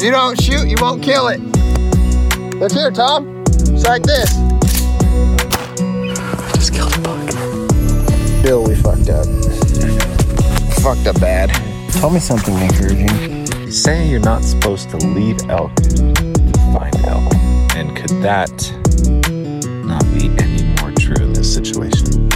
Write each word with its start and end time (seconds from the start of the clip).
If 0.00 0.04
you 0.04 0.12
don't 0.12 0.40
shoot, 0.40 0.66
you 0.66 0.76
won't 0.80 1.02
kill 1.02 1.28
it. 1.28 1.40
Look 2.56 2.72
here, 2.72 2.90
Tom. 2.90 3.44
It's 3.46 3.84
like 3.84 4.02
this. 4.02 4.34
I 6.24 6.52
just 6.54 6.72
killed 6.72 6.96
a 6.96 7.00
bug. 7.00 7.30
Bill, 8.42 8.64
we 8.64 8.74
fucked 8.76 9.10
up. 9.10 9.26
fucked 10.80 11.06
up 11.06 11.20
bad. 11.20 11.50
Tell 11.92 12.08
me 12.08 12.18
something 12.18 12.56
encouraging. 12.56 13.46
You 13.60 13.70
say 13.70 14.08
you're 14.08 14.20
not 14.20 14.42
supposed 14.42 14.88
to 14.88 14.96
lead 14.96 15.42
elk 15.50 15.74
to 15.76 16.58
find 16.72 16.96
elk. 17.04 17.34
And 17.76 17.94
could 17.94 18.22
that 18.22 18.56
not 19.84 20.02
be 20.14 20.30
any 20.42 20.62
more 20.80 20.92
true 20.92 21.26
in 21.26 21.34
this 21.34 21.52
situation? 21.52 22.26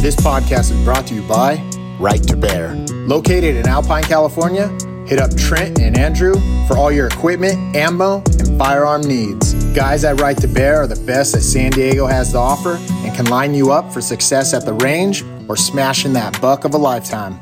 This 0.00 0.14
podcast 0.14 0.70
is 0.70 0.80
brought 0.84 1.08
to 1.08 1.16
you 1.16 1.22
by 1.22 1.60
Right 1.98 2.22
to 2.28 2.36
Bear. 2.36 2.76
Located 3.08 3.56
in 3.56 3.66
Alpine, 3.66 4.04
California, 4.04 4.68
hit 5.10 5.18
up 5.18 5.36
Trent 5.36 5.80
and 5.80 5.98
Andrew 5.98 6.34
for 6.68 6.78
all 6.78 6.92
your 6.92 7.08
equipment, 7.08 7.74
ammo, 7.74 8.22
and 8.38 8.56
firearm 8.56 9.02
needs. 9.02 9.54
Guys 9.74 10.04
at 10.04 10.20
Right 10.20 10.36
to 10.36 10.46
Bear 10.46 10.82
are 10.82 10.86
the 10.86 11.04
best 11.04 11.32
that 11.32 11.40
San 11.40 11.72
Diego 11.72 12.06
has 12.06 12.30
to 12.30 12.38
offer 12.38 12.76
and 12.76 13.16
can 13.16 13.24
line 13.24 13.52
you 13.52 13.72
up 13.72 13.92
for 13.92 14.00
success 14.00 14.54
at 14.54 14.64
the 14.64 14.72
range 14.72 15.24
or 15.48 15.56
smashing 15.56 16.12
that 16.12 16.40
buck 16.40 16.64
of 16.64 16.74
a 16.74 16.78
lifetime. 16.78 17.32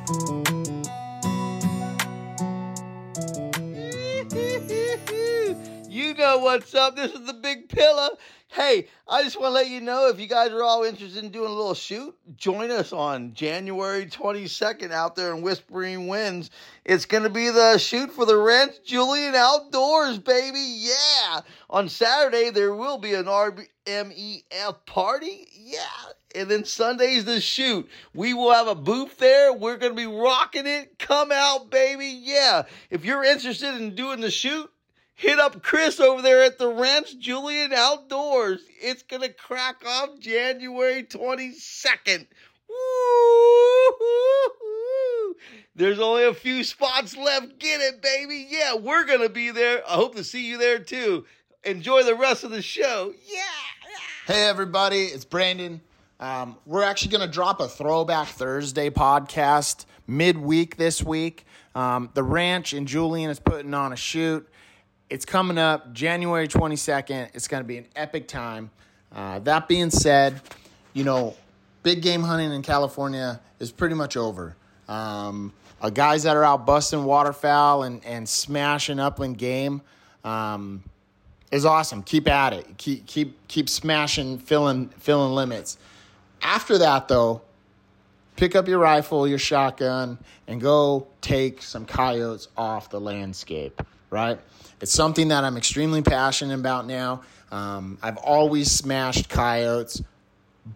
you 5.91 6.15
know 6.15 6.39
what's 6.39 6.75
up. 6.75 6.97
This 6.97 7.13
is 7.13 7.27
the 7.27 7.35
Big 7.35 7.69
Pillar. 7.69 8.09
Hey, 8.59 8.89
I 9.07 9.23
just 9.23 9.39
want 9.39 9.51
to 9.51 9.55
let 9.55 9.69
you 9.69 9.81
know 9.81 10.09
if 10.09 10.19
you 10.19 10.27
guys 10.27 10.51
are 10.51 10.65
all 10.65 10.83
interested 10.83 11.23
in 11.23 11.31
doing 11.31 11.49
a 11.49 11.55
little 11.55 11.75
shoot, 11.75 12.13
join 12.37 12.73
us 12.73 12.93
on 12.93 13.33
January 13.33 14.07
22nd 14.07 14.91
out 14.91 15.15
there 15.15 15.33
in 15.33 15.43
Whispering 15.43 16.09
Winds. 16.09 16.51
It's 16.85 17.05
going 17.05 17.23
to 17.23 17.31
be 17.31 17.51
the 17.51 17.79
shoot 17.79 18.13
for 18.13 18.27
the 18.27 18.37
Ranch 18.37 18.73
Julian 18.85 19.37
Outdoors, 19.37 20.19
baby. 20.19 20.59
Yeah. 20.59 21.43
On 21.71 21.89
Saturday, 21.89 22.51
there 22.51 22.75
will 22.75 22.99
be 22.99 23.15
an 23.15 23.27
RMEF 23.27 24.87
party. 24.87 25.47
Yeah. 25.53 25.79
And 26.35 26.51
then 26.51 26.65
Sunday's 26.65 27.27
the 27.27 27.41
shoot. 27.41 27.89
We 28.13 28.35
will 28.35 28.53
have 28.53 28.67
a 28.67 28.75
booth 28.75 29.19
there. 29.19 29.53
We're 29.53 29.77
going 29.77 29.93
to 29.93 29.97
be 29.97 30.09
rocking 30.09 30.67
it. 30.67 30.99
Come 30.99 31.31
out, 31.31 31.71
baby. 31.71 32.09
Yeah. 32.09 32.65
If 32.91 33.05
you're 33.05 33.23
interested 33.23 33.77
in 33.77 33.95
doing 33.95 34.21
the 34.21 34.33
shoot, 34.33 34.69
hit 35.19 35.39
up 35.41 35.63
Chris 35.63 36.01
over 36.01 36.23
there 36.23 36.43
at 36.43 36.59
the 36.59 36.69
Ranch 36.69 37.19
Julian 37.19 37.73
Outdoors. 37.73 38.61
It's 38.81 39.03
going 39.03 39.23
to 39.23 39.33
crack 39.33 39.85
off 39.85 40.19
January 40.21 41.03
22nd. 41.03 42.29
Woo! 42.69 42.77
There's 45.75 45.99
only 45.99 46.25
a 46.25 46.33
few 46.33 46.63
spots 46.63 47.17
left. 47.17 47.59
Get 47.59 47.81
it, 47.81 48.01
baby. 48.01 48.47
Yeah, 48.49 48.77
we're 48.77 49.05
going 49.05 49.23
to 49.23 49.29
be 49.29 49.51
there. 49.51 49.83
I 49.89 49.95
hope 49.95 50.15
to 50.15 50.25
see 50.25 50.47
you 50.47 50.57
there 50.57 50.79
too. 50.79 51.27
Enjoy 51.65 52.05
the 52.05 52.15
rest 52.15 52.45
of 52.45 52.53
the 52.53 52.63
show. 52.63 53.13
Yeah. 53.27 53.43
Hey, 54.33 54.49
everybody, 54.49 55.07
it's 55.07 55.25
Brandon. 55.25 55.81
Um, 56.21 56.57
we're 56.65 56.85
actually 56.85 57.11
going 57.11 57.27
to 57.27 57.33
drop 57.33 57.61
a 57.61 57.67
Throwback 57.69 58.29
Thursday 58.29 58.91
podcast 58.91 59.85
midweek 60.07 60.77
this 60.77 61.03
week. 61.03 61.45
Um, 61.75 62.11
the 62.15 62.23
ranch 62.23 62.73
and 62.73 62.87
Julian 62.87 63.31
is 63.31 63.41
putting 63.41 63.75
on 63.75 63.93
a 63.93 63.97
shoot. 63.97 64.49
It's 65.11 65.25
coming 65.25 65.57
up 65.57 65.93
January 65.95 66.49
22nd. 66.49 67.31
It's 67.33 67.49
going 67.49 67.63
to 67.63 67.67
be 67.67 67.79
an 67.79 67.87
epic 67.97 68.29
time. 68.29 68.71
Uh, 69.11 69.39
that 69.41 69.67
being 69.67 69.91
said, 69.91 70.41
you 70.93 71.03
know, 71.03 71.35
big 71.83 72.03
game 72.03 72.23
hunting 72.23 72.53
in 72.53 72.61
California 72.61 73.41
is 73.59 73.73
pretty 73.73 73.95
much 73.95 74.19
over. 74.19 74.55
Um, 74.87 75.55
uh, 75.81 75.89
guys 75.89 76.25
that 76.25 76.37
are 76.37 76.45
out 76.45 76.67
busting 76.67 77.05
waterfowl 77.05 77.85
and, 77.85 78.05
and 78.05 78.29
smashing 78.29 78.99
upland 78.99 79.39
game 79.39 79.81
um, 80.25 80.83
is 81.51 81.65
awesome. 81.65 82.03
Keep 82.03 82.29
at 82.29 82.53
it. 82.53 82.67
Keep 82.77 83.07
keep 83.07 83.49
keep 83.49 83.69
smashing, 83.69 84.39
filling 84.39 84.89
filling 84.99 85.35
limits. 85.35 85.79
After 86.43 86.79
that, 86.79 87.09
though, 87.09 87.43
pick 88.37 88.55
up 88.55 88.69
your 88.69 88.79
rifle, 88.79 89.27
your 89.27 89.39
shotgun, 89.39 90.19
and 90.47 90.61
go 90.61 91.07
take 91.21 91.63
some 91.63 91.87
coyotes 91.87 92.49
off 92.57 92.91
the 92.91 93.01
landscape, 93.01 93.81
right? 94.11 94.39
It's 94.81 94.93
something 94.93 95.29
that 95.29 95.45
I'm 95.45 95.57
extremely 95.57 96.03
passionate 96.03 96.55
about 96.55 96.87
now. 96.87 97.23
Um, 97.51 97.99
I've 98.03 98.19
always 98.19 98.71
smashed 98.71 99.29
coyotes, 99.29 100.03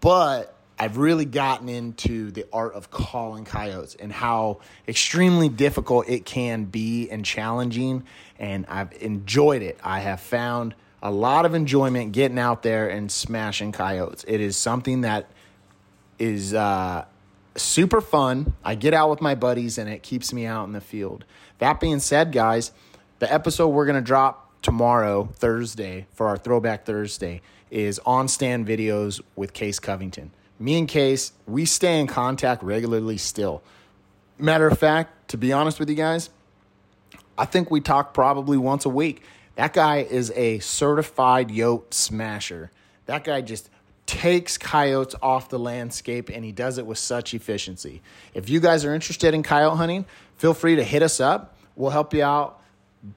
but 0.00 0.54
I've 0.78 0.96
really 0.96 1.24
gotten 1.24 1.68
into 1.68 2.30
the 2.32 2.46
art 2.52 2.74
of 2.74 2.90
calling 2.90 3.44
coyotes 3.44 3.94
and 3.94 4.12
how 4.12 4.60
extremely 4.88 5.48
difficult 5.48 6.08
it 6.08 6.24
can 6.24 6.64
be 6.64 7.08
and 7.10 7.24
challenging. 7.24 8.04
And 8.38 8.66
I've 8.66 8.92
enjoyed 9.00 9.62
it. 9.62 9.78
I 9.84 10.00
have 10.00 10.20
found 10.20 10.74
a 11.02 11.10
lot 11.10 11.44
of 11.44 11.54
enjoyment 11.54 12.12
getting 12.12 12.38
out 12.38 12.62
there 12.62 12.88
and 12.88 13.12
smashing 13.12 13.72
coyotes. 13.72 14.24
It 14.26 14.40
is 14.40 14.56
something 14.56 15.02
that 15.02 15.28
is 16.18 16.54
uh, 16.54 17.04
super 17.56 18.00
fun. 18.00 18.54
I 18.64 18.74
get 18.74 18.94
out 18.94 19.10
with 19.10 19.20
my 19.20 19.34
buddies 19.34 19.78
and 19.78 19.88
it 19.88 20.02
keeps 20.02 20.32
me 20.32 20.46
out 20.46 20.64
in 20.64 20.72
the 20.72 20.80
field. 20.80 21.24
That 21.58 21.80
being 21.80 22.00
said, 22.00 22.32
guys, 22.32 22.72
the 23.22 23.32
episode 23.32 23.68
we're 23.68 23.86
going 23.86 23.94
to 23.94 24.04
drop 24.04 24.50
tomorrow, 24.62 25.28
Thursday, 25.34 26.08
for 26.12 26.26
our 26.26 26.36
Throwback 26.36 26.84
Thursday 26.84 27.40
is 27.70 28.00
on 28.04 28.26
stand 28.26 28.66
videos 28.66 29.20
with 29.36 29.52
Case 29.52 29.78
Covington. 29.78 30.32
Me 30.58 30.76
and 30.76 30.88
Case, 30.88 31.30
we 31.46 31.64
stay 31.64 32.00
in 32.00 32.08
contact 32.08 32.64
regularly 32.64 33.16
still. 33.16 33.62
Matter 34.38 34.66
of 34.66 34.76
fact, 34.76 35.28
to 35.28 35.36
be 35.36 35.52
honest 35.52 35.78
with 35.78 35.88
you 35.88 35.94
guys, 35.94 36.30
I 37.38 37.44
think 37.44 37.70
we 37.70 37.80
talk 37.80 38.12
probably 38.12 38.58
once 38.58 38.86
a 38.86 38.88
week. 38.88 39.22
That 39.54 39.72
guy 39.72 39.98
is 39.98 40.32
a 40.34 40.58
certified 40.58 41.50
yote 41.50 41.94
smasher. 41.94 42.72
That 43.06 43.22
guy 43.22 43.40
just 43.40 43.70
takes 44.04 44.58
coyotes 44.58 45.14
off 45.22 45.48
the 45.48 45.60
landscape 45.60 46.28
and 46.28 46.44
he 46.44 46.50
does 46.50 46.76
it 46.76 46.86
with 46.86 46.98
such 46.98 47.34
efficiency. 47.34 48.02
If 48.34 48.48
you 48.48 48.58
guys 48.58 48.84
are 48.84 48.92
interested 48.92 49.32
in 49.32 49.44
coyote 49.44 49.76
hunting, 49.76 50.06
feel 50.38 50.54
free 50.54 50.74
to 50.74 50.82
hit 50.82 51.04
us 51.04 51.20
up. 51.20 51.54
We'll 51.76 51.92
help 51.92 52.14
you 52.14 52.24
out. 52.24 52.58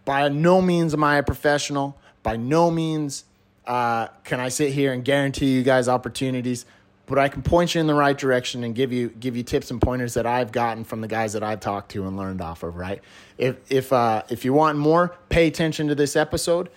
By 0.04 0.30
no 0.30 0.62
means 0.62 0.94
am 0.94 1.04
I 1.04 1.18
a 1.18 1.24
professional. 1.24 1.98
By 2.24 2.38
no 2.38 2.72
means 2.72 3.26
uh, 3.66 4.08
can 4.24 4.40
I 4.40 4.50
sit 4.50 4.74
here 4.74 4.94
and 4.94 5.04
guarantee 5.04 5.54
you 5.54 5.64
guys 5.64 5.88
opportunities, 5.88 6.66
but 7.06 7.18
I 7.18 7.28
can 7.28 7.42
point 7.42 7.76
you 7.76 7.82
in 7.82 7.88
the 7.88 7.94
right 7.94 8.18
direction 8.18 8.64
and 8.64 8.74
give 8.76 8.92
you 8.92 9.10
give 9.10 9.36
you 9.36 9.44
tips 9.44 9.72
and 9.72 9.82
pointers 9.82 10.16
that 10.16 10.26
I've 10.26 10.52
gotten 10.52 10.84
from 10.84 11.02
the 11.02 11.08
guys 11.08 11.34
that 11.34 11.44
I've 11.44 11.60
talked 11.60 11.92
to 11.92 12.08
and 12.08 12.18
learned 12.18 12.42
off 12.42 12.64
of. 12.64 12.76
Right? 12.76 13.02
If 13.38 13.58
if 13.72 13.94
uh, 13.94 14.24
if 14.30 14.46
you 14.46 14.54
want 14.54 14.78
more, 14.78 15.16
pay 15.30 15.48
attention 15.48 15.88
to 15.88 15.96
this 15.96 16.16
episode. 16.16 16.70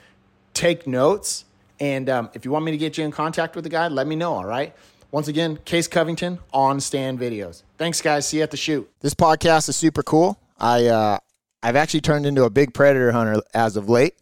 Take 0.55 0.87
notes 0.87 1.45
and 1.81 2.09
um, 2.09 2.31
if 2.35 2.45
you 2.45 2.51
want 2.51 2.65
me 2.65 2.73
to 2.73 2.79
get 2.79 2.99
you 2.99 3.05
in 3.05 3.11
contact 3.11 3.55
with 3.55 3.65
the 3.65 3.71
guy, 3.71 3.89
let 3.89 4.07
me 4.07 4.17
know, 4.17 4.35
all 4.35 4.45
right? 4.45 4.75
Once 5.11 5.29
again, 5.29 5.59
Case 5.65 5.89
Covington 5.89 6.39
on 6.53 6.81
stand 6.81 7.19
videos. 7.19 7.63
Thanks, 7.79 8.01
guys. 8.01 8.27
See 8.27 8.39
you 8.39 8.43
at 8.43 8.51
the 8.51 8.57
shoot. 8.57 8.91
This 9.01 9.15
podcast 9.15 9.69
is 9.69 9.77
super 9.77 10.03
cool. 10.03 10.39
I 10.59 10.87
uh, 10.87 11.19
I've 11.63 11.77
actually 11.77 12.01
turned 12.01 12.27
into 12.27 12.45
a 12.45 12.51
big 12.51 12.75
predator 12.75 13.13
hunter 13.13 13.41
as 13.55 13.77
of 13.77 13.89
late. 13.89 14.15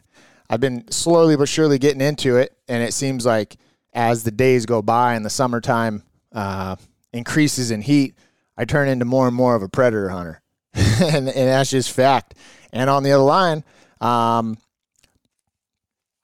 I've 0.49 0.61
been 0.61 0.91
slowly 0.91 1.37
but 1.37 1.49
surely 1.49 1.79
getting 1.79 2.01
into 2.01 2.37
it, 2.37 2.57
and 2.69 2.83
it 2.83 2.95
seems 2.95 3.27
like 3.27 3.57
as 3.93 4.23
the 4.23 4.31
days 4.31 4.67
go 4.67 4.83
by 4.83 5.15
and 5.15 5.25
the 5.25 5.31
summertime 5.31 6.03
uh, 6.33 6.77
increases 7.13 7.71
in 7.71 7.81
heat, 7.81 8.15
I 8.57 8.65
turn 8.65 8.89
into 8.89 9.05
more 9.05 9.27
and 9.27 9.37
more 9.37 9.55
of 9.55 9.63
a 9.63 9.69
predator 9.69 10.09
hunter, 10.09 10.41
and, 10.75 11.29
and 11.29 11.29
that's 11.29 11.71
just 11.71 11.93
fact. 11.93 12.35
And 12.73 12.89
on 12.89 13.03
the 13.03 13.13
other 13.13 13.25
line, 13.25 13.65
um, 14.01 14.59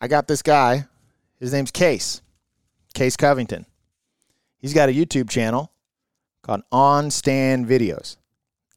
I 0.01 0.09
got 0.09 0.29
this 0.29 0.43
guy 0.43 0.87
his 1.43 1.53
name's 1.53 1.73
Case, 1.73 2.23
Case 2.95 3.17
Covington. 3.17 3.67
He's 4.59 4.73
got 4.73 4.89
a 4.89 4.93
YouTube 4.93 5.29
channel 5.29 5.73
called 6.43 6.63
On 6.71 7.11
Stand 7.11 7.67
Videos. 7.67 8.17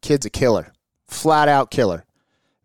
Kid's 0.02 0.26
a 0.26 0.32
killer, 0.32 0.74
flat 1.08 1.48
out 1.48 1.70
killer. 1.70 2.05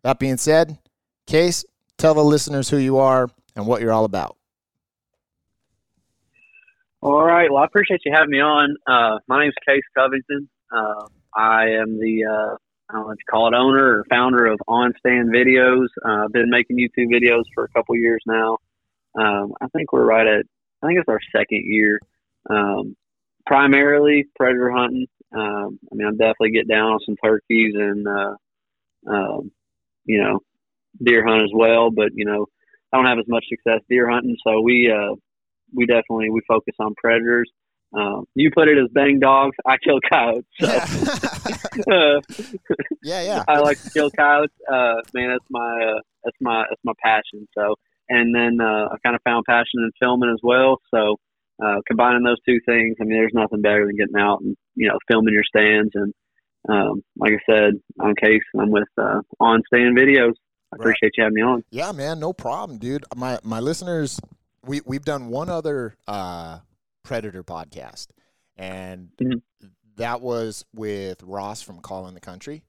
That 0.03 0.19
being 0.19 0.37
said, 0.37 0.79
Case, 1.27 1.63
tell 1.97 2.13
the 2.13 2.23
listeners 2.23 2.69
who 2.69 2.77
you 2.77 2.97
are 2.97 3.29
and 3.55 3.67
what 3.67 3.81
you're 3.81 3.93
all 3.93 4.05
about. 4.05 4.37
All 7.01 7.23
right. 7.23 7.51
Well, 7.51 7.61
I 7.61 7.65
appreciate 7.65 8.01
you 8.05 8.11
having 8.13 8.31
me 8.31 8.41
on. 8.41 8.75
Uh, 8.85 9.19
my 9.27 9.43
name's 9.43 9.55
Case 9.67 9.83
Covington. 9.95 10.49
Uh, 10.71 11.07
I 11.35 11.69
am 11.69 11.99
the, 11.99 12.25
uh, 12.25 12.55
I 12.89 12.93
don't 12.93 13.05
know 13.07 13.11
if 13.11 13.17
you 13.17 13.25
call 13.29 13.47
it 13.47 13.55
owner 13.55 13.99
or 13.99 14.05
founder 14.09 14.45
of 14.45 14.59
On 14.67 14.93
Stand 14.99 15.29
Videos. 15.29 15.87
Uh, 16.05 16.25
I've 16.25 16.31
been 16.31 16.49
making 16.49 16.77
YouTube 16.77 17.11
videos 17.11 17.43
for 17.55 17.63
a 17.63 17.69
couple 17.69 17.95
years 17.95 18.21
now. 18.25 18.57
Um, 19.15 19.53
I 19.61 19.67
think 19.75 19.91
we're 19.93 20.05
right 20.05 20.27
at, 20.27 20.45
I 20.81 20.87
think 20.87 20.99
it's 20.99 21.09
our 21.09 21.19
second 21.35 21.63
year. 21.65 21.99
Um, 22.49 22.95
primarily 23.45 24.25
predator 24.35 24.71
hunting. 24.71 25.07
Um, 25.35 25.79
I 25.91 25.95
mean, 25.95 26.07
I 26.07 26.11
definitely 26.11 26.51
get 26.51 26.67
down 26.67 26.91
on 26.91 26.99
some 27.05 27.15
turkeys 27.23 27.73
and, 27.75 28.07
uh, 28.07 28.35
um, 29.07 29.51
you 30.05 30.21
know, 30.21 30.39
deer 31.03 31.25
hunt 31.25 31.43
as 31.43 31.51
well, 31.53 31.91
but, 31.91 32.09
you 32.13 32.25
know, 32.25 32.45
I 32.93 32.97
don't 32.97 33.05
have 33.05 33.19
as 33.19 33.27
much 33.27 33.45
success 33.49 33.81
deer 33.89 34.09
hunting. 34.09 34.35
So 34.45 34.61
we, 34.61 34.91
uh, 34.91 35.15
we 35.73 35.85
definitely, 35.85 36.29
we 36.29 36.41
focus 36.47 36.75
on 36.79 36.93
predators. 36.95 37.49
Um, 37.93 38.25
you 38.35 38.51
put 38.53 38.69
it 38.69 38.77
as 38.77 38.89
bang 38.93 39.19
dogs. 39.19 39.55
I 39.65 39.75
kill 39.83 39.99
coyotes. 40.09 40.45
So, 40.59 40.67
uh, 41.91 42.21
Yeah, 43.03 43.21
yeah. 43.21 43.43
I 43.47 43.59
like 43.59 43.81
to 43.81 43.89
kill 43.89 44.11
coyotes. 44.11 44.55
Uh, 44.71 44.95
man, 45.13 45.29
that's 45.29 45.45
my 45.49 45.59
uh, 45.59 45.99
that's 46.23 46.37
my 46.39 46.65
that's 46.69 46.81
my 46.83 46.93
passion. 47.03 47.47
So, 47.57 47.75
and 48.09 48.33
then 48.33 48.59
uh, 48.61 48.87
I 48.91 48.95
kind 49.03 49.15
of 49.15 49.21
found 49.23 49.43
passion 49.47 49.79
in 49.83 49.91
filming 49.99 50.29
as 50.31 50.39
well. 50.41 50.77
So, 50.93 51.17
uh, 51.63 51.81
combining 51.87 52.23
those 52.23 52.41
two 52.47 52.59
things, 52.65 52.95
I 53.01 53.03
mean, 53.03 53.17
there's 53.17 53.33
nothing 53.33 53.61
better 53.61 53.85
than 53.85 53.97
getting 53.97 54.19
out 54.19 54.41
and 54.41 54.55
you 54.75 54.87
know 54.87 54.97
filming 55.09 55.33
your 55.33 55.43
stands. 55.43 55.91
And 55.95 56.13
um, 56.69 57.03
like 57.17 57.33
I 57.33 57.51
said, 57.51 57.73
on 57.99 58.15
case 58.15 58.41
I'm 58.59 58.71
with 58.71 58.87
uh, 58.97 59.21
on 59.39 59.61
stand 59.67 59.97
videos. 59.97 60.33
I 60.73 60.77
Right. 60.77 60.79
appreciate 60.79 61.13
you 61.17 61.23
having 61.23 61.35
me 61.35 61.41
on. 61.41 61.63
Yeah, 61.69 61.91
man, 61.91 62.19
no 62.19 62.31
problem, 62.33 62.77
dude. 62.79 63.03
My 63.15 63.39
my 63.43 63.59
listeners, 63.59 64.19
we 64.65 64.79
we've 64.85 65.03
done 65.03 65.27
one 65.27 65.49
other 65.49 65.95
uh 66.07 66.59
Predator 67.03 67.43
podcast, 67.43 68.07
and 68.55 69.09
Mhm. 69.21 69.41
that 69.97 70.21
was 70.21 70.63
with 70.73 71.21
Ross 71.23 71.61
from 71.61 71.79
Calling 71.81 72.13
the 72.13 72.21
Country. 72.21 72.63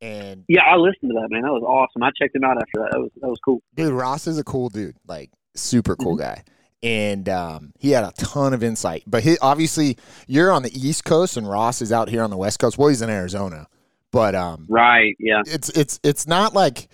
And 0.00 0.44
Yeah, 0.48 0.62
I 0.64 0.76
listened 0.76 1.10
to 1.10 1.14
that 1.20 1.28
man. 1.30 1.42
That 1.42 1.52
was 1.52 1.62
awesome. 1.62 2.02
I 2.02 2.10
checked 2.18 2.34
him 2.34 2.42
out 2.42 2.56
after 2.56 2.80
that. 2.80 2.88
That 2.92 3.00
was 3.00 3.10
that 3.20 3.28
was 3.28 3.38
cool. 3.44 3.62
dude, 3.74 3.92
Ross 3.92 4.26
is 4.26 4.38
a 4.38 4.44
cool 4.44 4.68
dude, 4.68 4.96
like 5.06 5.30
super 5.54 5.94
cool 5.94 6.16
Mm-hmm. 6.16 6.22
guy. 6.40 6.42
And 6.82 7.28
um, 7.28 7.72
he 7.78 7.90
had 7.90 8.04
a 8.04 8.12
ton 8.12 8.54
of 8.54 8.62
insight. 8.62 9.04
But 9.06 9.22
he 9.22 9.38
obviously 9.40 9.98
you're 10.26 10.50
on 10.50 10.62
the 10.62 10.72
East 10.76 11.04
Coast, 11.04 11.36
and 11.36 11.48
Ross 11.48 11.80
is 11.80 11.92
out 11.92 12.08
here 12.08 12.22
on 12.22 12.30
the 12.30 12.36
West 12.36 12.58
Coast. 12.58 12.76
Well, 12.76 12.88
he's 12.88 13.02
in 13.02 13.10
Arizona, 13.10 13.68
but 14.10 14.34
um, 14.34 14.66
Right? 14.68 15.14
Yeah. 15.18 15.42
it's 15.46 15.68
it's 15.70 16.00
it's 16.02 16.26
not 16.26 16.54
like 16.54 16.88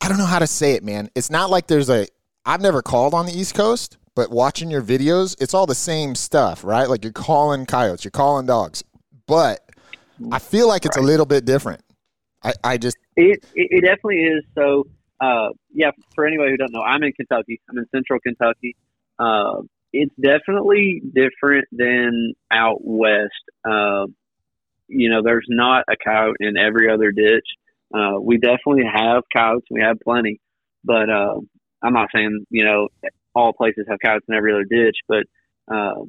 I 0.00 0.08
don't 0.08 0.18
know 0.18 0.26
how 0.26 0.40
to 0.40 0.46
say 0.46 0.72
it, 0.72 0.82
man. 0.82 1.10
It's 1.14 1.30
not 1.30 1.50
like 1.50 1.68
there's 1.68 1.90
a 1.90 2.06
I've 2.44 2.60
never 2.60 2.82
called 2.82 3.14
on 3.14 3.26
the 3.26 3.32
East 3.32 3.54
Coast, 3.54 3.98
but 4.16 4.30
watching 4.30 4.70
your 4.70 4.82
videos, 4.82 5.36
it's 5.40 5.54
all 5.54 5.66
the 5.66 5.74
same 5.74 6.14
stuff, 6.14 6.64
right? 6.64 6.88
Like 6.88 7.04
you're 7.04 7.12
calling 7.12 7.66
coyotes, 7.66 8.04
you're 8.04 8.10
calling 8.10 8.46
dogs, 8.46 8.82
but 9.26 9.60
I 10.32 10.38
feel 10.38 10.68
like 10.68 10.84
it's 10.84 10.96
a 10.96 11.02
little 11.02 11.26
bit 11.26 11.44
different. 11.44 11.82
I, 12.42 12.52
I 12.64 12.78
just 12.78 12.96
It, 13.16 13.44
it 13.54 13.68
it 13.70 13.80
definitely 13.82 14.22
is. 14.22 14.44
So, 14.54 14.86
uh, 15.20 15.48
yeah. 15.72 15.90
For 16.14 16.26
anybody 16.26 16.50
who 16.52 16.56
doesn't 16.56 16.72
know, 16.72 16.82
I'm 16.82 17.02
in 17.02 17.12
Kentucky. 17.12 17.60
I'm 17.68 17.78
in 17.78 17.86
Central 17.94 18.18
Kentucky. 18.20 18.76
Uh, 19.20 19.62
it's 19.92 20.14
definitely 20.20 21.02
different 21.04 21.66
than 21.72 22.32
out 22.50 22.78
west. 22.80 23.42
Uh, 23.68 24.06
you 24.88 25.10
know, 25.10 25.22
there's 25.22 25.46
not 25.48 25.84
a 25.88 25.96
coyote 26.02 26.36
in 26.40 26.56
every 26.56 26.90
other 26.90 27.10
ditch. 27.12 27.46
Uh, 27.94 28.20
we 28.20 28.38
definitely 28.38 28.84
have 28.92 29.24
coyotes. 29.34 29.66
We 29.70 29.82
have 29.82 29.98
plenty, 30.02 30.40
but 30.84 31.10
uh, 31.10 31.40
I'm 31.82 31.92
not 31.92 32.08
saying 32.14 32.46
you 32.50 32.64
know 32.64 32.88
all 33.34 33.52
places 33.52 33.86
have 33.88 33.98
coyotes 34.04 34.26
in 34.28 34.34
every 34.34 34.52
other 34.52 34.64
ditch, 34.64 34.96
but 35.08 35.24
uh, 35.72 36.02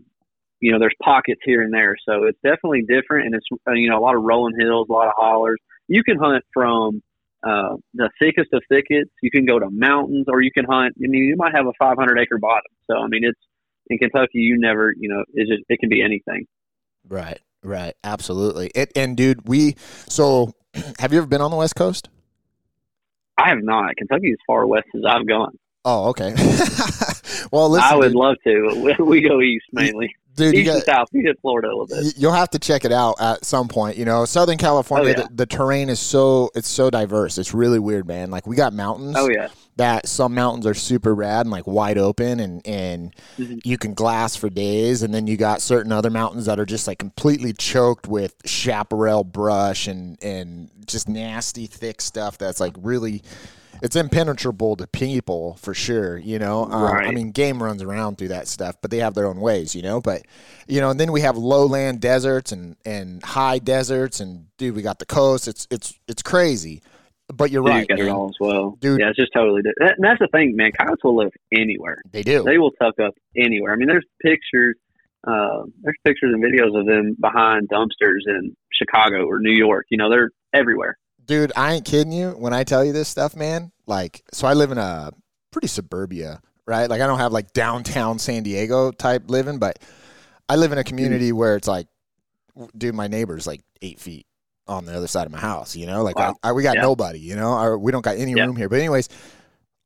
you 0.59 0.71
know 0.71 0.79
there's 0.79 0.95
pockets 1.03 1.41
here 1.43 1.61
and 1.63 1.73
there. 1.73 1.95
So 2.07 2.25
it's 2.25 2.39
definitely 2.43 2.83
different, 2.83 3.25
and 3.25 3.35
it's 3.35 3.45
uh, 3.67 3.73
you 3.73 3.89
know 3.89 3.97
a 3.97 4.01
lot 4.01 4.15
of 4.15 4.23
rolling 4.23 4.55
hills, 4.59 4.87
a 4.89 4.93
lot 4.93 5.07
of 5.07 5.13
hollers 5.17 5.57
you 5.91 6.03
can 6.03 6.17
hunt 6.17 6.43
from 6.53 7.03
uh, 7.43 7.75
the 7.93 8.09
thickest 8.19 8.53
of 8.53 8.63
thickets. 8.69 9.11
You 9.21 9.31
can 9.31 9.45
go 9.45 9.59
to 9.59 9.69
mountains, 9.69 10.25
or 10.27 10.41
you 10.41 10.51
can 10.51 10.65
hunt. 10.65 10.95
I 10.97 11.07
mean, 11.07 11.23
you 11.23 11.35
might 11.37 11.55
have 11.55 11.65
a 11.65 11.73
500 11.79 12.19
acre 12.19 12.37
bottom. 12.37 12.71
So 12.89 12.97
I 12.97 13.07
mean, 13.07 13.23
it's 13.23 13.39
in 13.87 13.97
Kentucky. 13.97 14.39
You 14.39 14.59
never, 14.59 14.93
you 14.97 15.09
know, 15.09 15.23
it's 15.33 15.49
just 15.49 15.63
it 15.69 15.79
can 15.79 15.89
be 15.89 16.01
anything. 16.01 16.45
right, 17.07 17.39
right, 17.63 17.95
absolutely. 18.03 18.71
It 18.75 18.91
and 18.95 19.17
dude, 19.17 19.47
we 19.47 19.75
so 20.07 20.53
have 20.99 21.11
you 21.11 21.19
ever 21.19 21.27
been 21.27 21.41
on 21.41 21.51
the 21.51 21.57
West 21.57 21.75
Coast? 21.75 22.09
I 23.37 23.49
have 23.49 23.63
not. 23.63 23.95
Kentucky 23.95 24.29
is 24.29 24.37
far 24.45 24.67
west 24.67 24.87
as 24.95 25.01
I've 25.07 25.27
gone. 25.27 25.57
Oh, 25.83 26.09
okay. 26.09 26.29
well, 27.51 27.69
listen, 27.69 27.87
I 27.91 27.95
would 27.95 28.09
dude, 28.09 28.15
love 28.15 28.35
to. 28.45 28.95
We, 29.03 29.21
go 29.21 29.41
east 29.41 29.65
mainly, 29.71 30.15
dude, 30.35 30.53
you 30.53 30.61
east 30.61 30.67
got, 30.67 30.75
and 30.75 30.83
south. 30.85 31.07
We 31.13 31.21
hit 31.21 31.39
Florida 31.41 31.67
a 31.69 31.75
little 31.75 31.87
bit. 31.87 32.13
You'll 32.17 32.31
have 32.33 32.49
to 32.51 32.59
check 32.59 32.85
it 32.85 32.91
out 32.91 33.15
at 33.19 33.45
some 33.45 33.67
point. 33.67 33.97
You 33.97 34.05
know, 34.05 34.25
Southern 34.25 34.57
California, 34.57 35.13
Oh, 35.15 35.19
yeah. 35.19 35.27
the, 35.27 35.35
the 35.35 35.45
terrain 35.45 35.89
is 35.89 35.99
so 35.99 36.49
it's 36.55 36.67
so 36.67 36.89
diverse. 36.89 37.37
It's 37.37 37.53
really 37.53 37.79
weird, 37.79 38.07
man. 38.07 38.31
Like 38.31 38.45
we 38.47 38.55
got 38.55 38.73
mountains 38.73 39.15
Oh 39.17 39.29
yeah, 39.29 39.47
that 39.77 40.07
some 40.07 40.33
mountains 40.33 40.65
are 40.67 40.73
super 40.73 41.13
rad 41.15 41.41
and 41.45 41.51
like 41.51 41.67
wide 41.67 41.97
open, 41.97 42.39
and 42.39 42.65
and 42.67 43.13
Mhm. 43.37 43.61
you 43.65 43.77
can 43.77 43.93
glass 43.93 44.35
for 44.35 44.49
days. 44.49 45.03
And 45.03 45.13
then 45.13 45.27
you 45.27 45.37
got 45.37 45.61
certain 45.61 45.91
other 45.91 46.09
mountains 46.09 46.45
that 46.45 46.59
are 46.59 46.65
just 46.65 46.87
like 46.87 46.99
completely 46.99 47.53
choked 47.53 48.07
with 48.07 48.35
chaparral 48.45 49.23
brush 49.23 49.87
and 49.87 50.17
and 50.23 50.69
just 50.85 51.07
nasty 51.09 51.65
thick 51.67 52.01
stuff 52.01 52.37
that's 52.37 52.59
like 52.59 52.73
really. 52.81 53.21
It's 53.81 53.95
impenetrable 53.95 54.75
to 54.75 54.85
people 54.87 55.55
for 55.55 55.73
sure, 55.73 56.17
you 56.17 56.37
know. 56.37 56.65
Um, 56.65 56.93
I 56.93 57.11
mean, 57.11 57.31
game 57.31 57.61
runs 57.61 57.81
around 57.81 58.17
through 58.17 58.27
that 58.29 58.47
stuff, 58.47 58.75
but 58.81 58.91
they 58.91 58.97
have 58.97 59.15
their 59.15 59.25
own 59.25 59.41
ways, 59.41 59.73
you 59.73 59.81
know. 59.81 59.99
But 59.99 60.23
you 60.67 60.79
know, 60.79 60.91
and 60.91 60.99
then 60.99 61.11
we 61.11 61.21
have 61.21 61.35
lowland 61.35 61.99
deserts 61.99 62.51
and 62.51 62.75
and 62.85 63.23
high 63.23 63.57
deserts, 63.57 64.19
and 64.19 64.45
dude, 64.57 64.75
we 64.75 64.83
got 64.83 64.99
the 64.99 65.05
coast. 65.05 65.47
It's 65.47 65.67
it's 65.71 65.99
it's 66.07 66.21
crazy, 66.21 66.83
but 67.33 67.51
you're 67.51 67.63
Dude, 67.63 67.71
right, 67.71 67.89
you 67.89 67.95
got 67.95 68.05
it 68.05 68.09
all 68.09 68.29
as 68.29 68.35
well. 68.39 68.77
Dude. 68.79 68.99
Yeah, 68.99 69.09
it's 69.09 69.17
just 69.17 69.33
totally. 69.33 69.61
Different. 69.61 69.77
That, 69.79 69.93
and 69.97 70.03
that's 70.03 70.19
the 70.19 70.27
thing, 70.27 70.55
man. 70.55 70.71
Coyotes 70.77 71.03
will 71.03 71.17
live 71.17 71.31
anywhere. 71.51 72.01
They 72.11 72.23
do. 72.23 72.43
they 72.43 72.57
will 72.57 72.71
tuck 72.71 72.99
up 72.99 73.13
anywhere. 73.35 73.73
I 73.73 73.75
mean, 73.77 73.87
there's 73.87 74.05
pictures, 74.21 74.75
uh, 75.27 75.63
there's 75.81 75.97
pictures 76.05 76.33
and 76.33 76.43
videos 76.43 76.79
of 76.79 76.85
them 76.85 77.15
behind 77.19 77.69
dumpsters 77.69 78.27
in 78.27 78.55
Chicago 78.71 79.25
or 79.25 79.39
New 79.39 79.55
York. 79.55 79.85
You 79.89 79.97
know, 79.97 80.09
they're 80.09 80.29
everywhere. 80.53 80.97
Dude, 81.31 81.53
I 81.55 81.73
ain't 81.73 81.85
kidding 81.85 82.11
you 82.11 82.31
when 82.31 82.53
I 82.53 82.65
tell 82.65 82.83
you 82.83 82.91
this 82.91 83.07
stuff, 83.07 83.37
man. 83.37 83.71
Like, 83.87 84.21
so 84.33 84.47
I 84.47 84.53
live 84.53 84.71
in 84.71 84.77
a 84.77 85.11
pretty 85.51 85.67
suburbia, 85.67 86.41
right? 86.67 86.89
Like, 86.89 87.01
I 87.01 87.07
don't 87.07 87.19
have 87.19 87.31
like 87.31 87.53
downtown 87.53 88.19
San 88.19 88.43
Diego 88.43 88.91
type 88.91 89.23
living, 89.29 89.57
but 89.57 89.79
I 90.49 90.57
live 90.57 90.73
in 90.73 90.77
a 90.77 90.83
community 90.83 91.31
mm. 91.31 91.35
where 91.35 91.55
it's 91.55 91.69
like, 91.69 91.87
dude, 92.77 92.95
my 92.95 93.07
neighbor's 93.07 93.47
like 93.47 93.61
eight 93.81 93.99
feet 93.99 94.25
on 94.67 94.85
the 94.85 94.93
other 94.93 95.07
side 95.07 95.25
of 95.25 95.31
my 95.31 95.39
house. 95.39 95.73
You 95.73 95.85
know, 95.85 96.03
like 96.03 96.17
Wow. 96.17 96.35
I, 96.43 96.49
I, 96.49 96.51
we 96.51 96.63
got 96.63 96.75
Yeah. 96.75 96.81
nobody. 96.81 97.19
You 97.19 97.37
know, 97.37 97.53
I, 97.53 97.75
we 97.75 97.93
don't 97.93 98.03
got 98.03 98.17
any 98.17 98.33
Yeah. 98.33 98.45
room 98.45 98.57
here. 98.57 98.67
But 98.67 98.79
anyways, 98.79 99.07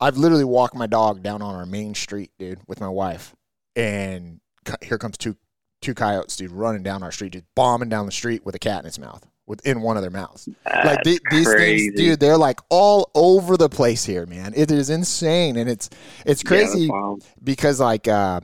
I've 0.02 0.18
literally 0.18 0.44
walked 0.44 0.74
my 0.74 0.88
dog 0.88 1.22
down 1.22 1.44
on 1.44 1.54
our 1.54 1.68
main 1.68 1.94
street, 1.94 2.32
dude, 2.40 2.60
with 2.68 2.82
my 2.82 2.90
wife, 2.90 3.36
and 3.76 4.42
here 4.82 4.98
comes 4.98 5.18
two 5.18 5.38
two 5.82 5.94
coyotes, 5.94 6.36
dude, 6.36 6.52
running 6.52 6.82
down 6.82 7.04
our 7.04 7.12
street, 7.12 7.34
just 7.34 7.46
bombing 7.56 7.90
down 7.90 8.08
the 8.08 8.12
street 8.12 8.44
with 8.44 8.56
a 8.56 8.60
cat 8.60 8.80
in 8.82 8.88
its 8.88 8.98
mouth, 8.98 9.28
within 9.48 9.82
one 9.82 9.96
of 9.98 10.02
their 10.04 10.12
mouths. 10.12 10.48
like 10.66 10.84
That's 10.84 11.04
the, 11.04 11.20
these 11.32 11.48
crazy. 11.48 11.90
things, 11.90 12.00
dude, 12.00 12.20
they're 12.20 12.38
like 12.38 12.60
all 12.70 13.12
over 13.14 13.58
the 13.58 13.70
place 13.70 14.04
here, 14.06 14.26
man. 14.26 14.54
It 14.56 14.72
is 14.72 14.90
insane, 14.90 15.56
and 15.56 15.70
it's 15.70 15.90
it's 16.26 16.44
crazy 16.44 16.90
wild. 16.90 17.24
because 17.44 17.80
like 17.80 18.08
uh 18.08 18.42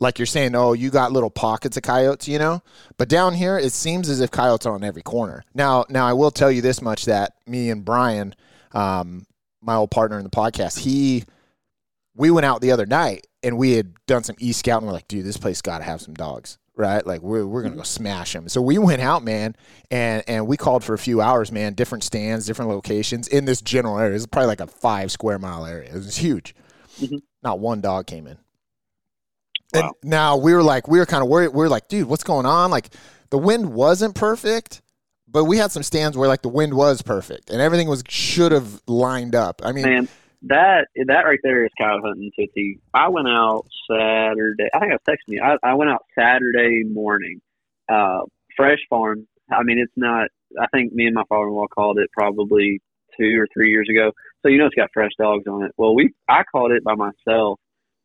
like 0.00 0.18
you're 0.18 0.26
saying, 0.26 0.54
oh, 0.54 0.72
you 0.72 0.90
got 0.90 1.12
little 1.12 1.30
pockets 1.30 1.76
of 1.76 1.82
coyotes, 1.82 2.28
you 2.28 2.38
know. 2.38 2.62
But 2.98 3.08
down 3.08 3.32
here, 3.34 3.58
it 3.58 3.72
seems 3.72 4.08
as 4.08 4.20
if 4.20 4.30
coyotes 4.30 4.66
are 4.66 4.74
on 4.74 4.84
every 4.84 5.02
corner. 5.02 5.44
Now, 5.54 5.84
now 5.88 6.06
I 6.06 6.12
will 6.12 6.30
tell 6.30 6.50
you 6.50 6.60
this 6.62 6.82
much: 6.82 7.04
that 7.06 7.34
me 7.46 7.70
and 7.70 7.84
Brian, 7.84 8.34
um, 8.72 9.26
my 9.62 9.74
old 9.76 9.90
partner 9.90 10.18
in 10.18 10.24
the 10.24 10.30
podcast, 10.30 10.78
he, 10.78 11.24
we 12.14 12.30
went 12.30 12.44
out 12.44 12.60
the 12.60 12.72
other 12.72 12.86
night 12.86 13.26
and 13.42 13.56
we 13.56 13.72
had 13.72 13.94
done 14.06 14.24
some 14.24 14.36
e 14.38 14.52
scouting. 14.52 14.86
we're 14.86 14.92
like, 14.92 15.08
dude, 15.08 15.24
this 15.24 15.36
place 15.36 15.62
got 15.62 15.78
to 15.78 15.84
have 15.84 16.00
some 16.00 16.14
dogs, 16.14 16.58
right? 16.76 17.06
Like 17.06 17.22
we're 17.22 17.46
we're 17.46 17.62
gonna 17.62 17.76
go 17.76 17.82
smash 17.82 18.32
them. 18.32 18.48
So 18.48 18.60
we 18.60 18.78
went 18.78 19.02
out, 19.02 19.22
man, 19.22 19.56
and 19.90 20.22
and 20.26 20.46
we 20.46 20.56
called 20.56 20.84
for 20.84 20.94
a 20.94 20.98
few 20.98 21.20
hours, 21.20 21.50
man, 21.52 21.74
different 21.74 22.04
stands, 22.04 22.46
different 22.46 22.70
locations 22.70 23.28
in 23.28 23.44
this 23.44 23.60
general 23.60 23.98
area. 23.98 24.14
It's 24.16 24.26
probably 24.26 24.48
like 24.48 24.60
a 24.60 24.66
five 24.66 25.10
square 25.12 25.38
mile 25.38 25.66
area. 25.66 25.90
It 25.90 25.94
was 25.94 26.16
huge. 26.16 26.54
Mhm. 27.00 27.20
Not 27.42 27.58
one 27.58 27.80
dog 27.80 28.06
came 28.06 28.26
in. 28.26 28.38
Wow. 29.72 29.80
And 30.02 30.10
now 30.10 30.36
we 30.36 30.54
were 30.54 30.62
like, 30.62 30.86
we 30.88 30.98
were 30.98 31.06
kind 31.06 31.22
of 31.22 31.28
worried. 31.28 31.48
We 31.48 31.58
were 31.58 31.68
like, 31.68 31.88
dude, 31.88 32.08
what's 32.08 32.22
going 32.24 32.46
on? 32.46 32.70
Like, 32.70 32.94
the 33.30 33.38
wind 33.38 33.72
wasn't 33.74 34.14
perfect, 34.14 34.82
but 35.26 35.44
we 35.44 35.56
had 35.58 35.72
some 35.72 35.82
stands 35.82 36.16
where 36.16 36.28
like 36.28 36.42
the 36.42 36.48
wind 36.48 36.74
was 36.74 37.02
perfect 37.02 37.50
and 37.50 37.60
everything 37.60 37.88
was 37.88 38.04
should 38.08 38.52
have 38.52 38.80
lined 38.86 39.34
up. 39.34 39.60
I 39.64 39.72
mean, 39.72 39.84
Man, 39.84 40.08
that 40.46 40.88
that 41.06 41.22
right 41.22 41.38
there 41.42 41.64
is 41.64 41.70
cow 41.78 42.00
hunting, 42.02 42.30
Tootsie. 42.38 42.78
I 42.92 43.08
went 43.08 43.28
out 43.28 43.66
Saturday. 43.90 44.68
I 44.74 44.78
think 44.78 44.92
I 44.92 44.96
was 44.96 45.00
texting 45.08 45.34
you. 45.34 45.42
I, 45.42 45.56
I 45.62 45.74
went 45.74 45.90
out 45.90 46.04
Saturday 46.18 46.84
morning. 46.84 47.40
Uh, 47.88 48.20
fresh 48.56 48.78
farm. 48.90 49.26
I 49.50 49.62
mean, 49.62 49.78
it's 49.78 49.92
not. 49.96 50.28
I 50.60 50.66
think 50.72 50.92
me 50.92 51.06
and 51.06 51.14
my 51.14 51.24
father-in-law 51.28 51.66
called 51.68 51.98
it 51.98 52.10
probably 52.12 52.80
two 53.18 53.40
or 53.40 53.48
three 53.52 53.70
years 53.70 53.88
ago. 53.90 54.12
So 54.42 54.48
you 54.48 54.58
know 54.58 54.66
it's 54.66 54.74
got 54.74 54.90
fresh 54.92 55.12
dogs 55.18 55.44
on 55.46 55.64
it. 55.64 55.72
Well, 55.76 55.94
we 55.94 56.12
I 56.28 56.42
caught 56.50 56.72
it 56.72 56.84
by 56.84 56.94
myself, 56.94 57.58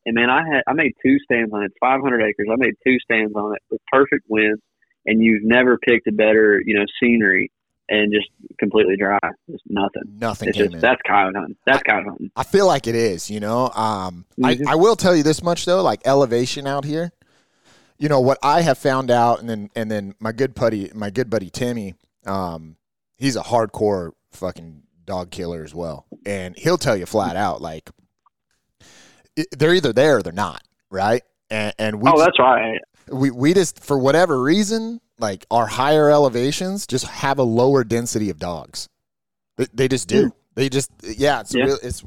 and 0.06 0.16
man, 0.16 0.30
I 0.30 0.42
had 0.48 0.64
I 0.68 0.74
made 0.74 0.94
two 1.06 1.18
stands 1.20 1.54
on 1.54 1.64
it. 1.64 1.72
500 1.80 2.22
acres. 2.22 2.48
I 2.52 2.56
made 2.58 2.76
two 2.86 2.98
stands 3.00 3.34
on 3.36 3.56
it 3.56 3.62
with 3.70 3.82
perfect 3.92 4.26
winds, 4.30 4.62
and 5.06 5.22
you've 5.22 5.44
never 5.44 5.78
picked 5.78 6.08
a 6.08 6.12
better 6.12 6.62
you 6.66 6.76
know 6.76 6.86
scenery 7.02 7.52
and 7.90 8.14
just 8.14 8.30
completely 8.60 8.96
dry. 8.98 9.20
Just 9.50 9.64
nothing. 9.68 10.04
nothing 10.18 10.54
just 10.54 10.74
in. 10.74 10.80
that's 10.80 11.02
coyote 11.06 11.36
hunting. 11.36 11.56
That's 11.66 11.84
coyote 11.84 12.06
hunting. 12.08 12.32
I 12.36 12.44
feel 12.44 12.68
like 12.68 12.88
it 12.88 12.96
is, 12.96 13.30
you 13.30 13.40
know. 13.40 13.70
Um, 13.70 14.26
Mhm. 14.40 14.68
I, 14.68 14.74
I 14.74 14.76
will 14.76 14.96
tell 14.96 15.16
you 15.16 15.24
this 15.24 15.42
much 15.44 15.66
though, 15.66 15.82
like 15.82 16.02
elevation 16.06 16.68
out 16.68 16.86
here. 16.86 17.12
You 17.98 18.08
know 18.08 18.22
what 18.22 18.38
I 18.42 18.62
have 18.62 18.78
found 18.78 19.12
out, 19.12 19.42
and 19.42 19.50
then 19.50 19.70
and 19.76 19.92
then 19.92 20.14
my 20.20 20.32
good 20.32 20.54
buddy, 20.54 20.90
my 20.94 21.10
good 21.10 21.30
buddy 21.30 21.50
Timmy, 21.50 21.96
um, 22.26 22.78
he's 23.18 23.36
a 23.36 23.42
hardcore 23.42 24.12
fucking 24.32 24.84
dog 25.06 25.32
killer 25.32 25.64
as 25.66 25.76
well, 25.76 26.06
and 26.26 26.58
he'll 26.58 26.78
tell 26.78 26.96
you 26.96 27.06
flat 27.06 27.36
out 27.36 27.62
like 27.62 27.90
it- 29.36 29.48
they're 29.58 29.74
either 29.74 29.92
there 29.94 30.18
or 30.18 30.24
they're 30.24 30.32
not, 30.34 30.62
right? 30.90 31.24
And, 31.50 31.74
and 31.80 32.02
we 32.02 32.10
oh, 32.10 32.18
that's 32.20 32.40
right. 32.40 32.80
we 33.12 33.32
we 33.32 33.54
just 33.54 33.84
for 33.84 33.98
whatever 33.98 34.42
reason 34.42 35.02
like 35.20 35.46
our 35.52 35.68
higher 35.68 36.10
elevations 36.10 36.88
just 36.88 37.06
have 37.06 37.38
a 37.40 37.44
lower 37.44 37.84
density 37.84 38.30
of 38.30 38.40
dogs. 38.40 38.90
They, 39.58 39.68
they 39.74 39.88
just 39.88 40.08
do. 40.08 40.32
They 40.56 40.70
just 40.70 40.92
yeah. 41.04 41.42
It's 41.42 41.54
Yeah. 41.54 41.66
real. 41.66 41.78
It's 41.84 42.04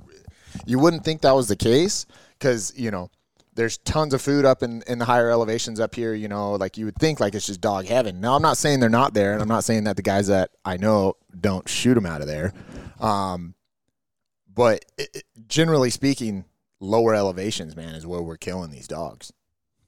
you 0.66 0.78
wouldn't 0.78 1.04
think 1.04 1.22
that 1.22 1.32
was 1.34 1.48
the 1.48 1.56
case 1.56 2.06
because 2.38 2.72
you 2.76 2.90
know 2.90 3.10
there's 3.54 3.76
tons 3.78 4.14
of 4.14 4.22
food 4.22 4.44
up 4.44 4.62
in 4.62 4.82
in 4.86 4.98
the 4.98 5.04
higher 5.04 5.30
elevations 5.30 5.78
up 5.80 5.94
here. 5.94 6.14
You 6.14 6.28
know, 6.28 6.52
like 6.52 6.76
you 6.78 6.86
would 6.86 6.96
think 6.96 7.20
like 7.20 7.34
it's 7.34 7.46
just 7.46 7.60
dog 7.60 7.86
heaven. 7.86 8.20
Now 8.20 8.34
I'm 8.34 8.42
not 8.42 8.56
saying 8.56 8.80
they're 8.80 8.88
not 8.88 9.14
there, 9.14 9.32
and 9.34 9.42
I'm 9.42 9.48
not 9.48 9.64
saying 9.64 9.84
that 9.84 9.96
the 9.96 10.02
guys 10.02 10.28
that 10.28 10.50
I 10.64 10.76
know 10.76 11.16
don't 11.38 11.68
shoot 11.68 11.94
them 11.94 12.06
out 12.06 12.20
of 12.20 12.26
there. 12.26 12.52
Um, 13.00 13.54
but 14.54 14.84
it, 14.98 15.24
generally 15.48 15.90
speaking, 15.90 16.44
lower 16.80 17.14
elevations, 17.14 17.74
man, 17.76 17.94
is 17.94 18.06
where 18.06 18.20
we're 18.22 18.36
killing 18.36 18.70
these 18.70 18.88
dogs. 18.88 19.32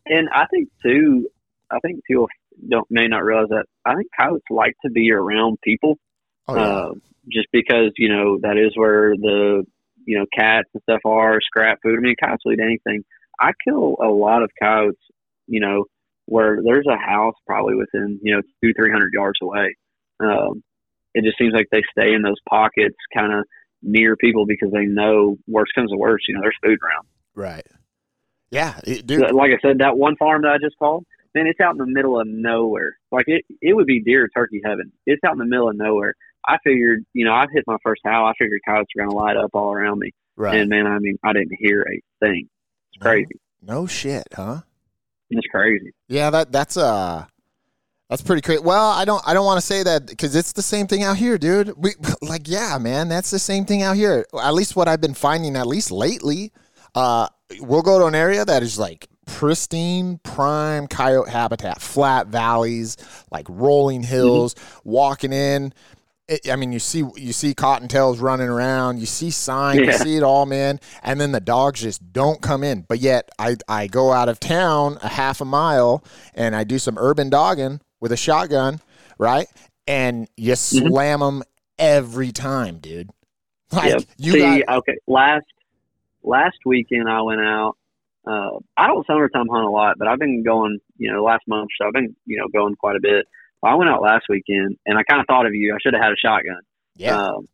And 0.06 0.28
I 0.34 0.46
think 0.46 0.68
too, 0.82 1.28
I 1.70 1.78
think 1.80 2.04
people 2.04 2.28
don't 2.68 2.86
may 2.90 3.06
not 3.08 3.24
realize 3.24 3.48
that. 3.50 3.66
I 3.84 3.94
think 3.94 4.08
coyotes 4.18 4.42
like 4.50 4.74
to 4.84 4.90
be 4.90 5.10
around 5.12 5.58
people, 5.62 5.96
Oh, 6.48 6.56
yeah. 6.56 6.62
uh, 6.62 6.90
just 7.32 7.48
because 7.52 7.92
you 7.96 8.08
know 8.08 8.38
that 8.42 8.56
is 8.58 8.72
where 8.76 9.14
the 9.16 9.64
you 10.06 10.18
know 10.18 10.26
cats 10.36 10.68
and 10.74 10.82
stuff 10.82 11.00
are 11.04 11.40
scrap 11.40 11.78
food. 11.82 11.98
I 11.98 12.00
mean, 12.00 12.14
coyotes 12.22 12.40
will 12.44 12.52
eat 12.52 12.60
anything. 12.60 13.04
I 13.40 13.52
kill 13.66 13.96
a 14.02 14.08
lot 14.08 14.42
of 14.42 14.50
coyotes, 14.62 15.00
you 15.46 15.60
know, 15.60 15.84
where 16.26 16.60
there's 16.62 16.86
a 16.86 16.96
house 16.96 17.34
probably 17.46 17.74
within 17.74 18.20
you 18.22 18.34
know 18.34 18.42
two 18.62 18.72
three 18.76 18.90
hundred 18.90 19.12
yards 19.12 19.38
away. 19.42 19.74
Um, 20.20 20.62
it 21.14 21.24
just 21.24 21.38
seems 21.38 21.52
like 21.54 21.68
they 21.72 21.82
stay 21.96 22.12
in 22.14 22.22
those 22.22 22.40
pockets, 22.48 22.96
kind 23.14 23.32
of 23.32 23.44
near 23.82 24.16
people 24.16 24.46
because 24.46 24.70
they 24.72 24.84
know 24.86 25.36
worst 25.46 25.72
comes 25.74 25.90
to 25.90 25.96
worst. 25.96 26.24
You 26.28 26.34
know, 26.34 26.40
there's 26.42 26.56
food 26.62 26.78
around. 26.82 27.06
right. 27.34 27.66
Yeah, 28.50 28.78
it- 28.84 29.06
dude. 29.06 29.32
like 29.32 29.50
I 29.50 29.58
said, 29.66 29.78
that 29.78 29.96
one 29.96 30.16
farm 30.16 30.42
that 30.42 30.52
I 30.52 30.58
just 30.58 30.78
called, 30.78 31.04
man, 31.34 31.46
it's 31.46 31.60
out 31.60 31.72
in 31.72 31.78
the 31.78 31.86
middle 31.86 32.20
of 32.20 32.26
nowhere. 32.26 32.96
Like 33.12 33.24
it, 33.28 33.44
it 33.60 33.74
would 33.74 33.86
be 33.86 34.00
deer 34.00 34.28
turkey 34.28 34.60
heaven. 34.64 34.92
It's 35.06 35.22
out 35.24 35.32
in 35.32 35.38
the 35.38 35.44
middle 35.46 35.68
of 35.68 35.76
nowhere. 35.76 36.14
I 36.46 36.58
figured, 36.62 37.04
you 37.14 37.24
know, 37.24 37.32
I've 37.32 37.50
hit 37.52 37.64
my 37.66 37.76
first 37.82 38.02
howl. 38.04 38.26
I 38.26 38.32
figured 38.38 38.60
coyotes 38.66 38.88
were 38.94 39.02
going 39.02 39.10
to 39.10 39.16
light 39.16 39.36
up 39.36 39.50
all 39.54 39.72
around 39.72 39.98
me. 39.98 40.10
Right. 40.36 40.58
And 40.60 40.68
man, 40.68 40.86
I 40.86 40.98
mean, 40.98 41.16
I 41.24 41.32
didn't 41.32 41.52
hear 41.58 41.82
a 41.82 42.00
thing. 42.24 42.48
It's 42.92 43.02
No. 43.02 43.10
crazy. 43.10 43.40
No 43.62 43.86
shit, 43.86 44.24
huh? 44.34 44.60
It's 45.30 45.46
crazy. 45.50 45.92
Yeah, 46.08 46.28
that 46.30 46.52
that's 46.52 46.76
uh 46.76 47.24
that's 48.10 48.20
pretty 48.20 48.42
crazy. 48.42 48.60
Well, 48.62 48.90
I 48.90 49.04
don't 49.06 49.22
I 49.26 49.32
don't 49.32 49.46
want 49.46 49.58
to 49.58 49.66
say 49.66 49.82
that 49.82 50.06
because 50.06 50.36
it's 50.36 50.52
the 50.52 50.62
same 50.62 50.86
thing 50.86 51.02
out 51.02 51.16
here, 51.16 51.38
dude. 51.38 51.72
We 51.76 51.92
like 52.22 52.42
yeah, 52.46 52.76
man, 52.78 53.08
that's 53.08 53.30
the 53.30 53.38
same 53.38 53.64
thing 53.64 53.82
out 53.82 53.96
here. 53.96 54.26
At 54.40 54.52
least 54.54 54.76
what 54.76 54.86
I've 54.86 55.00
been 55.00 55.14
finding, 55.14 55.56
at 55.56 55.66
least 55.66 55.90
lately. 55.90 56.52
Uh, 56.94 57.26
we'll 57.60 57.82
go 57.82 57.98
to 57.98 58.04
an 58.06 58.14
area 58.14 58.44
that 58.44 58.62
is 58.62 58.78
like 58.78 59.08
pristine, 59.26 60.18
prime 60.22 60.86
coyote 60.86 61.30
habitat, 61.30 61.80
flat 61.80 62.28
valleys, 62.28 62.96
like 63.30 63.46
rolling 63.48 64.02
hills. 64.02 64.54
Walking 64.84 65.32
in, 65.32 65.72
it, 66.28 66.48
I 66.50 66.56
mean, 66.56 66.72
you 66.72 66.78
see 66.78 67.04
you 67.16 67.32
see 67.32 67.54
cottontails 67.54 68.20
running 68.20 68.48
around. 68.48 68.98
You 68.98 69.06
see 69.06 69.30
sign. 69.30 69.84
You 69.84 69.92
see 69.92 70.16
it 70.16 70.22
all, 70.22 70.46
man. 70.46 70.80
And 71.02 71.20
then 71.20 71.32
the 71.32 71.40
dogs 71.40 71.80
just 71.80 72.12
don't 72.12 72.40
come 72.40 72.64
in. 72.64 72.82
But 72.88 73.00
yet, 73.00 73.28
I 73.38 73.56
I 73.68 73.86
go 73.86 74.12
out 74.12 74.28
of 74.28 74.40
town 74.40 74.98
a 75.02 75.08
half 75.08 75.40
a 75.40 75.44
mile 75.44 76.02
and 76.34 76.56
I 76.56 76.64
do 76.64 76.78
some 76.78 76.96
urban 76.98 77.30
dogging 77.30 77.80
with 78.00 78.12
a 78.12 78.16
shotgun, 78.16 78.80
right? 79.18 79.46
And 79.86 80.28
you 80.36 80.54
Mm-hmm. 80.72 80.88
slam 80.88 81.20
them 81.20 81.42
every 81.78 82.32
time, 82.32 82.78
dude. 82.78 83.10
Like 83.72 83.90
Yep. 83.90 84.02
you 84.18 84.32
See, 84.32 84.38
got 84.38 84.78
okay, 84.78 84.98
last 85.06 85.46
last 86.22 86.58
weekend 86.64 87.08
I 87.08 87.22
went 87.22 87.40
out. 87.40 87.76
Uh, 88.26 88.58
I 88.76 88.86
don't 88.86 89.06
summertime 89.06 89.48
hunt 89.50 89.66
a 89.66 89.70
lot, 89.70 89.96
but 89.98 90.08
I've 90.08 90.18
been 90.18 90.42
going. 90.42 90.78
You 90.96 91.12
know, 91.12 91.24
last 91.24 91.42
month, 91.46 91.70
so 91.78 91.86
I've 91.86 91.92
been 91.92 92.14
you 92.24 92.38
know 92.38 92.48
going 92.48 92.76
quite 92.76 92.96
a 92.96 93.00
bit. 93.00 93.26
I 93.62 93.74
went 93.74 93.90
out 93.90 94.02
last 94.02 94.26
weekend, 94.28 94.76
and 94.86 94.98
I 94.98 95.02
kind 95.04 95.20
of 95.20 95.26
thought 95.26 95.46
of 95.46 95.54
you. 95.54 95.74
I 95.74 95.78
should 95.82 95.94
have 95.94 96.02
had 96.02 96.12
a 96.12 96.16
shotgun. 96.16 96.60
yeah, 96.96 97.16
Um, 97.16 97.48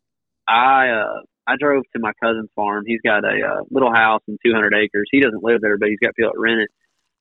I 0.47 0.89
uh, 0.89 1.21
I 1.47 1.55
drove 1.59 1.83
to 1.93 1.99
my 1.99 2.11
cousin's 2.21 2.49
farm. 2.55 2.83
He's 2.85 3.01
got 3.01 3.23
a 3.23 3.29
uh, 3.29 3.61
little 3.71 3.93
house 3.93 4.21
and 4.27 4.37
200 4.45 4.73
acres. 4.73 5.07
He 5.11 5.21
doesn't 5.21 5.43
live 5.43 5.61
there, 5.61 5.77
but 5.77 5.89
he's 5.89 5.99
got 5.99 6.15
people 6.15 6.31
that 6.33 6.39
rent 6.39 6.61
it. 6.61 6.69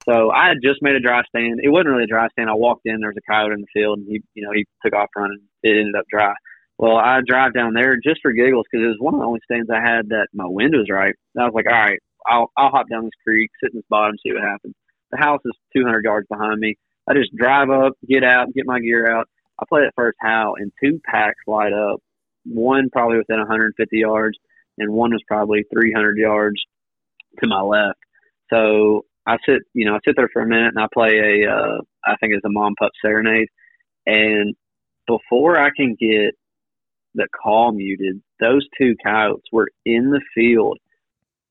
So 0.09 0.30
I 0.30 0.49
had 0.49 0.59
just 0.62 0.83
made 0.83 0.95
a 0.95 1.00
dry 1.00 1.23
stand. 1.28 1.61
It 1.62 1.69
wasn't 1.69 1.90
really 1.90 2.04
a 2.04 2.07
dry 2.07 2.28
stand. 2.33 2.49
I 2.49 2.54
walked 2.54 2.83
in. 2.85 3.00
There 3.00 3.11
was 3.11 3.19
a 3.19 3.30
coyote 3.30 3.52
in 3.52 3.61
the 3.61 3.66
field, 3.73 3.99
and 3.99 4.07
he, 4.09 4.23
you 4.35 4.42
know, 4.42 4.52
he 4.52 4.66
took 4.85 4.95
off 4.95 5.11
running. 5.14 5.40
It 5.62 5.76
ended 5.76 5.95
up 5.95 6.07
dry. 6.11 6.33
Well, 6.78 6.97
I 6.97 7.21
drive 7.26 7.52
down 7.52 7.75
there 7.75 7.97
just 8.02 8.21
for 8.23 8.33
giggles 8.33 8.64
because 8.71 8.85
it 8.85 8.88
was 8.88 8.97
one 8.99 9.12
of 9.12 9.21
the 9.21 9.26
only 9.26 9.40
stands 9.45 9.69
I 9.69 9.80
had 9.80 10.09
that 10.09 10.28
my 10.33 10.47
wind 10.47 10.75
was 10.75 10.88
right. 10.90 11.14
And 11.35 11.42
I 11.42 11.47
was 11.47 11.54
like, 11.54 11.66
all 11.66 11.78
right, 11.78 12.00
I'll 12.27 12.50
I'll 12.57 12.71
hop 12.71 12.89
down 12.91 13.05
this 13.05 13.11
creek, 13.25 13.50
sit 13.62 13.73
in 13.73 13.79
this 13.79 13.87
bottom, 13.89 14.17
see 14.25 14.33
what 14.33 14.43
happens. 14.43 14.75
The 15.11 15.19
house 15.19 15.41
is 15.45 15.53
200 15.77 16.05
yards 16.05 16.27
behind 16.29 16.61
me. 16.61 16.77
I 17.09 17.15
just 17.15 17.35
drive 17.35 17.71
up, 17.71 17.95
get 18.09 18.23
out, 18.23 18.53
get 18.55 18.67
my 18.67 18.81
gear 18.81 19.11
out. 19.11 19.29
I 19.61 19.65
play 19.69 19.83
that 19.83 19.95
first 19.97 20.17
howl, 20.21 20.55
and 20.57 20.73
two 20.83 21.00
packs 21.05 21.41
light 21.47 21.73
up. 21.73 22.00
One 22.45 22.89
probably 22.91 23.19
within 23.19 23.39
150 23.39 23.99
yards, 23.99 24.39
and 24.79 24.93
one 24.93 25.11
was 25.11 25.23
probably 25.27 25.65
300 25.73 26.17
yards 26.17 26.57
to 27.41 27.47
my 27.49 27.61
left. 27.61 27.99
So 28.53 29.05
I 29.27 29.37
sit, 29.47 29.62
you 29.75 29.85
know, 29.85 29.95
I 29.95 29.99
sit 30.05 30.17
there 30.17 30.31
for 30.33 30.43
a 30.43 30.47
minute 30.47 30.73
and 30.75 30.83
I 30.83 30.87
play 30.93 31.45
a, 31.45 31.50
uh, 31.50 31.79
I 32.05 32.17
think 32.17 32.33
it's 32.33 32.45
a 32.45 32.50
mom 32.50 32.75
pup 32.79 32.93
serenade. 33.05 33.49
And 34.07 34.55
before 35.07 35.59
I 35.59 35.71
can 35.77 35.97
get 36.00 36.35
the 37.15 37.27
call 37.43 37.73
muted, 37.73 38.23
those 38.41 38.67
two 38.79 38.95
coyotes 39.05 39.45
were 39.53 39.71
in 39.85 40.11
the 40.11 40.23
field, 40.35 40.79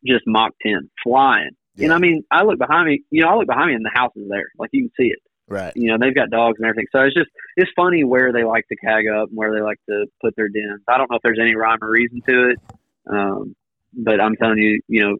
just 0.06 0.24
Mach 0.25 0.51
10, 0.65 0.89
flying. 1.03 1.51
And 1.77 1.88
Yeah. 1.88 1.94
I 1.94 2.00
mean, 2.00 2.24
I 2.32 2.44
look 2.44 2.60
behind 2.60 2.88
me, 2.88 3.03
you 3.10 3.22
know, 3.22 3.29
I 3.29 3.36
look 3.36 3.48
behind 3.48 3.70
me 3.70 3.75
and 3.75 3.86
the 3.86 3.91
house 3.94 4.12
is 4.15 4.27
there. 4.29 4.48
Like 4.58 4.70
you 4.74 4.84
can 4.84 4.91
see 4.98 5.10
it 5.10 5.20
right. 5.50 5.74
you 5.75 5.89
know 5.89 5.98
they've 6.00 6.15
got 6.15 6.29
dogs 6.29 6.58
and 6.60 6.65
everything 6.65 6.88
so 6.91 7.01
it's 7.01 7.15
just 7.15 7.29
it's 7.58 7.72
funny 7.75 8.03
where 8.03 8.32
they 8.32 8.44
like 8.44 8.68
to 8.68 8.75
cag 8.77 9.06
up 9.08 9.29
and 9.29 9.38
where 9.38 9.53
they 9.53 9.62
like 9.62 9.79
to 9.89 10.06
put 10.22 10.36
their 10.36 10.48
dens 10.48 10.82
i 10.88 10.98
don't 10.98 11.10
know 11.10 11.18
if 11.18 11.24
there's 11.24 11.39
any 11.41 11.56
rhyme 11.56 11.79
or 11.82 11.89
reason 11.89 12.22
to 12.27 12.50
it 12.50 12.60
um, 13.10 13.56
but 13.94 14.22
i'm 14.22 14.36
telling 14.36 14.58
you 14.58 14.79
you 14.88 15.01
know 15.01 15.18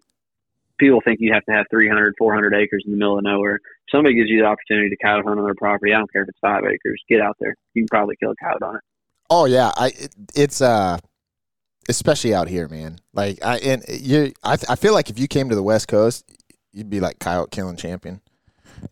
people 0.77 1.01
think 1.03 1.19
you 1.19 1.33
have 1.33 1.43
to 1.45 1.51
have 1.51 1.65
300 1.69 2.15
400 2.17 2.53
acres 2.53 2.83
in 2.86 2.91
the 2.91 2.98
middle 2.98 3.17
of 3.17 3.24
nowhere 3.24 3.55
if 3.55 3.62
somebody 3.91 4.15
gives 4.15 4.29
you 4.29 4.39
the 4.39 4.45
opportunity 4.45 4.89
to 4.89 4.98
coyote 5.03 5.25
hunt 5.25 5.39
on 5.39 5.45
their 5.45 5.55
property 5.55 5.93
i 5.93 5.98
don't 5.98 6.12
care 6.12 6.24
if 6.24 6.29
it's 6.29 6.39
five 6.39 6.63
acres 6.63 7.01
get 7.09 7.21
out 7.21 7.36
there 7.39 7.55
you 7.74 7.83
can 7.83 7.88
probably 7.88 8.15
kill 8.19 8.31
a 8.31 8.36
coyote 8.36 8.63
on 8.63 8.75
it 8.75 8.81
Oh 9.31 9.45
yeah, 9.45 9.71
I 9.77 9.89
it, 9.89 10.15
it's 10.33 10.59
uh 10.59 10.98
especially 11.89 12.34
out 12.34 12.48
here, 12.48 12.67
man. 12.69 13.00
Like 13.13 13.43
I 13.43 13.58
and 13.60 13.84
you 13.89 14.31
I 14.43 14.53
I 14.69 14.75
feel 14.75 14.93
like 14.93 15.10
if 15.10 15.19
you 15.19 15.27
came 15.27 15.50
to 15.50 15.55
the 15.55 15.63
West 15.63 15.88
Coast, 15.88 16.24
you'd 16.72 16.89
be 16.89 17.00
like 17.00 17.19
coyote 17.19 17.51
killing 17.51 17.75
champion. 17.75 18.22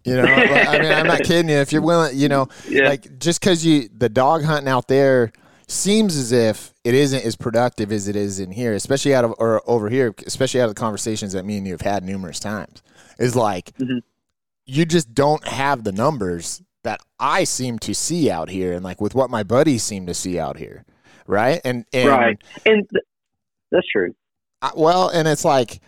You 0.04 0.18
know, 0.18 0.24
Like, 0.24 0.68
I 0.68 0.80
mean, 0.80 0.92
I'm 0.92 1.08
not 1.08 1.24
kidding 1.24 1.48
you. 1.50 1.56
If 1.58 1.72
you're 1.72 1.82
willing, 1.82 2.18
you 2.18 2.28
know, 2.28 2.50
yeah 2.70 2.90
like 2.90 3.20
just 3.20 3.40
because 3.40 3.66
you 3.66 3.88
the 3.96 4.10
dog 4.10 4.44
hunting 4.44 4.68
out 4.68 4.88
there 4.90 5.32
seems 5.70 6.16
as 6.18 6.32
if 6.32 6.74
it 6.84 6.94
isn't 6.94 7.24
as 7.26 7.36
productive 7.36 7.92
as 7.92 8.08
it 8.08 8.16
is 8.16 8.40
in 8.40 8.52
here, 8.52 8.74
especially 8.74 9.14
out 9.14 9.24
of 9.26 9.34
or 9.38 9.62
over 9.70 9.90
here, 9.90 10.14
especially 10.26 10.60
out 10.62 10.66
of 10.70 10.76
the 10.76 10.80
conversations 10.80 11.34
that 11.34 11.46
me 11.46 11.58
and 11.58 11.66
you 11.68 11.74
have 11.74 11.82
had 11.82 12.04
numerous 12.04 12.40
times. 12.40 12.82
Is 13.20 13.36
like 13.36 13.72
Mhm. 13.78 14.02
you 14.66 14.86
just 14.86 15.14
don't 15.14 15.46
have 15.48 15.84
the 15.86 15.92
numbers 15.92 16.62
that 16.84 17.02
I 17.20 17.44
seem 17.46 17.80
to 17.80 17.94
see 17.94 18.30
out 18.32 18.50
here, 18.50 18.74
and 18.74 18.84
like 18.84 19.02
with 19.02 19.16
what 19.16 19.30
my 19.30 19.44
buddies 19.44 19.84
seem 19.84 20.06
to 20.06 20.14
see 20.14 20.38
out 20.40 20.58
here, 20.58 20.86
right? 21.28 21.62
And 21.64 21.86
and 21.94 22.10
right 22.10 22.38
and 22.66 22.88
th- 22.90 23.04
that's 23.72 23.88
true 23.92 24.16
I, 24.62 24.72
well, 24.76 25.10
and 25.10 25.28
it's 25.28 25.46
like 25.46 25.82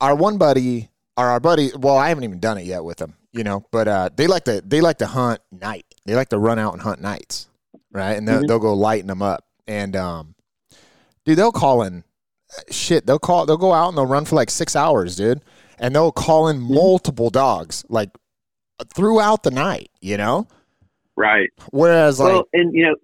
our 0.00 0.14
one 0.14 0.38
buddy, 0.38 0.88
or 1.16 1.26
our 1.26 1.40
buddy. 1.40 1.70
Well, 1.76 1.96
I 1.96 2.08
haven't 2.10 2.24
even 2.24 2.38
done 2.38 2.58
it 2.58 2.64
yet 2.64 2.84
with 2.84 2.98
them, 2.98 3.14
you 3.32 3.42
know. 3.42 3.66
But 3.72 3.88
uh, 3.88 4.10
they 4.14 4.26
like 4.28 4.44
to 4.44 4.62
they 4.64 4.80
like 4.80 4.98
to 4.98 5.06
hunt 5.06 5.40
night. 5.50 5.84
They 6.06 6.14
like 6.14 6.28
to 6.28 6.38
run 6.38 6.58
out 6.60 6.74
and 6.74 6.82
hunt 6.82 7.00
nights, 7.00 7.48
right? 7.90 8.12
And 8.16 8.28
they'll, 8.28 8.42
Mhm. 8.42 8.46
they'll 8.46 8.58
go 8.60 8.74
lighten 8.74 9.08
them 9.08 9.22
up. 9.22 9.44
And 9.66 9.96
um, 9.96 10.34
dude, 11.24 11.36
they'll 11.38 11.50
call 11.50 11.82
in 11.82 12.04
shit. 12.70 13.04
They'll 13.06 13.18
call. 13.18 13.46
They'll 13.46 13.56
go 13.56 13.72
out 13.72 13.88
and 13.88 13.98
they'll 13.98 14.06
run 14.06 14.24
for 14.24 14.36
like 14.36 14.50
six 14.50 14.76
hours, 14.76 15.16
dude. 15.16 15.42
And 15.80 15.94
they'll 15.94 16.12
call 16.12 16.48
in 16.48 16.60
multiple 16.60 17.30
dogs 17.30 17.84
like 17.88 18.10
throughout 18.94 19.42
the 19.42 19.50
night, 19.50 19.90
you 20.00 20.16
know. 20.16 20.46
right 21.16 21.50
Whereas 21.72 22.20
like, 22.20 22.32
well 22.32 22.44
and 22.52 22.72
you 22.72 22.84
know 22.86 22.94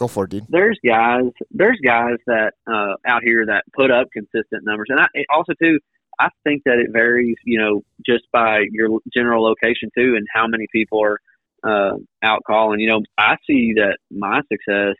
go 0.00 0.08
for 0.08 0.24
it, 0.24 0.30
dude. 0.30 0.46
there's 0.48 0.78
guys 0.84 1.30
there's 1.50 1.78
guys 1.84 2.16
that 2.26 2.54
uh 2.66 2.94
out 3.06 3.22
here 3.22 3.44
that 3.46 3.64
put 3.76 3.90
up 3.90 4.08
consistent 4.12 4.64
numbers. 4.64 4.88
And 4.88 4.98
I 4.98 5.06
also 5.32 5.52
too 5.62 5.78
I 6.18 6.28
think 6.42 6.62
that 6.64 6.78
it 6.78 6.90
varies 6.90 7.36
you 7.44 7.60
know 7.60 7.82
just 8.04 8.24
by 8.32 8.64
your 8.70 8.98
general 9.14 9.44
location 9.44 9.90
too 9.96 10.14
and 10.16 10.26
how 10.32 10.46
many 10.46 10.66
people 10.72 11.02
are 11.02 11.20
uh 11.62 11.96
out 12.22 12.42
calling. 12.46 12.80
You 12.80 12.88
know 12.88 13.02
I 13.18 13.36
see 13.46 13.74
that 13.76 13.98
my 14.10 14.40
success 14.50 14.96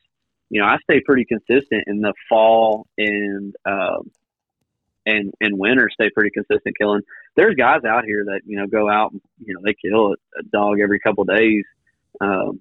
you 0.50 0.61
know 0.61 0.66
I 0.66 0.76
stay 0.85 1.00
pretty 1.00 1.25
consistent 1.25 1.85
in 1.87 2.02
the 2.02 2.12
fall 2.28 2.87
and 2.99 3.54
um 3.64 4.11
and 5.07 5.33
and 5.40 5.59
winter 5.59 5.88
stay 5.90 6.11
pretty 6.11 6.30
consistent 6.30 6.76
killing. 6.78 7.00
There's 7.37 7.54
guys 7.54 7.85
out 7.88 8.04
here 8.04 8.25
that 8.26 8.42
you 8.45 8.59
know 8.59 8.66
go 8.66 8.90
out 8.90 9.12
and 9.12 9.23
you 9.42 9.54
know 9.54 9.61
they 9.64 9.75
kill 9.83 10.12
a, 10.12 10.42
dog 10.52 10.78
every 10.78 11.00
couple 11.00 11.23
of 11.23 11.35
days 11.35 11.64
um 12.21 12.61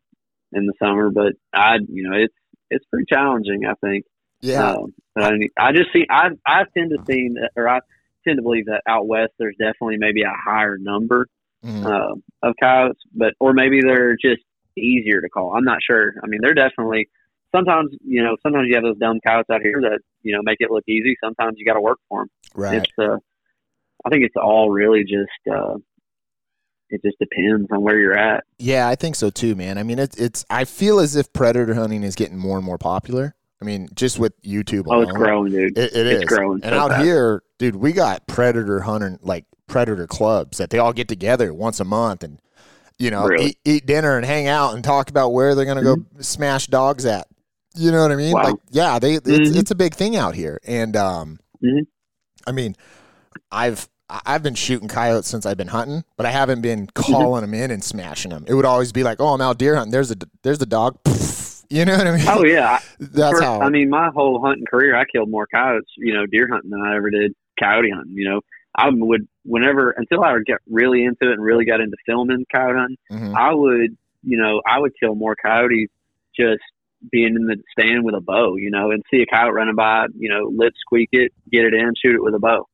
in 0.54 0.66
the 0.66 0.74
summer, 0.82 1.10
but 1.10 1.34
I, 1.54 1.78
you 1.88 2.10
know, 2.10 2.18
it's 2.18 2.34
it's 2.70 2.86
pretty 2.86 3.06
challenging. 3.10 3.66
I 3.66 3.74
think. 3.86 4.06
Yeah, 4.42 4.72
Um, 4.72 4.94
but 5.16 5.24
I, 5.26 5.38
I 5.60 5.72
just 5.74 5.92
see. 5.92 6.06
I 6.10 6.30
I 6.46 6.64
tend 6.78 6.92
to 6.92 7.04
see, 7.06 7.30
or 7.56 7.68
I 7.68 7.80
tend 8.26 8.38
to 8.38 8.44
believe 8.44 8.66
that 8.68 8.82
out 8.88 9.08
west 9.08 9.34
there's 9.38 9.56
definitely 9.58 9.98
maybe 9.98 10.22
a 10.24 10.32
higher 10.34 10.78
number 10.78 11.28
Mhm. 11.66 11.86
uh, 11.86 12.16
of 12.42 12.56
coyotes, 12.62 13.02
but 13.14 13.34
or 13.42 13.54
maybe 13.54 13.82
they're 13.82 14.16
just 14.16 14.42
easier 14.78 15.20
to 15.20 15.28
call. 15.30 15.54
I'm 15.56 15.66
not 15.66 15.80
sure. 15.86 16.14
I 16.24 16.28
mean, 16.28 16.40
they're 16.42 16.54
definitely 16.54 17.10
sometimes 17.54 17.94
you 18.06 18.24
know 18.24 18.38
sometimes 18.44 18.68
you 18.70 18.76
have 18.76 18.84
those 18.84 18.98
dumb 18.98 19.20
coyotes 19.26 19.50
out 19.52 19.62
here 19.62 19.82
that 19.82 20.00
you 20.24 20.34
know 20.34 20.42
make 20.42 20.58
it 20.62 20.72
look 20.72 20.86
easy. 20.88 21.18
Sometimes 21.22 21.56
you 21.58 21.66
got 21.66 21.74
to 21.74 21.82
work 21.82 22.00
for 22.08 22.22
them. 22.22 22.30
right. 22.56 22.76
It's 22.78 22.92
uh, 22.98 23.18
I 24.06 24.10
think 24.10 24.24
it's 24.24 24.38
all 24.38 24.70
really 24.70 25.04
just 25.04 25.54
uh, 25.54 25.76
it 26.90 27.02
just 27.04 27.18
depends 27.20 27.68
on 27.72 27.82
where 27.82 27.98
you're 28.00 28.18
at. 28.18 28.44
Yeah, 28.58 28.88
I 28.88 28.96
think 28.96 29.16
so 29.16 29.30
too, 29.30 29.56
man. 29.56 29.78
I 29.78 29.84
mean, 29.84 30.00
it's 30.00 30.16
it's. 30.18 30.46
I 30.50 30.66
feel 30.66 31.00
as 31.00 31.16
if 31.16 31.32
predator 31.34 31.74
hunting 31.74 32.04
is 32.04 32.16
getting 32.16 32.38
more 32.38 32.58
and 32.58 32.66
more 32.66 32.78
popular. 32.78 33.36
I 33.62 33.66
mean, 33.66 33.90
just 33.94 34.20
with 34.20 34.40
YouTube. 34.42 34.86
Alone, 34.86 35.00
Oh, 35.00 35.02
it's 35.02 35.12
growing, 35.12 35.52
dude. 35.52 35.78
It, 35.78 35.94
it 35.94 36.08
It's 36.08 36.24
is. 36.24 36.30
growing 36.30 36.62
And 36.64 36.74
so 36.74 36.80
out 36.80 37.02
here, 37.04 37.44
dude, 37.58 37.76
we 37.76 37.92
got 37.92 38.26
predator 38.28 38.80
hunting 38.80 39.20
like 39.22 39.46
predator 39.68 40.08
clubs 40.08 40.58
that 40.60 40.70
they 40.70 40.80
all 40.80 40.94
get 40.94 41.08
together 41.08 41.54
once 41.54 41.80
a 41.80 41.84
month 41.86 42.24
and 42.24 42.40
you 42.98 43.12
know 43.12 43.26
Really? 43.28 43.48
eat, 43.50 43.58
eat 43.66 43.86
dinner 43.86 44.16
and 44.18 44.26
hang 44.26 44.48
out 44.48 44.74
and 44.74 44.84
talk 44.84 45.10
about 45.10 45.30
where 45.30 45.54
they're 45.56 45.66
gonna 45.66 45.84
go 45.84 45.98
smash 46.22 46.68
dogs 46.68 47.06
at. 47.06 47.28
You 47.76 47.92
know 47.92 48.02
what 48.02 48.12
I 48.12 48.16
mean? 48.16 48.34
Wow. 48.34 48.44
Like, 48.46 48.56
yeah, 48.72 48.98
they 48.98 49.14
it's, 49.16 49.28
Mhm. 49.30 49.56
it's 49.58 49.72
a 49.72 49.76
big 49.76 49.94
thing 49.94 50.16
out 50.16 50.36
here, 50.36 50.60
and 50.66 50.96
um, 50.96 51.40
Mhm. 51.64 51.86
I 52.48 52.52
mean, 52.52 52.76
I've 53.52 53.88
I've 54.10 54.42
been 54.44 54.56
shooting 54.56 54.88
coyotes 54.88 55.28
since 55.28 55.46
I've 55.46 55.58
been 55.58 55.68
hunting, 55.68 56.04
but 56.18 56.26
I 56.26 56.32
haven't 56.32 56.62
been 56.62 56.88
Mm-hmm. 56.88 57.12
calling 57.14 57.42
them 57.42 57.54
in 57.54 57.72
and 57.72 57.84
smashing 57.84 58.32
them. 58.32 58.46
It 58.48 58.54
would 58.56 58.66
always 58.66 58.92
be 58.92 59.04
like, 59.04 59.20
"Oh, 59.20 59.28
I'm 59.30 59.42
out 59.42 59.58
deer 59.60 59.76
hunting. 59.76 59.92
There's 59.92 60.12
a 60.12 60.16
there's 60.44 60.58
the 60.60 60.66
dog." 60.66 60.98
You 61.72 61.86
know 61.86 61.96
what 61.96 62.08
I 62.08 62.18
mean? 62.18 62.26
Oh 62.28 62.44
yeah, 62.44 62.80
That's 63.00 63.38
for- 63.38 63.44
how. 63.44 63.62
I 63.62 63.70
mean, 63.70 63.92
my 63.92 64.10
whole 64.10 64.42
hunting 64.44 64.66
career, 64.66 64.96
I 64.96 65.06
killed 65.06 65.30
more 65.30 65.46
coyotes, 65.46 65.86
you 65.98 66.16
know, 66.16 66.26
deer 66.26 66.48
hunting 66.52 66.72
than 66.72 66.82
I 66.82 66.96
ever 66.96 67.12
did 67.12 67.36
coyote 67.60 67.92
hunting. 67.92 68.16
You 68.16 68.28
know, 68.28 68.42
I 68.76 68.90
would 68.92 69.28
whenever 69.46 69.92
until 69.92 70.24
I 70.24 70.34
would 70.34 70.48
get 70.48 70.58
really 70.68 71.04
into 71.06 71.30
it 71.30 71.34
and 71.34 71.44
really 71.44 71.66
got 71.66 71.80
into 71.80 71.96
filming 72.08 72.48
coyote 72.52 72.76
hunting, 72.76 72.98
Mhm. 73.12 73.36
I 73.36 73.54
would, 73.54 73.96
you 74.24 74.38
know, 74.42 74.64
I 74.68 74.80
would 74.80 74.94
kill 75.00 75.14
more 75.14 75.36
coyotes 75.36 75.92
just 76.36 76.64
being 77.12 77.36
in 77.36 77.46
the 77.46 77.58
stand 77.78 78.04
with 78.04 78.16
a 78.16 78.22
bow, 78.22 78.56
you 78.56 78.72
know, 78.72 78.90
and 78.90 79.04
see 79.12 79.22
a 79.22 79.28
coyote 79.28 79.54
running 79.54 79.76
by, 79.76 80.08
you 80.18 80.28
know, 80.30 80.52
lip 80.52 80.74
squeak 80.82 81.10
it, 81.12 81.32
get 81.52 81.66
it 81.66 81.76
in, 81.76 81.94
shoot 82.04 82.16
it 82.16 82.24
with 82.24 82.34
a 82.34 82.40
bow. 82.40 82.66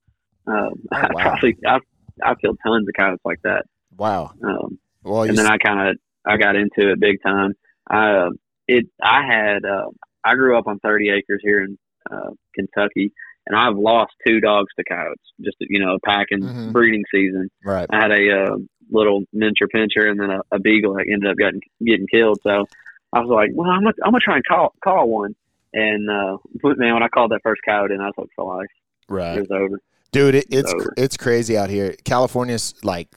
Um, 0.48 0.74
I 0.92 1.02
Oh, 1.06 1.08
wow. 1.14 1.22
probably 1.22 1.58
I've 1.68 1.82
I've 2.24 2.38
killed 2.40 2.60
tons 2.66 2.88
of 2.88 2.94
coyotes 2.98 3.22
like 3.26 3.42
that. 3.44 3.66
Wow. 3.98 4.32
Um, 4.44 4.80
Well, 5.04 5.24
and 5.24 5.38
then 5.38 5.46
s- 5.46 5.52
I 5.52 5.58
kind 5.58 5.90
of 5.90 5.98
I 6.26 6.38
got 6.38 6.56
into 6.56 6.92
it 6.92 7.00
big 7.00 7.22
time. 7.24 7.54
I 7.90 8.12
uh, 8.12 8.30
it 8.68 8.86
I 9.02 9.26
had 9.26 9.66
uh, 9.66 9.90
I 10.24 10.36
grew 10.36 10.58
up 10.58 10.68
on 10.68 10.80
30 10.80 11.10
acres 11.10 11.40
here 11.44 11.64
in 11.64 11.78
uh, 12.12 12.32
Kentucky, 12.56 13.12
and 13.48 13.58
I've 13.58 13.76
lost 13.78 14.14
two 14.26 14.40
dogs 14.40 14.70
to 14.78 14.84
coyotes. 14.84 15.22
Just 15.42 15.58
you 15.60 15.80
know, 15.80 15.98
packing 16.06 16.42
Mhm. 16.44 16.72
breeding 16.74 17.04
season. 17.14 17.50
right. 17.64 17.88
I 17.92 18.00
had 18.02 18.12
a 18.12 18.44
uh, 18.44 18.58
little 18.92 19.24
miniature 19.34 19.68
pinscher 19.68 20.10
and 20.10 20.20
then 20.20 20.30
a, 20.32 20.42
a 20.52 20.60
beagle 20.60 20.94
that 20.96 21.06
ended 21.12 21.30
up 21.30 21.38
getting 21.38 21.62
getting 21.86 22.08
killed. 22.08 22.40
So 22.44 22.66
I 23.14 23.20
was 23.20 23.30
like, 23.30 23.50
well, 23.54 23.70
I'm 23.70 23.82
gonna 23.84 23.96
I'm 24.04 24.12
gonna 24.12 24.20
try 24.24 24.36
and 24.36 24.46
call 24.46 24.74
call 24.84 25.08
one. 25.10 25.36
And 25.74 26.10
uh, 26.10 26.38
man, 26.64 26.94
when 26.94 27.04
I 27.04 27.08
called 27.10 27.32
that 27.32 27.42
first 27.44 27.62
coyote, 27.66 27.92
and 27.94 28.02
I 28.02 28.06
was 28.06 28.14
hooked 28.18 28.34
for 28.36 28.58
life. 28.58 28.70
Right. 29.10 29.38
It 29.38 29.42
was 29.42 29.52
over. 29.52 29.80
Dude, 30.12 30.36
it, 30.36 30.46
it's 30.50 30.74
over. 30.74 30.94
it's 30.98 31.18
crazy 31.18 31.58
out 31.58 31.70
here. 31.70 31.96
California's 32.06 32.74
like 32.84 33.10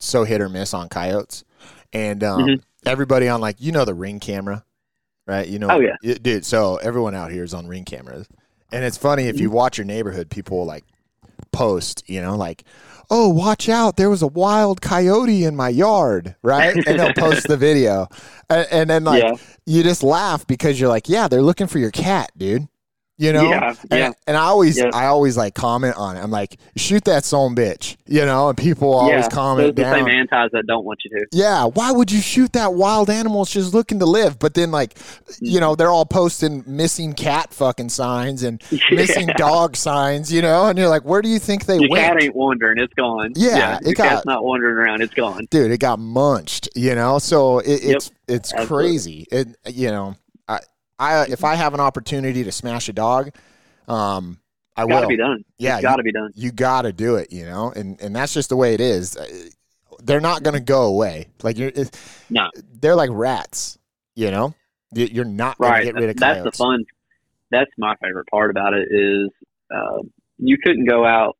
so 0.00 0.24
hit 0.24 0.40
or 0.40 0.48
miss 0.48 0.74
on 0.74 0.88
coyotes, 0.88 1.44
and 1.92 2.24
um, 2.24 2.42
Mhm. 2.42 2.62
everybody 2.86 3.28
on 3.28 3.40
like 3.40 3.56
you 3.60 3.70
know 3.72 3.84
the 3.84 3.94
ring 3.94 4.18
camera, 4.20 4.64
right? 5.26 5.46
You 5.46 5.58
know, 5.60 5.68
Oh, 5.70 5.80
yeah. 5.80 5.94
y- 6.02 6.18
dude. 6.20 6.44
So 6.44 6.76
everyone 6.76 7.14
out 7.14 7.30
here 7.30 7.44
is 7.44 7.54
on 7.54 7.68
ring 7.68 7.84
cameras, 7.84 8.26
and 8.72 8.84
it's 8.84 8.96
funny 8.98 9.24
if 9.28 9.38
you 9.38 9.48
Mm-hmm. 9.48 9.56
watch 9.56 9.78
your 9.78 9.84
neighborhood, 9.84 10.30
people 10.30 10.58
will 10.58 10.66
like 10.66 10.84
post, 11.52 12.02
you 12.08 12.20
know, 12.20 12.36
like. 12.36 12.64
Oh, 13.14 13.28
watch 13.28 13.68
out! 13.68 13.98
There 13.98 14.08
was 14.08 14.22
a 14.22 14.26
wild 14.26 14.80
coyote 14.80 15.44
in 15.44 15.54
my 15.54 15.68
yard, 15.68 16.34
right? 16.42 16.74
And 16.86 16.98
they'll 16.98 17.12
post 17.12 17.46
the 17.46 17.56
video, 17.58 18.08
and, 18.48 18.66
and 18.70 18.88
then 18.90 19.04
like 19.04 19.22
Yeah. 19.22 19.34
you 19.66 19.82
just 19.82 20.02
laugh 20.02 20.46
because 20.46 20.80
you're 20.80 20.88
like, 20.88 21.10
yeah, 21.10 21.28
they're 21.28 21.42
looking 21.42 21.66
for 21.66 21.78
your 21.78 21.90
cat, 21.90 22.30
dude. 22.38 22.68
You 23.22 23.32
know, 23.32 23.50
Yeah, 23.50 23.68
and, 23.90 24.00
yeah. 24.00 24.10
and 24.26 24.36
I 24.36 24.46
always, 24.46 24.76
Yeah. 24.78 24.90
I 24.92 25.06
always 25.06 25.36
like 25.36 25.54
comment 25.54 25.94
on 25.96 26.16
it. 26.16 26.20
I'm 26.20 26.32
like, 26.32 26.56
shoot 26.76 27.04
that 27.04 27.24
son 27.24 27.54
bitch, 27.54 27.96
you 28.06 28.26
know, 28.26 28.48
and 28.48 28.58
people 28.58 28.92
always 28.92 29.28
comment 29.28 29.68
those 29.68 29.74
the 29.76 29.82
down. 29.82 29.94
same 29.98 30.08
antis 30.08 30.50
that 30.52 30.64
don't 30.66 30.84
want 30.84 31.00
you 31.04 31.10
to. 31.10 31.26
Yeah, 31.30 31.66
why 31.66 31.92
would 31.92 32.10
you 32.10 32.20
shoot 32.20 32.52
that 32.54 32.74
wild 32.74 33.08
animal? 33.10 33.42
It's 33.42 33.52
just 33.52 33.74
looking 33.74 34.00
to 34.00 34.06
live. 34.06 34.40
But 34.40 34.54
then, 34.54 34.72
like, 34.72 34.98
you 35.40 35.60
know, 35.60 35.76
they're 35.76 35.90
all 35.90 36.04
posting 36.04 36.64
missing 36.66 37.12
cat 37.12 37.54
fucking 37.54 37.90
signs 37.90 38.42
and 38.42 38.60
missing 38.90 39.28
dog 39.36 39.76
signs, 39.76 40.32
you 40.32 40.42
know, 40.42 40.66
and 40.66 40.76
you're 40.76 40.88
like, 40.88 41.04
where 41.04 41.22
do 41.22 41.28
you 41.28 41.38
think 41.38 41.66
they 41.66 41.78
Your 41.78 41.90
went? 41.90 42.04
cat 42.04 42.22
ain't 42.24 42.34
wandering; 42.34 42.78
it's 42.78 42.94
gone. 42.94 43.34
Yeah, 43.36 43.76
it 43.76 43.84
your 43.86 43.94
got- 43.94 44.08
cat's 44.08 44.26
not 44.26 44.42
wandering 44.42 44.76
around; 44.76 45.00
it's 45.00 45.14
gone. 45.14 45.46
dude 45.50 45.70
it 45.70 45.78
got 45.78 45.98
munched 46.00 46.68
you 46.74 46.94
know 46.96 47.18
so 47.18 47.58
it, 47.60 47.82
Yep. 47.84 47.96
it's 47.96 48.10
it's 48.26 48.52
Absolutely. 48.52 48.66
crazy 48.88 49.26
it 49.30 49.48
you 49.68 49.90
know 49.90 50.16
i 51.02 51.24
if 51.26 51.44
i 51.44 51.54
have 51.54 51.74
an 51.74 51.80
opportunity 51.80 52.44
to 52.44 52.52
smash 52.52 52.88
a 52.88 52.92
dog 52.92 53.30
um 53.88 54.38
i 54.76 54.86
Got 54.86 55.00
to 55.00 55.00
will 55.02 55.08
be 55.08 55.16
done. 55.16 55.44
Yeah, 55.58 55.74
it's 55.76 55.82
got 55.82 55.96
to 55.96 56.02
be 56.02 56.12
done. 56.12 56.30
you 56.34 56.50
gotta 56.52 56.92
do 56.92 57.16
it 57.16 57.32
you 57.32 57.44
know 57.44 57.72
and 57.74 58.00
and 58.00 58.14
that's 58.16 58.32
just 58.34 58.48
the 58.48 58.56
way 58.56 58.74
it 58.74 58.80
is 58.80 59.16
Uh, 59.16 59.26
they're 60.04 60.20
not 60.20 60.42
gonna 60.42 60.60
go 60.60 60.84
away 60.84 61.28
like 61.42 61.58
you're 61.58 61.68
it, 61.74 61.90
No. 62.30 62.48
they're 62.80 62.96
like 62.96 63.10
rats 63.12 63.78
you 64.14 64.30
know 64.30 64.54
You- 64.94 65.06
you're 65.12 65.24
not 65.24 65.58
gonna 65.58 65.72
Right. 65.72 65.84
get 65.84 65.94
rid 65.94 66.10
of 66.10 66.16
That's 66.16 66.42
the 66.44 66.52
fun. 66.52 66.84
That's 67.50 67.70
my 67.78 67.94
favorite 68.02 68.26
part 68.30 68.50
about 68.50 68.72
it 68.74 68.88
is 68.90 69.28
uh, 69.74 70.00
you 70.38 70.56
couldn't 70.62 70.86
go 70.86 71.04
out. 71.06 71.36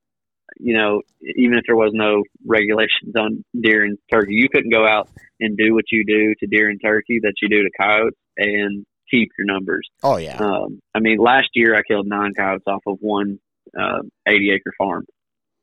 You 0.59 0.75
know, 0.77 1.03
even 1.37 1.55
if 1.59 1.65
there 1.67 1.77
was 1.77 1.93
no 1.95 2.23
regulations 2.47 3.15
on 3.19 3.43
deer 3.59 3.83
and 3.85 3.97
turkey, 4.13 4.35
you 4.35 4.49
couldn't 4.53 4.71
go 4.71 4.87
out 4.87 5.09
and 5.41 5.57
do 5.57 5.75
what 5.75 5.85
you 5.91 6.05
do 6.07 6.35
to 6.41 6.47
deer 6.47 6.69
and 6.71 6.79
turkey 6.83 7.19
that 7.23 7.33
you 7.43 7.49
do 7.49 7.63
to 7.63 7.71
coyotes 7.81 8.19
and 8.37 8.85
keep 9.13 9.29
your 9.39 9.45
numbers. 9.47 9.89
oh 10.03 10.17
yeah 10.17 10.39
Um, 10.39 10.81
I 10.95 11.01
mean, 11.01 11.19
last 11.19 11.51
year 11.55 11.77
I 11.77 11.83
killed 11.83 12.07
nine 12.09 12.33
coyotes 12.37 12.65
off 12.67 12.83
of 12.87 12.97
one 13.01 13.39
uh, 13.79 14.01
80 14.27 14.51
acre 14.53 14.73
farm, 14.79 15.05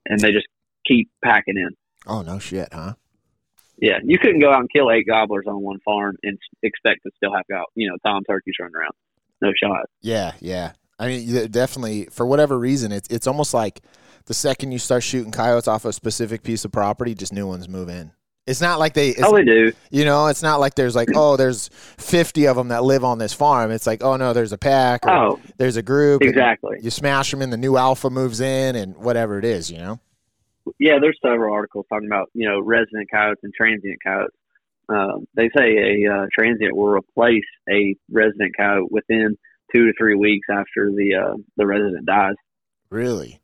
and 0.06 0.20
they 0.20 0.32
just 0.32 0.48
keep 0.88 1.10
packing 1.24 1.58
in. 1.58 1.70
oh 2.08 2.22
no 2.22 2.40
shit 2.40 2.70
huh 2.72 2.94
Yeah, 3.78 3.98
you 4.04 4.18
couldn't 4.20 4.40
go 4.40 4.52
out 4.52 4.60
and 4.60 4.70
kill 4.74 4.90
eight 4.92 5.06
gobblers 5.08 5.46
on 5.48 5.62
one 5.62 5.80
farm 5.86 6.16
and 6.24 6.38
expect 6.64 7.00
to 7.06 7.12
still 7.18 7.34
have 7.36 7.46
got 7.50 7.66
you 7.76 7.90
know 7.90 7.98
tom 8.06 8.24
turkeys 8.30 8.56
running 8.60 8.76
around. 8.76 8.94
No 9.42 9.52
shot. 9.62 9.86
Yeah, 10.02 10.34
yeah. 10.42 10.74
I 11.02 11.08
mean, 11.08 11.48
definitely 11.50 12.10
for 12.12 12.26
whatever 12.26 12.60
reason, 12.60 12.92
it's 12.92 13.08
it's 13.10 13.26
almost 13.28 13.54
like 13.54 13.80
the 14.26 14.34
second 14.34 14.74
you 14.74 14.80
start 14.80 15.02
shooting 15.04 15.32
coyotes 15.32 15.68
off 15.68 15.86
a 15.86 15.94
specific 15.94 16.44
piece 16.44 16.66
of 16.66 16.72
property, 16.74 17.16
just 17.16 17.32
new 17.32 17.48
ones 17.48 17.70
move 17.70 17.88
in. 17.90 18.12
It's 18.50 18.62
not 18.62 18.80
like 18.80 18.94
they, 18.94 19.10
it's, 19.10 19.22
oh, 19.24 19.36
they 19.36 19.44
do. 19.44 19.72
you 19.92 20.06
know, 20.06 20.28
it's 20.28 20.42
not 20.42 20.60
like 20.60 20.76
there's 20.76 20.96
like, 20.96 21.10
oh, 21.16 21.38
there's 21.38 21.70
50 21.98 22.48
of 22.48 22.56
them 22.58 22.70
that 22.70 22.84
live 22.84 23.04
on 23.04 23.18
this 23.20 23.32
farm. 23.34 23.70
It's 23.72 23.86
like, 23.86 24.04
oh 24.04 24.18
no, 24.18 24.34
there's 24.34 24.52
a 24.52 24.58
pack, 24.58 25.06
or 25.06 25.12
Oh, 25.12 25.40
there's 25.58 25.78
a 25.78 25.84
group. 25.84 26.22
exactly. 26.24 26.78
You 26.82 26.90
smash 26.90 27.32
them 27.32 27.42
and 27.42 27.54
the 27.54 27.58
new 27.58 27.78
alpha 27.78 28.10
moves 28.10 28.40
in, 28.42 28.76
and 28.76 28.98
whatever 28.98 29.38
it 29.38 29.46
is, 29.46 29.70
you 29.70 29.78
know. 29.78 30.00
Yeah, 30.80 30.98
there's 31.02 31.18
several 31.24 31.54
articles 31.54 31.86
talking 31.90 32.08
about 32.08 32.30
you 32.34 32.48
know 32.48 32.60
resident 32.60 33.10
coyotes 33.12 33.40
and 33.44 33.54
transient 33.54 33.98
coyotes. 34.04 34.36
Um, 34.88 35.26
they 35.36 35.50
say 35.56 35.78
a 36.06 36.12
uh, 36.14 36.26
transient 36.34 36.76
will 36.76 36.90
replace 36.90 37.44
a 37.70 37.96
resident 38.12 38.54
coyote 38.58 38.88
within 38.92 39.38
two 39.74 39.86
to 39.86 39.94
three 39.98 40.16
weeks 40.16 40.48
after 40.52 40.92
the 40.92 41.16
uh, 41.16 41.38
the 41.58 41.66
resident 41.66 42.06
dies. 42.06 42.36
Really? 42.90 43.40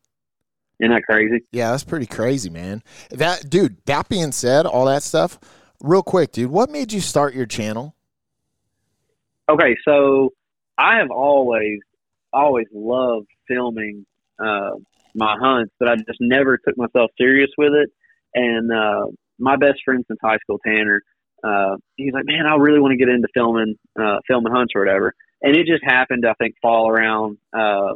Isn't 0.80 0.94
that 0.94 1.04
crazy? 1.04 1.44
Yeah, 1.52 1.70
that's 1.70 1.84
pretty 1.84 2.06
crazy, 2.06 2.50
man. 2.50 2.82
That 3.10 3.48
dude. 3.48 3.78
That 3.86 4.08
being 4.08 4.32
said, 4.32 4.66
all 4.66 4.84
that 4.86 5.02
stuff. 5.02 5.38
Real 5.80 6.02
quick, 6.02 6.32
dude. 6.32 6.50
What 6.50 6.70
made 6.70 6.92
you 6.92 7.00
start 7.00 7.34
your 7.34 7.46
channel? 7.46 7.94
Okay, 9.48 9.76
so 9.84 10.30
I 10.76 10.98
have 10.98 11.10
always 11.10 11.80
always 12.32 12.66
loved 12.72 13.28
filming 13.48 14.04
uh, 14.38 14.72
my 15.14 15.36
hunts, 15.40 15.72
but 15.78 15.88
I 15.88 15.96
just 15.96 16.20
never 16.20 16.58
took 16.58 16.76
myself 16.76 17.10
serious 17.18 17.50
with 17.56 17.72
it. 17.72 17.90
And 18.34 18.70
uh, 18.70 19.06
my 19.38 19.56
best 19.56 19.78
friend 19.84 20.04
since 20.06 20.18
high 20.22 20.38
school, 20.38 20.58
Tanner, 20.66 21.02
uh, 21.42 21.76
he's 21.96 22.12
like, 22.12 22.26
"Man, 22.26 22.46
I 22.46 22.56
really 22.56 22.80
want 22.80 22.92
to 22.92 22.98
get 22.98 23.08
into 23.08 23.28
filming 23.32 23.76
uh, 23.98 24.18
filming 24.26 24.52
hunts 24.52 24.72
or 24.74 24.82
whatever." 24.82 25.14
And 25.42 25.54
it 25.54 25.66
just 25.66 25.84
happened, 25.84 26.24
I 26.26 26.34
think, 26.34 26.54
fall 26.60 26.88
around 26.88 27.38
uh, 27.52 27.94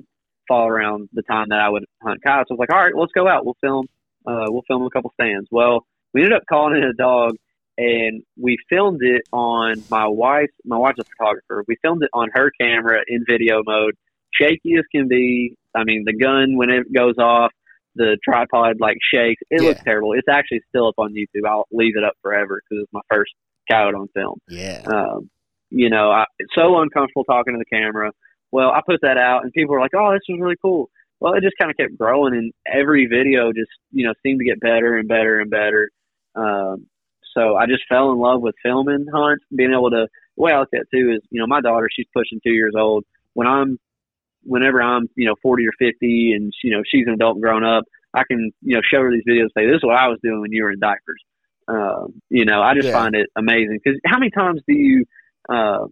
fall 0.51 0.67
around 0.67 1.09
the 1.13 1.23
time 1.23 1.47
that 1.51 1.61
I 1.61 1.69
would 1.69 1.85
hunt 2.03 2.21
coyotes. 2.27 2.49
I 2.51 2.55
was 2.55 2.59
like, 2.59 2.73
"All 2.75 2.83
right, 2.85 2.95
let's 2.97 3.13
go 3.15 3.29
out. 3.29 3.45
We'll 3.47 3.57
film. 3.61 3.87
Uh, 4.27 4.47
we'll 4.49 4.65
film 4.67 4.83
a 4.83 4.91
couple 4.91 5.13
stands." 5.15 5.47
Well, 5.53 5.87
we 6.13 6.23
ended 6.23 6.37
up 6.37 6.43
calling 6.51 6.77
in 6.77 6.83
a 6.85 6.93
dog 6.93 7.37
and 7.79 8.23
we 8.37 8.57
filmed 8.69 9.01
it 9.03 9.23
on 9.33 9.85
my 9.89 10.07
wife. 10.09 10.51
My 10.65 10.77
wife's 10.77 10.99
a 10.99 11.05
photographer. 11.17 11.65
We 11.69 11.77
filmed 11.83 12.03
it 12.03 12.11
on 12.13 12.29
her 12.35 12.51
camera 12.61 13.01
in 13.07 13.25
video 13.29 13.63
mode, 13.65 13.95
shaky 14.35 14.75
as 14.77 14.85
can 14.93 15.07
be. 15.07 15.55
I 15.75 15.85
mean, 15.85 16.03
the 16.05 16.13
gun 16.17 16.57
when 16.57 16.69
it 16.71 16.93
goes 16.93 17.15
off, 17.19 17.53
the 17.95 18.19
tripod 18.25 18.81
like 18.81 18.99
shakes. 19.15 19.41
It 19.51 19.63
Yeah. 19.63 19.69
looks 19.69 19.81
terrible. 19.85 20.13
It's 20.15 20.29
actually 20.29 20.63
still 20.69 20.89
up 20.89 20.97
on 20.99 21.15
YouTube. 21.15 21.49
I'll 21.49 21.67
leave 21.71 21.97
it 21.97 22.03
up 22.05 22.15
forever 22.23 22.61
because 22.69 22.83
it's 22.83 22.93
my 22.93 23.01
first 23.09 23.33
coyote 23.71 23.95
on 23.95 24.09
film. 24.15 24.39
Yeah. 24.49 24.83
Um, 24.87 25.31
you 25.71 25.89
know, 25.91 26.11
I, 26.11 26.25
it's 26.41 26.53
so 26.57 26.81
uncomfortable 26.81 27.23
talking 27.25 27.55
to 27.55 27.59
the 27.59 27.77
camera. 27.77 28.11
Well, 28.53 28.71
I 28.71 28.81
put 28.85 29.01
that 29.03 29.17
out, 29.19 29.45
and 29.45 29.53
people 29.53 29.75
were 29.75 29.81
like, 29.81 29.95
"Oh, 29.95 30.13
this 30.13 30.23
was 30.29 30.41
really 30.41 30.57
cool." 30.61 30.91
Well, 31.21 31.35
it 31.35 31.43
just 31.43 31.57
kind 31.61 31.71
of 31.71 31.77
kept 31.77 31.97
growing, 31.99 32.35
and 32.35 32.53
every 32.67 33.07
video 33.07 33.53
just 33.53 33.71
you 33.93 34.07
know 34.07 34.15
seemed 34.23 34.41
to 34.41 34.45
get 34.45 34.61
better 34.61 34.97
and 34.97 35.09
better 35.09 35.39
and 35.41 35.51
better. 35.51 35.91
Um, 36.35 36.87
so 37.35 37.57
I 37.57 37.67
just 37.67 37.83
fell 37.89 38.13
in 38.13 38.19
love 38.19 38.41
with 38.41 38.55
filming 38.63 39.07
hunts, 39.13 39.45
being 39.55 39.73
able 39.73 39.91
to. 39.91 40.07
The 40.37 40.43
way 40.43 40.53
I 40.53 40.61
look 40.61 40.71
at 40.75 40.83
it 40.83 40.89
too 40.95 41.13
is, 41.15 41.21
you 41.31 41.39
know, 41.41 41.47
my 41.47 41.61
daughter, 41.61 41.89
she's 41.95 42.07
pushing 42.15 42.41
two 42.43 42.53
years 42.53 42.73
old. 42.77 43.05
When 43.35 43.47
I'm, 43.47 43.79
whenever 44.43 44.81
I'm, 44.83 45.07
you 45.17 45.27
know, 45.27 45.35
40 45.43 45.67
or 45.67 45.73
50 45.79 46.33
and, 46.35 46.53
you 46.65 46.71
know, 46.75 46.83
she's 46.87 47.07
an 47.07 47.15
adult 47.15 47.37
and 47.37 47.43
grown 47.43 47.65
up, 47.65 47.85
I 48.15 48.23
can, 48.25 48.51
you 48.63 48.75
know, 48.75 48.81
show 48.83 49.01
her 49.03 49.11
these 49.11 49.25
videos 49.29 49.43
and 49.43 49.51
say, 49.57 49.67
this 49.67 49.77
is 49.77 49.85
what 49.85 49.97
I 49.99 50.09
was 50.09 50.19
doing 50.23 50.41
when 50.41 50.53
you 50.53 50.65
were 50.65 50.73
in 50.73 50.81
diapers. 50.81 51.23
Um, 51.69 52.21
you 52.31 52.45
know, 52.45 52.63
I 52.63 52.75
just 52.75 52.89
Yeah. 52.89 52.93
find 52.93 53.15
it 53.15 53.29
amazing 53.37 53.79
because 53.85 54.01
how 54.07 54.19
many 54.19 54.31
times 54.31 54.63
do 54.67 54.75
you, 54.75 55.05
uh, 55.49 55.87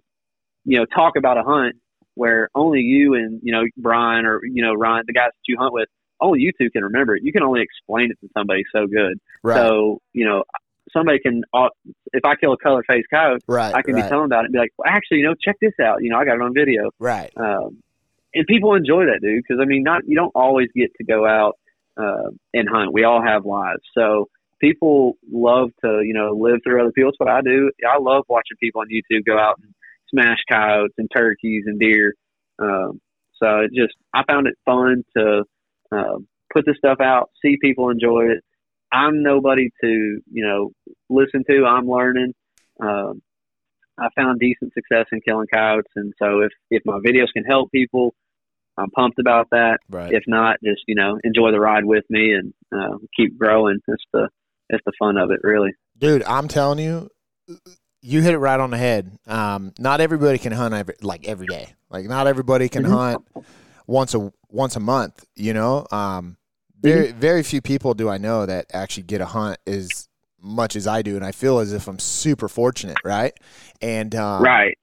you 0.64 0.78
know, 0.78 0.86
talk 0.86 1.16
about 1.16 1.38
a 1.38 1.42
hunt 1.42 1.76
where 2.18 2.48
only 2.54 2.80
you 2.80 3.14
and, 3.14 3.40
you 3.42 3.52
know, 3.52 3.62
Brian 3.76 4.26
or, 4.26 4.40
you 4.44 4.62
know, 4.62 4.74
Ryan, 4.74 5.04
the 5.06 5.12
guys 5.12 5.30
that 5.30 5.46
you 5.46 5.56
hunt 5.58 5.72
with, 5.72 5.88
only 6.20 6.40
you 6.40 6.52
two 6.58 6.70
can 6.70 6.82
remember 6.82 7.14
it. 7.14 7.22
You 7.22 7.32
can 7.32 7.42
only 7.42 7.62
explain 7.62 8.10
it 8.10 8.18
to 8.20 8.28
somebody 8.36 8.64
so 8.72 8.86
good. 8.86 9.20
Right. 9.42 9.56
So, 9.56 10.00
you 10.12 10.24
know, 10.24 10.42
somebody 10.92 11.20
can, 11.20 11.44
if 12.12 12.24
I 12.24 12.34
kill 12.34 12.52
a 12.52 12.56
color 12.56 12.82
face 12.88 13.04
coyote, 13.10 13.42
right. 13.46 13.74
I 13.74 13.82
can 13.82 13.94
right, 13.94 14.02
be 14.02 14.08
telling 14.08 14.24
about 14.24 14.44
it 14.44 14.46
and 14.46 14.52
be 14.52 14.58
like, 14.58 14.72
well, 14.76 14.92
actually, 14.92 15.18
you 15.18 15.24
know, 15.24 15.34
check 15.40 15.56
this 15.60 15.74
out. 15.80 16.02
You 16.02 16.10
know, 16.10 16.18
I 16.18 16.24
got 16.24 16.34
it 16.34 16.42
on 16.42 16.54
video. 16.54 16.90
right. 16.98 17.30
Um, 17.36 17.82
and 18.34 18.46
people 18.46 18.74
enjoy 18.74 19.06
that, 19.06 19.20
dude, 19.22 19.42
because 19.42 19.60
I 19.60 19.64
mean, 19.64 19.82
not 19.82 20.02
you 20.06 20.14
don't 20.14 20.32
always 20.34 20.68
get 20.74 20.90
to 20.98 21.04
go 21.04 21.26
out 21.26 21.58
uh, 21.96 22.30
and 22.52 22.68
hunt. 22.68 22.92
We 22.92 23.04
all 23.04 23.22
have 23.22 23.44
lives, 23.46 23.80
so 23.96 24.28
people 24.60 25.16
love 25.32 25.70
to, 25.84 26.02
you 26.04 26.14
know, 26.14 26.32
live 26.32 26.60
through 26.62 26.80
other 26.82 26.92
people. 26.92 27.10
That's 27.10 27.20
what 27.20 27.28
I 27.28 27.40
do. 27.40 27.70
I 27.88 27.98
love 27.98 28.24
watching 28.28 28.56
people 28.60 28.80
on 28.82 28.88
YouTube 28.88 29.24
go 29.24 29.38
out 29.38 29.58
and 29.62 29.72
smash 30.10 30.38
coyotes 30.50 30.94
and 30.98 31.08
turkeys 31.14 31.64
and 31.66 31.78
deer. 31.78 32.14
Um, 32.58 33.00
so 33.42 33.60
it 33.60 33.70
just, 33.74 33.94
I 34.12 34.22
found 34.24 34.46
it 34.46 34.54
fun 34.64 35.04
to 35.16 35.44
uh, 35.92 36.18
put 36.52 36.66
this 36.66 36.76
stuff 36.78 36.98
out, 37.00 37.30
see 37.44 37.56
people 37.60 37.90
enjoy 37.90 38.26
it. 38.30 38.44
I'm 38.90 39.22
nobody 39.22 39.70
to, 39.82 39.88
you 40.32 40.46
know, 40.46 40.70
listen 41.10 41.44
to. 41.48 41.66
I'm 41.66 41.86
learning. 41.86 42.32
Um, 42.80 43.20
I 43.98 44.08
found 44.16 44.40
decent 44.40 44.72
success 44.72 45.06
in 45.12 45.20
killing 45.20 45.48
coyotes, 45.52 45.90
and 45.96 46.14
so 46.18 46.40
if 46.40 46.52
if 46.70 46.82
my 46.86 46.98
videos 47.04 47.32
can 47.34 47.44
help 47.44 47.70
people, 47.70 48.14
I'm 48.76 48.90
pumped 48.90 49.18
about 49.18 49.48
that. 49.50 49.78
Right. 49.90 50.12
If 50.12 50.22
not, 50.26 50.56
just 50.64 50.82
you 50.86 50.94
know, 50.94 51.18
enjoy 51.22 51.50
the 51.50 51.60
ride 51.60 51.84
with 51.84 52.04
me 52.08 52.32
and 52.32 52.54
uh, 52.72 52.96
keep 53.16 53.36
growing. 53.36 53.78
That's 53.86 54.02
the 54.12 54.28
that's 54.70 54.84
the 54.86 54.92
fun 54.98 55.16
of 55.16 55.30
it, 55.32 55.40
really. 55.42 55.72
Dude, 55.98 56.22
I'm 56.22 56.48
telling 56.48 56.78
you, 56.78 57.10
you 58.00 58.22
hit 58.22 58.34
it 58.34 58.38
right 58.38 58.60
on 58.60 58.70
the 58.70 58.78
head. 58.78 59.18
Um, 59.26 59.72
not 59.78 60.00
everybody 60.00 60.38
can 60.38 60.52
hunt 60.52 60.74
every, 60.74 60.94
like 61.02 61.26
every 61.26 61.46
day. 61.46 61.74
Like 61.90 62.06
not 62.06 62.26
everybody 62.26 62.68
can 62.68 62.84
Mhm. 62.84 62.90
hunt 62.90 63.28
once 63.86 64.14
a 64.14 64.32
once 64.50 64.76
a 64.76 64.80
month. 64.80 65.24
You 65.34 65.54
know, 65.54 65.86
um, 65.90 66.36
very 66.80 67.12
very 67.12 67.42
few 67.42 67.60
people 67.60 67.94
do 67.94 68.08
I 68.08 68.18
know 68.18 68.46
that 68.46 68.66
actually 68.72 69.02
get 69.04 69.20
a 69.20 69.26
hunt 69.26 69.58
as 69.66 70.08
much 70.40 70.76
as 70.76 70.86
I 70.86 71.02
do, 71.02 71.16
and 71.16 71.24
I 71.24 71.32
feel 71.32 71.58
as 71.58 71.72
if 71.72 71.88
I'm 71.88 71.98
super 71.98 72.48
fortunate, 72.48 72.98
right? 73.04 73.32
And 73.82 74.14
um, 74.14 74.42
right, 74.42 74.76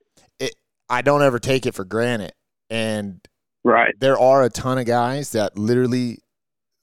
I 0.89 1.01
don't 1.01 1.21
ever 1.23 1.39
take 1.39 1.65
it 1.65 1.73
for 1.73 1.85
granted. 1.85 2.33
And 2.69 3.25
right, 3.63 3.93
there 3.99 4.19
are 4.19 4.43
a 4.43 4.49
ton 4.49 4.77
of 4.77 4.85
guys 4.85 5.31
that 5.31 5.57
literally 5.57 6.19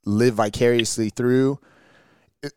live 0.05 0.35
vicariously 0.35 1.11
through 1.11 1.59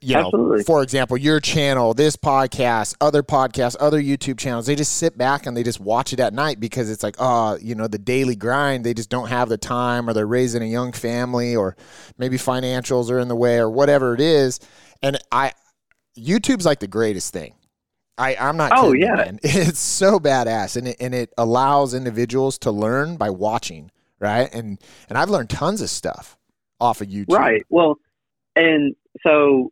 you 0.02 0.16
know 0.16 0.26
Absolutely. 0.26 0.64
for 0.64 0.82
example 0.82 1.16
your 1.16 1.40
channel 1.40 1.94
this 1.94 2.16
podcast 2.16 2.96
other 3.02 3.22
podcasts 3.22 3.76
other 3.80 4.02
youtube 4.02 4.40
channels 4.40 4.66
they 4.66 4.76
just 4.76 4.98
sit 4.98 5.16
back 5.16 5.46
and 5.46 5.56
they 5.56 5.62
just 5.62 5.80
watch 5.80 6.12
it 6.12 6.20
at 6.20 6.34
night 6.34 6.60
because 6.60 6.90
it's 6.90 7.04
like 7.04 7.16
oh 7.20 7.58
you 7.62 7.76
know 7.76 7.88
the 7.88 8.00
daily 8.00 8.36
grind 8.36 8.84
they 8.84 8.96
just 8.96 9.10
don't 9.10 9.28
have 9.28 9.48
the 9.48 9.58
time 9.58 10.10
or 10.10 10.14
they're 10.14 10.26
raising 10.26 10.64
a 10.64 10.66
young 10.66 10.92
family 10.92 11.56
or 11.56 11.76
maybe 12.18 12.36
financials 12.38 13.12
are 13.12 13.20
in 13.20 13.28
the 13.28 13.36
way 13.36 13.58
or 13.58 13.70
whatever 13.70 14.16
it 14.16 14.22
is 14.22 14.60
and 15.04 15.20
i 15.32 15.52
youtube's 16.18 16.66
like 16.66 16.80
the 16.80 16.88
greatest 16.88 17.32
thing 17.32 17.54
I, 18.18 18.38
I'm 18.38 18.56
not. 18.56 18.72
Oh, 18.74 18.94
kidding 18.94 19.02
yeah. 19.02 19.16
man. 19.16 19.40
It's 19.44 19.78
so 19.78 20.22
badass, 20.22 20.78
and 20.78 20.88
it, 20.88 20.96
and 21.02 21.14
it 21.14 21.34
allows 21.38 21.94
individuals 21.94 22.58
to 22.60 22.72
learn 22.72 23.18
by 23.18 23.30
watching, 23.30 23.92
right? 24.20 24.50
And 24.54 24.80
and 25.10 25.18
I've 25.18 25.30
learned 25.30 25.50
tons 25.50 25.82
of 25.82 25.90
stuff 25.90 26.38
off 26.80 27.02
of 27.02 27.10
YouTube. 27.10 27.34
right. 27.34 27.66
Well, 27.70 27.98
and 28.56 28.96
so 29.22 29.72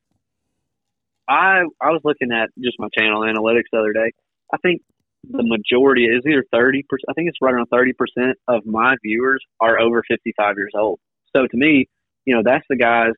I 1.27 1.63
I 1.81 1.89
was 1.89 2.01
looking 2.03 2.31
at 2.31 2.49
just 2.61 2.79
my 2.79 2.87
channel 2.97 3.21
analytics 3.21 3.69
the 3.71 3.79
other 3.79 3.93
day. 3.93 4.11
I 4.53 4.57
think 4.57 4.81
the 5.29 5.43
majority 5.43 6.05
is 6.05 6.23
either 6.27 6.45
thirty 6.51 6.83
percent. 6.89 7.05
I 7.09 7.13
think 7.13 7.29
it's 7.29 7.37
right 7.41 7.53
around 7.53 7.67
thirty 7.67 7.93
percent 7.93 8.37
of 8.47 8.65
my 8.65 8.95
viewers 9.03 9.43
are 9.59 9.79
over 9.79 10.03
fifty 10.07 10.33
five 10.37 10.55
years 10.57 10.73
old. 10.75 10.99
So 11.35 11.47
to 11.47 11.57
me, 11.57 11.87
you 12.25 12.35
know, 12.35 12.41
that's 12.43 12.65
the 12.69 12.75
guys 12.75 13.13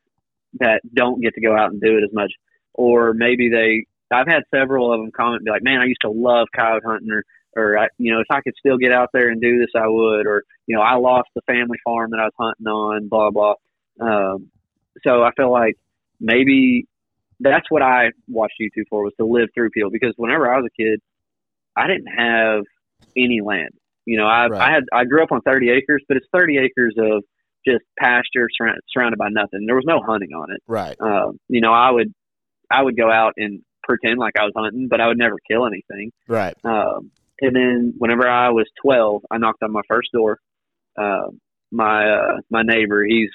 that 0.60 0.82
don't 0.94 1.22
get 1.22 1.34
to 1.36 1.42
go 1.42 1.56
out 1.56 1.72
and 1.72 1.82
do 1.82 1.98
it 1.98 2.04
as 2.04 2.14
much, 2.14 2.32
or 2.74 3.14
maybe 3.14 3.50
they. 3.50 3.86
I've 4.12 4.28
had 4.28 4.44
several 4.54 4.94
of 4.94 5.02
them 5.02 5.12
comment 5.12 5.44
be 5.44 5.52
like, 5.52 5.64
"Man, 5.64 5.82
I 5.82 5.86
used 5.86 6.02
to 6.02 6.12
love 6.12 6.48
coyote 6.56 6.84
hunting," 6.86 7.10
or, 7.12 7.24
or 7.58 7.78
I, 7.78 7.88
you 7.98 8.14
know, 8.14 8.20
if 8.20 8.28
I 8.30 8.42
could 8.42 8.54
still 8.60 8.78
get 8.78 8.92
out 8.92 9.10
there 9.14 9.30
and 9.30 9.42
do 9.42 9.60
this, 9.60 9.72
I 9.76 9.88
would, 9.88 10.28
or 10.28 10.44
you 10.68 10.76
know, 10.76 10.82
I 10.84 10.96
lost 10.96 11.30
the 11.36 11.42
family 11.48 11.80
farm 11.84 12.12
that 12.12 12.20
I 12.20 12.26
was 12.26 12.34
hunting 12.40 12.68
on, 12.68 13.10
blah 13.10 13.32
blah. 13.32 13.56
Um, 14.00 14.52
so 15.04 15.24
I 15.24 15.32
feel 15.36 15.52
like 15.52 15.76
maybe 16.20 16.88
that's 17.40 17.70
what 17.70 17.82
I 17.82 18.12
watched 18.28 18.56
YouTube 18.62 18.86
for 18.90 19.04
was 19.04 19.14
to 19.20 19.26
live 19.26 19.50
through 19.54 19.70
people 19.72 19.92
because 19.92 20.14
whenever 20.18 20.52
I 20.52 20.58
was 20.58 20.68
a 20.68 20.82
kid, 20.82 21.00
I 21.76 21.88
didn't 21.88 22.08
have 22.08 22.64
any 23.18 23.42
land. 23.42 23.72
You 24.06 24.18
know, 24.18 24.26
I 24.26 24.48
Right. 24.48 24.62
I 24.62 24.72
had 24.72 24.84
I 24.94 25.06
grew 25.06 25.24
up 25.24 25.32
on 25.32 25.42
30 25.42 25.70
acres, 25.72 26.04
but 26.08 26.18
it's 26.18 26.28
30 26.34 26.58
acres 26.58 26.96
of 26.98 27.24
just 27.68 27.84
pasture 28.00 28.48
surround, 28.56 28.80
surrounded 28.92 29.18
by 29.18 29.30
nothing. 29.30 29.66
There 29.66 29.76
was 29.76 29.86
no 29.86 30.02
hunting 30.06 30.34
on 30.34 30.52
it. 30.52 30.62
Right. 30.68 30.96
Um, 31.00 31.40
you 31.50 31.62
know, 31.62 31.74
I 31.74 31.92
would 31.92 32.14
I 32.70 32.82
would 32.82 32.98
go 32.98 33.12
out 33.12 33.34
and 33.38 33.62
pretend 33.84 34.20
like 34.20 34.34
I 34.40 34.44
was 34.44 34.54
hunting, 34.56 34.88
but 34.90 35.02
I 35.02 35.08
would 35.08 35.18
never 35.18 35.38
kill 35.50 35.66
anything. 35.66 36.12
Right. 36.28 36.56
Um, 36.64 37.12
and 37.42 37.56
then 37.56 37.94
whenever 37.98 38.28
I 38.28 38.50
was 38.50 38.66
12, 38.82 39.24
I 39.30 39.38
knocked 39.38 39.62
on 39.64 39.72
my 39.72 39.82
first 39.90 40.12
door. 40.14 40.40
Uh, 40.98 41.28
my 41.72 42.10
uh, 42.10 42.38
my 42.50 42.62
neighbor, 42.64 43.04
he's 43.04 43.32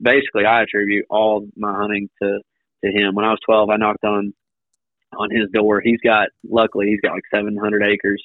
basically 0.00 0.44
I 0.46 0.62
attribute 0.62 1.06
all 1.10 1.46
my 1.56 1.74
hunting 1.74 2.08
to 2.22 2.40
to 2.84 2.90
him. 2.90 3.14
When 3.14 3.24
I 3.24 3.30
was 3.30 3.40
12, 3.44 3.70
I 3.70 3.76
knocked 3.76 4.04
on 4.04 4.32
on 5.16 5.30
his 5.30 5.50
door. 5.52 5.80
He's 5.84 6.00
got 6.02 6.28
luckily 6.48 6.86
he's 6.86 7.00
got 7.00 7.12
like 7.12 7.24
700 7.34 7.82
acres 7.82 8.22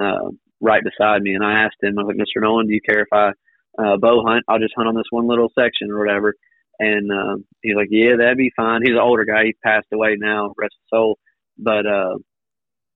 uh, 0.00 0.30
right 0.60 0.82
beside 0.84 1.22
me, 1.22 1.34
and 1.34 1.44
I 1.44 1.64
asked 1.64 1.76
him, 1.82 1.98
I 1.98 2.02
was 2.02 2.14
like, 2.14 2.26
Mr. 2.26 2.42
Nolan, 2.42 2.66
do 2.66 2.74
you 2.74 2.80
care 2.80 3.00
if 3.00 3.12
I 3.12 3.30
uh, 3.78 3.96
bow 3.96 4.24
hunt? 4.26 4.44
I'll 4.48 4.58
just 4.58 4.74
hunt 4.76 4.88
on 4.88 4.94
this 4.94 5.10
one 5.10 5.26
little 5.26 5.50
section 5.58 5.90
or 5.90 5.98
whatever. 5.98 6.34
And 6.80 7.10
um, 7.10 7.44
he's 7.62 7.74
like, 7.74 7.88
yeah, 7.90 8.16
that'd 8.16 8.38
be 8.38 8.52
fine. 8.54 8.82
He's 8.82 8.92
an 8.92 8.98
older 8.98 9.24
guy. 9.24 9.46
He's 9.46 9.56
passed 9.64 9.88
away 9.92 10.16
now, 10.16 10.54
rest 10.56 10.74
his 10.74 10.96
soul. 10.96 11.18
But 11.58 11.86
uh, 11.86 12.18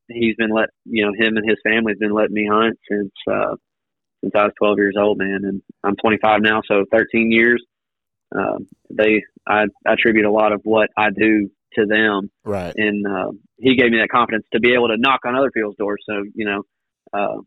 he's 0.09 0.37
been 0.37 0.55
let, 0.55 0.69
you 0.85 1.05
know, 1.05 1.12
him 1.12 1.37
and 1.37 1.49
his 1.49 1.59
family's 1.65 1.99
been 1.99 2.12
letting 2.12 2.35
me 2.35 2.49
hunt 2.51 2.79
since 2.88 3.11
uh, 3.29 3.57
since 4.23 4.35
I 4.37 4.45
was 4.45 4.53
12 4.59 4.79
years 4.79 4.95
old, 4.97 5.19
man. 5.19 5.41
And 5.43 5.62
I'm 5.83 5.97
25 5.97 6.43
now, 6.43 6.62
so 6.67 6.85
13 6.93 7.33
years. 7.33 7.62
Um, 8.35 8.69
they, 8.88 9.23
I, 9.46 9.64
attribute 9.87 10.24
a 10.24 10.31
lot 10.31 10.52
of 10.52 10.61
what 10.64 10.90
I 10.96 11.11
do 11.11 11.50
to 11.74 11.87
them, 11.87 12.31
Right. 12.44 12.72
and 12.76 13.07
uh, 13.07 13.31
he 13.59 13.74
gave 13.76 13.90
me 13.90 13.98
that 13.98 14.09
confidence 14.11 14.44
to 14.52 14.61
be 14.61 14.74
able 14.74 14.88
to 14.88 14.96
knock 14.98 15.20
on 15.24 15.35
other 15.35 15.50
people's 15.50 15.76
doors. 15.76 16.02
So 16.09 16.22
you 16.35 16.44
know, 16.44 16.62
uh, 17.12 17.38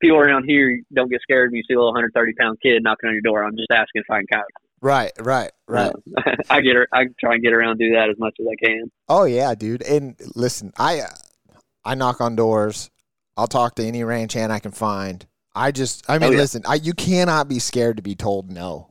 people 0.00 0.18
around 0.18 0.44
here 0.46 0.80
don't 0.94 1.10
get 1.10 1.20
scared 1.22 1.50
when 1.50 1.56
you 1.58 1.62
see 1.68 1.74
a 1.74 1.78
little 1.78 1.92
130 1.92 2.32
pound 2.40 2.58
kid 2.62 2.82
knocking 2.82 3.08
on 3.08 3.14
your 3.14 3.22
door. 3.22 3.44
I'm 3.44 3.56
just 3.56 3.70
asking 3.70 4.02
if 4.02 4.10
I 4.10 4.18
can 4.18 4.26
coyote. 4.32 4.44
Right. 4.80 5.12
Right. 5.18 5.50
Right. 5.66 5.92
Uh, 6.16 6.32
I 6.50 6.60
get 6.60 6.74
her. 6.76 6.86
I 6.92 7.04
try 7.18 7.34
and 7.34 7.42
get 7.42 7.52
around 7.54 7.70
and 7.70 7.78
do 7.80 7.90
that 7.94 8.10
as 8.10 8.16
much 8.18 8.34
as 8.40 8.46
I 8.46 8.56
can. 8.64 8.90
Oh 9.08 9.24
yeah, 9.24 9.54
dude. 9.54 9.82
And 9.82 10.16
listen, 10.34 10.72
I 10.76 11.00
uh, 11.00 11.06
I 11.84 11.94
knock 11.94 12.20
on 12.20 12.36
doors. 12.36 12.90
I'll 13.36 13.46
talk 13.46 13.76
to 13.76 13.84
any 13.84 14.04
ranch 14.04 14.34
hand 14.34 14.52
I 14.52 14.58
can 14.60 14.72
find. 14.72 15.26
I 15.56 15.70
just, 15.70 16.08
I 16.08 16.18
mean, 16.18 16.28
Oh, 16.28 16.32
yeah. 16.32 16.38
listen, 16.38 16.62
I 16.66 16.74
you 16.76 16.92
cannot 16.92 17.48
be 17.48 17.58
scared 17.60 17.96
to 17.96 18.02
be 18.02 18.14
told 18.14 18.50
no, 18.50 18.90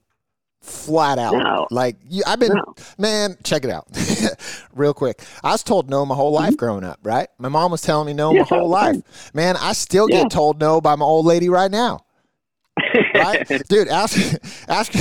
flat 0.64 1.20
out. 1.20 1.34
No. 1.34 1.68
Like 1.70 1.98
you, 2.10 2.24
I've 2.26 2.40
been, 2.40 2.54
No. 2.56 2.74
man. 2.98 3.38
Check 3.44 3.64
it 3.66 3.70
out, 3.70 3.86
real 4.74 4.94
quick. 4.94 5.22
I 5.44 5.52
was 5.52 5.62
told 5.64 5.90
no 5.90 6.06
my 6.06 6.16
whole 6.16 6.32
life 6.32 6.58
growing 6.58 6.84
up. 6.84 7.00
Right, 7.04 7.28
my 7.38 7.50
mom 7.50 7.70
was 7.72 7.82
telling 7.82 8.08
me 8.08 8.14
no 8.14 8.30
Mm-hmm. 8.32 8.38
Yeah, 8.38 8.42
my 8.42 8.48
whole 8.48 8.74
all 8.76 8.82
the 8.82 8.86
time. 8.88 8.96
life. 8.96 9.32
Man, 9.36 9.58
I 9.58 9.74
still 9.74 10.10
Yeah. 10.10 10.24
get 10.24 10.32
told 10.32 10.60
no 10.60 10.82
by 10.82 10.96
my 10.96 11.06
old 11.06 11.26
lady 11.26 11.50
right 11.50 11.70
now. 11.70 12.00
Right, 13.14 13.46
dude. 13.70 13.88
Ask, 13.90 14.18
ask. 14.68 14.92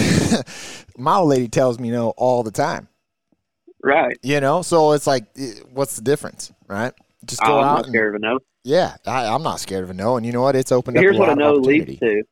my 0.98 1.16
old 1.16 1.30
lady 1.30 1.48
tells 1.48 1.78
me 1.78 1.90
no 1.90 2.10
all 2.18 2.42
the 2.42 2.50
time. 2.50 2.88
right. 3.82 4.16
You 4.22 4.40
know, 4.40 4.62
so 4.62 4.92
it's 4.92 5.06
like, 5.06 5.24
eh, 5.38 5.54
what's 5.72 5.96
the 5.96 6.02
difference, 6.02 6.52
right? 6.68 6.92
Just 7.24 7.40
go 7.42 7.58
I'm 7.58 7.64
out. 7.64 7.72
not 7.76 7.84
and- 7.84 7.92
scared 7.92 8.14
of 8.14 8.22
a 8.22 8.24
no. 8.24 8.38
yeah, 8.64 8.96
I, 9.06 9.26
I'm 9.28 9.42
not 9.42 9.60
scared 9.60 9.84
of 9.84 9.90
a 9.90 9.94
no, 9.94 10.16
and 10.16 10.26
you 10.26 10.32
know 10.32 10.42
what? 10.42 10.56
It's 10.56 10.72
opened 10.72 10.96
up 10.98 11.02
Here's 11.02 11.16
a 11.16 11.20
what 11.20 11.28
a 11.30 11.34
no 11.36 11.54
leads 11.54 11.98
to. 12.00 12.22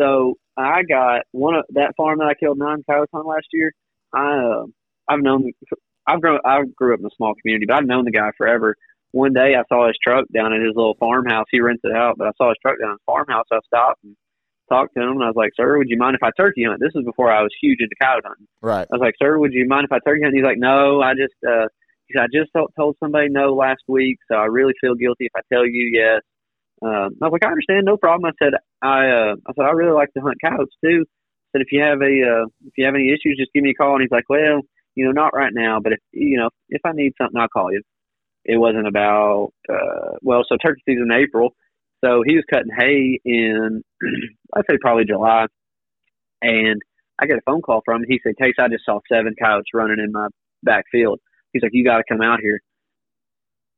So 0.00 0.34
I 0.56 0.82
got 0.82 1.22
one 1.32 1.54
of 1.54 1.64
that 1.70 1.94
farm 1.96 2.18
that 2.18 2.28
I 2.28 2.34
killed 2.34 2.58
nine 2.58 2.82
coyotes 2.88 3.10
on 3.12 3.26
last 3.26 3.46
year. 3.52 3.72
I 4.14 4.36
uh, 4.36 4.66
I've 5.08 5.22
known 5.22 5.52
I've 6.06 6.20
grown 6.20 6.40
I 6.44 6.62
grew 6.74 6.94
up 6.94 7.00
in 7.00 7.06
a 7.06 7.16
small 7.16 7.34
community, 7.34 7.66
but 7.66 7.76
I've 7.76 7.86
known 7.86 8.04
the 8.04 8.10
guy 8.10 8.30
forever. 8.36 8.76
One 9.12 9.32
day 9.32 9.54
I 9.54 9.62
saw 9.68 9.86
his 9.86 9.96
truck 10.02 10.26
down 10.34 10.52
at 10.52 10.60
his 10.60 10.74
little 10.74 10.96
farmhouse. 10.98 11.46
He 11.50 11.60
rents 11.60 11.82
it 11.84 11.92
out, 11.94 12.16
but 12.18 12.28
I 12.28 12.32
saw 12.36 12.48
his 12.48 12.58
truck 12.60 12.78
down 12.80 12.90
at 12.90 12.94
his 12.94 13.06
farmhouse. 13.06 13.46
I 13.52 13.58
stopped 13.66 14.04
and 14.04 14.16
talked 14.68 14.94
to 14.94 15.02
him, 15.02 15.12
and 15.12 15.22
I 15.22 15.26
was 15.26 15.36
like, 15.36 15.52
"Sir, 15.56 15.78
would 15.78 15.88
you 15.88 15.96
mind 15.98 16.16
if 16.16 16.22
I 16.22 16.30
turkey 16.36 16.64
hunt?" 16.64 16.80
This 16.80 16.94
is 16.94 17.04
before 17.04 17.30
I 17.30 17.42
was 17.42 17.52
huge 17.60 17.78
into 17.80 17.94
coyote 18.00 18.22
hunting. 18.24 18.48
Right. 18.62 18.86
I 18.90 18.94
was 18.96 19.00
like, 19.00 19.14
"Sir, 19.20 19.38
would 19.38 19.52
you 19.52 19.66
mind 19.68 19.84
if 19.84 19.92
I 19.92 19.98
turkey 20.04 20.22
hunt?" 20.22 20.34
He's 20.34 20.44
like, 20.44 20.58
"No, 20.58 21.00
I 21.02 21.14
just 21.14 21.34
uh, 21.46 21.68
He 22.06 22.14
said, 22.14 22.24
I 22.24 22.26
just 22.32 22.52
told, 22.52 22.72
told 22.76 22.96
somebody 22.98 23.28
no 23.28 23.54
last 23.54 23.82
week, 23.88 24.18
so 24.30 24.36
I 24.36 24.46
really 24.46 24.74
feel 24.80 24.94
guilty 24.94 25.26
if 25.26 25.32
I 25.36 25.40
tell 25.52 25.66
you 25.66 25.90
yes. 25.92 26.22
Um, 26.82 27.16
I 27.22 27.26
was 27.26 27.32
like, 27.32 27.44
I 27.44 27.50
understand, 27.50 27.84
no 27.86 27.96
problem. 27.96 28.30
I 28.30 28.44
said, 28.44 28.52
I, 28.82 29.08
uh, 29.08 29.34
I 29.46 29.52
said, 29.56 29.64
I 29.64 29.70
really 29.70 29.94
like 29.94 30.12
to 30.14 30.20
hunt 30.20 30.36
coyotes 30.44 30.74
too. 30.84 31.04
I 31.06 31.48
said, 31.52 31.62
if 31.62 31.72
you 31.72 31.82
have 31.82 32.00
a, 32.02 32.04
uh, 32.04 32.46
if 32.66 32.72
you 32.76 32.84
have 32.84 32.94
any 32.94 33.08
issues, 33.08 33.38
just 33.38 33.52
give 33.54 33.62
me 33.62 33.70
a 33.70 33.74
call. 33.74 33.94
And 33.94 34.02
he's 34.02 34.10
like, 34.10 34.28
well, 34.28 34.60
you 34.94 35.04
know, 35.04 35.12
not 35.12 35.34
right 35.34 35.52
now, 35.52 35.80
but 35.82 35.92
if, 35.92 35.98
you 36.12 36.38
know, 36.38 36.50
if 36.68 36.80
I 36.84 36.92
need 36.92 37.12
something, 37.20 37.40
I'll 37.40 37.48
call 37.48 37.72
you. 37.72 37.82
It 38.44 38.58
wasn't 38.58 38.86
about, 38.86 39.52
uh, 39.68 40.16
well, 40.22 40.44
so 40.48 40.56
turkey 40.56 40.82
season 40.86 41.08
in 41.10 41.18
April. 41.18 41.54
So 42.04 42.22
he 42.24 42.36
was 42.36 42.44
cutting 42.50 42.72
hay 42.76 43.18
in, 43.24 43.82
I'd 44.54 44.64
say 44.70 44.76
probably 44.80 45.04
July. 45.04 45.46
And 46.42 46.80
I 47.18 47.26
get 47.26 47.38
a 47.38 47.42
phone 47.46 47.62
call 47.62 47.82
from 47.84 48.02
him. 48.02 48.06
He 48.08 48.20
said, 48.22 48.36
Case, 48.36 48.54
I 48.58 48.68
just 48.68 48.84
saw 48.84 49.00
seven 49.10 49.34
coyotes 49.40 49.66
running 49.74 49.98
in 49.98 50.12
my 50.12 50.28
backfield. 50.62 51.20
He's 51.52 51.62
like, 51.62 51.72
you 51.74 51.84
got 51.84 51.98
to 51.98 52.04
come 52.08 52.20
out 52.20 52.40
here. 52.40 52.60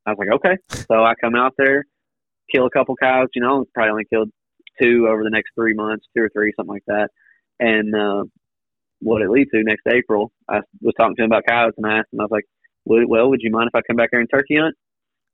I 0.06 0.10
was 0.10 0.18
like, 0.18 0.34
okay. 0.36 0.56
So 0.88 1.04
I 1.04 1.14
come 1.20 1.34
out 1.34 1.54
there, 1.56 1.84
kill 2.52 2.66
a 2.66 2.70
couple 2.70 2.96
cows, 2.96 3.28
You 3.34 3.42
know, 3.42 3.64
probably 3.74 3.90
only 3.90 4.04
killed 4.10 4.30
two 4.80 5.08
over 5.08 5.24
the 5.24 5.30
next 5.30 5.50
three 5.54 5.74
months, 5.74 6.06
two 6.16 6.22
or 6.22 6.30
three, 6.30 6.52
something 6.56 6.72
like 6.72 6.84
that. 6.86 7.08
And 7.60 7.94
uh, 7.94 8.24
what 9.00 9.22
it 9.22 9.30
lead 9.30 9.48
to 9.52 9.62
next 9.62 9.86
April, 9.88 10.32
I 10.48 10.60
was 10.80 10.94
talking 10.98 11.16
to 11.16 11.24
him 11.24 11.30
about 11.30 11.44
coyotes, 11.46 11.74
and 11.76 11.86
I 11.86 11.98
asked 11.98 12.12
him, 12.12 12.20
I 12.20 12.24
was 12.24 12.30
like, 12.30 12.44
well, 12.84 13.28
would 13.28 13.40
you 13.42 13.50
mind 13.50 13.68
if 13.72 13.74
I 13.74 13.82
come 13.86 13.96
back 13.96 14.10
here 14.12 14.20
and 14.20 14.28
turkey 14.32 14.56
hunt? 14.56 14.74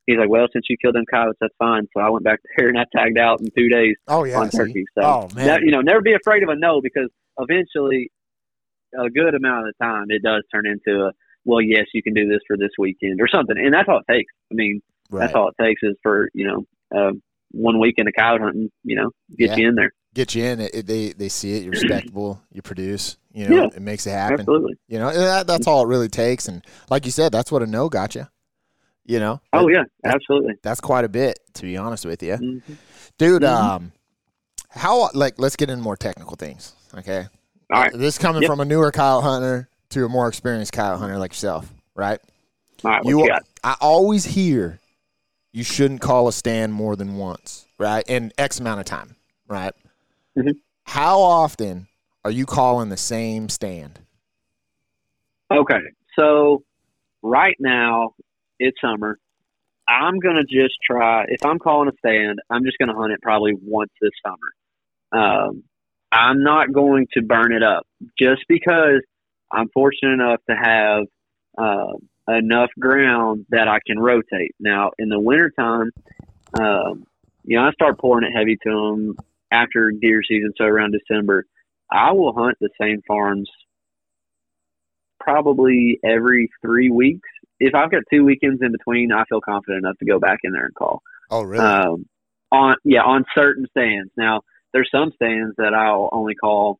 He's 0.07 0.18
like, 0.18 0.29
well, 0.29 0.46
since 0.53 0.66
you 0.68 0.77
killed 0.83 0.96
them 0.96 1.05
coyotes, 1.11 1.38
that's 1.40 1.55
fine. 1.59 1.87
So 1.96 2.03
I 2.03 2.11
went 2.11 2.24
back 2.24 2.40
there 2.57 2.68
and 2.68 2.79
I 2.79 2.85
tagged 2.94 3.18
out 3.18 3.40
in 3.40 3.48
two 3.57 3.68
days 3.68 3.94
Oh 4.09 4.24
yeah. 4.24 4.38
on 4.38 4.50
turkey. 4.50 4.85
So 4.98 5.05
oh 5.05 5.29
man. 5.35 5.46
that, 5.46 5.61
you 5.62 5.70
know, 5.70 5.81
never 5.81 6.03
be 6.03 6.14
afraid 6.14 6.42
of 6.42 6.48
a 6.48 6.57
no 6.57 6.81
because 6.83 7.09
eventually, 7.38 8.11
a 8.96 9.11
good 9.11 9.35
amount 9.35 9.66
of 9.66 9.74
the 9.77 9.85
time, 9.85 10.07
it 10.09 10.22
does 10.22 10.44
turn 10.53 10.66
into 10.66 11.07
a 11.07 11.12
well, 11.44 11.61
yes, 11.61 11.87
you 11.92 12.03
can 12.03 12.14
do 12.14 12.27
this 12.27 12.40
for 12.46 12.57
this 12.57 12.70
weekend 12.79 13.20
or 13.20 13.29
something, 13.29 13.57
and 13.59 13.72
that's 13.72 13.88
all 13.88 14.00
it 14.07 14.12
takes. 14.12 14.33
I 14.50 14.55
mean, 14.55 14.81
right. 15.11 15.20
that's 15.20 15.35
all 15.35 15.48
it 15.48 15.62
takes 15.62 15.83
is 15.83 15.96
for 16.03 16.29
you 16.33 16.46
know 16.46 16.64
uh, 16.97 17.13
one 17.51 17.79
weekend 17.79 18.09
of 18.09 18.15
coyote 18.17 18.41
hunting. 18.43 18.71
You 18.85 18.97
know, 18.97 19.11
get 19.37 19.51
Yeah. 19.51 19.57
you 19.57 19.69
in 19.69 19.75
there. 19.75 19.93
Get 20.15 20.35
you 20.35 20.45
in. 20.45 20.61
It, 20.61 20.75
it- 20.75 20.87
they 20.87 21.13
they 21.13 21.29
see 21.29 21.55
it. 21.57 21.63
You're 21.65 21.73
respectable. 21.83 22.41
You 22.53 22.63
produce. 22.63 23.17
You 23.33 23.49
know, 23.49 23.57
Yeah. 23.57 23.67
it 23.75 23.83
makes 23.83 24.07
it 24.07 24.11
happen. 24.11 24.41
Absolutely. 24.41 24.75
You 24.89 24.99
know, 25.01 25.13
that, 25.13 25.47
that's 25.49 25.67
all 25.67 25.85
it 25.85 25.89
really 25.89 26.09
takes. 26.09 26.47
And 26.47 26.65
like 26.89 27.05
you 27.05 27.11
said, 27.11 27.33
that's 27.33 27.51
what 27.51 27.63
a 27.63 27.67
no 27.67 27.89
got 27.89 28.15
you. 28.15 28.29
You 29.05 29.19
know. 29.19 29.41
Oh 29.53 29.67
That- 29.69 29.73
yeah, 30.05 30.13
absolutely. 30.13 30.55
That's 30.63 30.81
quite 30.81 31.05
a 31.05 31.09
bit, 31.09 31.39
to 31.55 31.63
be 31.63 31.77
honest 31.77 32.07
with 32.07 32.23
you, 32.23 32.35
Mhm. 32.35 32.63
dude. 33.19 33.43
Mhm. 33.43 33.49
Um, 33.49 33.93
how 34.71 35.11
like 35.15 35.35
let's 35.39 35.57
get 35.57 35.69
into 35.71 35.83
more 35.83 35.97
technical 35.97 36.37
things. 36.37 36.73
Okay. 36.97 37.27
All 37.73 37.83
right, 37.83 37.93
This 37.93 38.19
coming 38.19 38.43
Yep. 38.43 38.51
from 38.51 38.61
a 38.61 38.65
newer 38.65 38.93
coyote 38.93 39.23
hunter 39.25 39.69
to 39.91 40.05
a 40.05 40.09
more 40.09 40.29
experienced 40.29 40.73
coyote 40.73 40.99
hunter 41.01 41.19
like 41.19 41.33
yourself, 41.33 41.73
right? 41.97 42.21
all 42.85 42.91
right. 42.91 43.05
You, 43.05 43.25
you? 43.25 43.31
I 43.65 43.77
always 43.81 44.25
hear 44.25 44.79
you 45.55 45.62
shouldn't 45.62 46.01
call 46.01 46.27
a 46.27 46.33
stand 46.33 46.75
more 46.75 46.97
than 46.97 47.14
once, 47.14 47.67
right? 47.79 48.05
In 48.09 48.33
X 48.37 48.59
amount 48.59 48.81
of 48.81 48.87
time, 48.87 49.14
right? 49.47 49.73
Mhm. 50.37 50.59
How 50.83 51.21
often 51.21 51.87
are 52.25 52.31
you 52.33 52.45
calling 52.45 52.88
the 52.88 52.97
same 52.97 53.49
stand? 53.49 54.01
Okay, 55.53 55.81
so 56.19 56.64
right 57.23 57.55
now 57.61 58.14
it's 58.59 58.79
summer. 58.81 59.19
I'm 59.88 60.19
gonna 60.19 60.43
just 60.43 60.75
try. 60.83 61.25
If 61.29 61.45
I'm 61.45 61.61
calling 61.61 61.88
a 61.88 61.97
stand, 61.99 62.40
I'm 62.51 62.64
just 62.64 62.77
gonna 62.79 62.95
hunt 62.95 63.12
it 63.12 63.23
probably 63.23 63.55
once 63.62 63.93
this 64.01 64.11
summer. 64.27 64.53
Um, 65.12 65.62
I'm 66.11 66.43
not 66.43 66.73
going 66.73 67.07
to 67.14 67.23
burn 67.23 67.53
it 67.53 67.62
up 67.62 67.87
just 68.19 68.43
because 68.49 69.03
I'm 69.53 69.69
fortunate 69.69 70.14
enough 70.14 70.40
to 70.51 70.57
have 70.57 71.05
uh, 71.57 71.93
enough 72.29 72.71
ground 72.79 73.47
that 73.51 73.69
I 73.69 73.79
can 73.87 73.99
rotate. 73.99 74.55
Now 74.59 74.93
in 74.99 75.09
the 75.09 75.21
wintertime, 75.21 75.91
um, 76.59 77.05
you 77.45 77.59
know, 77.59 77.65
I 77.65 77.73
start 77.73 77.99
pouring 77.99 78.27
it 78.27 78.37
heavy 78.37 78.57
to 78.65 78.71
them 78.71 79.17
after 79.51 79.91
deer 79.91 80.23
season, 80.27 80.53
so 80.57 80.65
around 80.65 80.93
December. 80.93 81.45
I 81.91 82.13
will 82.13 82.33
hunt 82.33 82.57
the 82.61 82.71
same 82.81 83.03
farms 83.07 83.51
probably 85.21 85.99
every 86.05 86.51
three 86.63 86.91
weeks. 86.91 87.29
If 87.61 87.75
I've 87.75 87.91
got 87.91 88.03
two 88.13 88.25
weekends 88.25 88.61
in 88.63 88.73
between, 88.73 89.13
I 89.13 89.25
feel 89.29 89.41
confident 89.41 89.85
enough 89.85 89.99
to 89.99 90.07
go 90.07 90.19
back 90.19 90.41
in 90.43 90.53
there 90.53 90.67
and 90.67 90.75
call. 90.75 91.03
Oh, 91.31 91.43
really? 91.43 91.65
Um, 91.65 92.07
on 92.51 92.77
yeah, 92.85 93.03
on 93.03 93.25
certain 93.35 93.67
stands. 93.71 94.11
Now 94.17 94.43
there's 94.73 94.91
some 94.93 95.13
stands 95.15 95.55
that 95.57 95.75
I'll 95.75 96.09
only 96.13 96.35
call, 96.35 96.79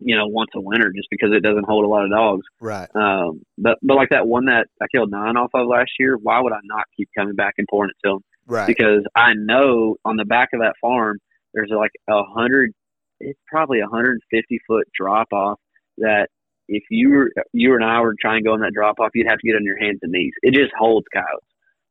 you 0.00 0.16
know, 0.16 0.26
once 0.26 0.50
a 0.54 0.60
winter 0.60 0.92
just 0.94 1.08
because 1.10 1.30
it 1.32 1.42
doesn't 1.42 1.66
hold 1.66 1.84
a 1.84 1.88
lot 1.88 2.04
of 2.04 2.10
dogs. 2.10 2.46
right. 2.60 2.88
Um, 2.94 3.42
but 3.58 3.78
but 3.82 3.94
like 3.94 4.10
that 4.10 4.26
one 4.26 4.46
that 4.46 4.66
I 4.82 4.86
killed 4.92 5.10
nine 5.10 5.36
off 5.36 5.50
of 5.54 5.66
last 5.66 5.92
year, 5.98 6.16
why 6.20 6.40
would 6.40 6.52
I 6.52 6.60
not 6.64 6.84
keep 6.96 7.08
coming 7.16 7.34
back 7.34 7.54
and 7.58 7.66
pouring 7.68 7.90
it 7.90 8.06
to 8.06 8.14
them? 8.14 8.24
Right. 8.46 8.66
Because 8.66 9.04
I 9.14 9.34
know 9.34 9.96
on 10.04 10.16
the 10.16 10.24
back 10.24 10.50
of 10.52 10.60
that 10.60 10.74
farm 10.80 11.18
there's 11.54 11.70
like 11.70 11.92
a 12.08 12.22
hundred, 12.24 12.72
it's 13.20 13.38
probably 13.48 13.80
a 13.80 13.86
hundred 13.86 14.12
and 14.12 14.22
fifty 14.30 14.58
foot 14.66 14.86
drop 14.94 15.28
off 15.32 15.58
that 15.98 16.28
if 16.68 16.82
you 16.90 17.10
were 17.10 17.32
you 17.52 17.74
and 17.74 17.84
I 17.84 18.00
were 18.00 18.14
trying 18.20 18.42
to 18.42 18.44
go 18.44 18.54
on 18.54 18.60
that 18.60 18.72
drop 18.74 18.98
off, 18.98 19.10
you'd 19.14 19.28
have 19.28 19.38
to 19.38 19.46
get 19.46 19.56
on 19.56 19.64
your 19.64 19.78
hands 19.78 20.00
and 20.02 20.12
knees. 20.12 20.32
It 20.42 20.54
just 20.54 20.72
holds 20.78 21.06
coyotes. 21.12 21.46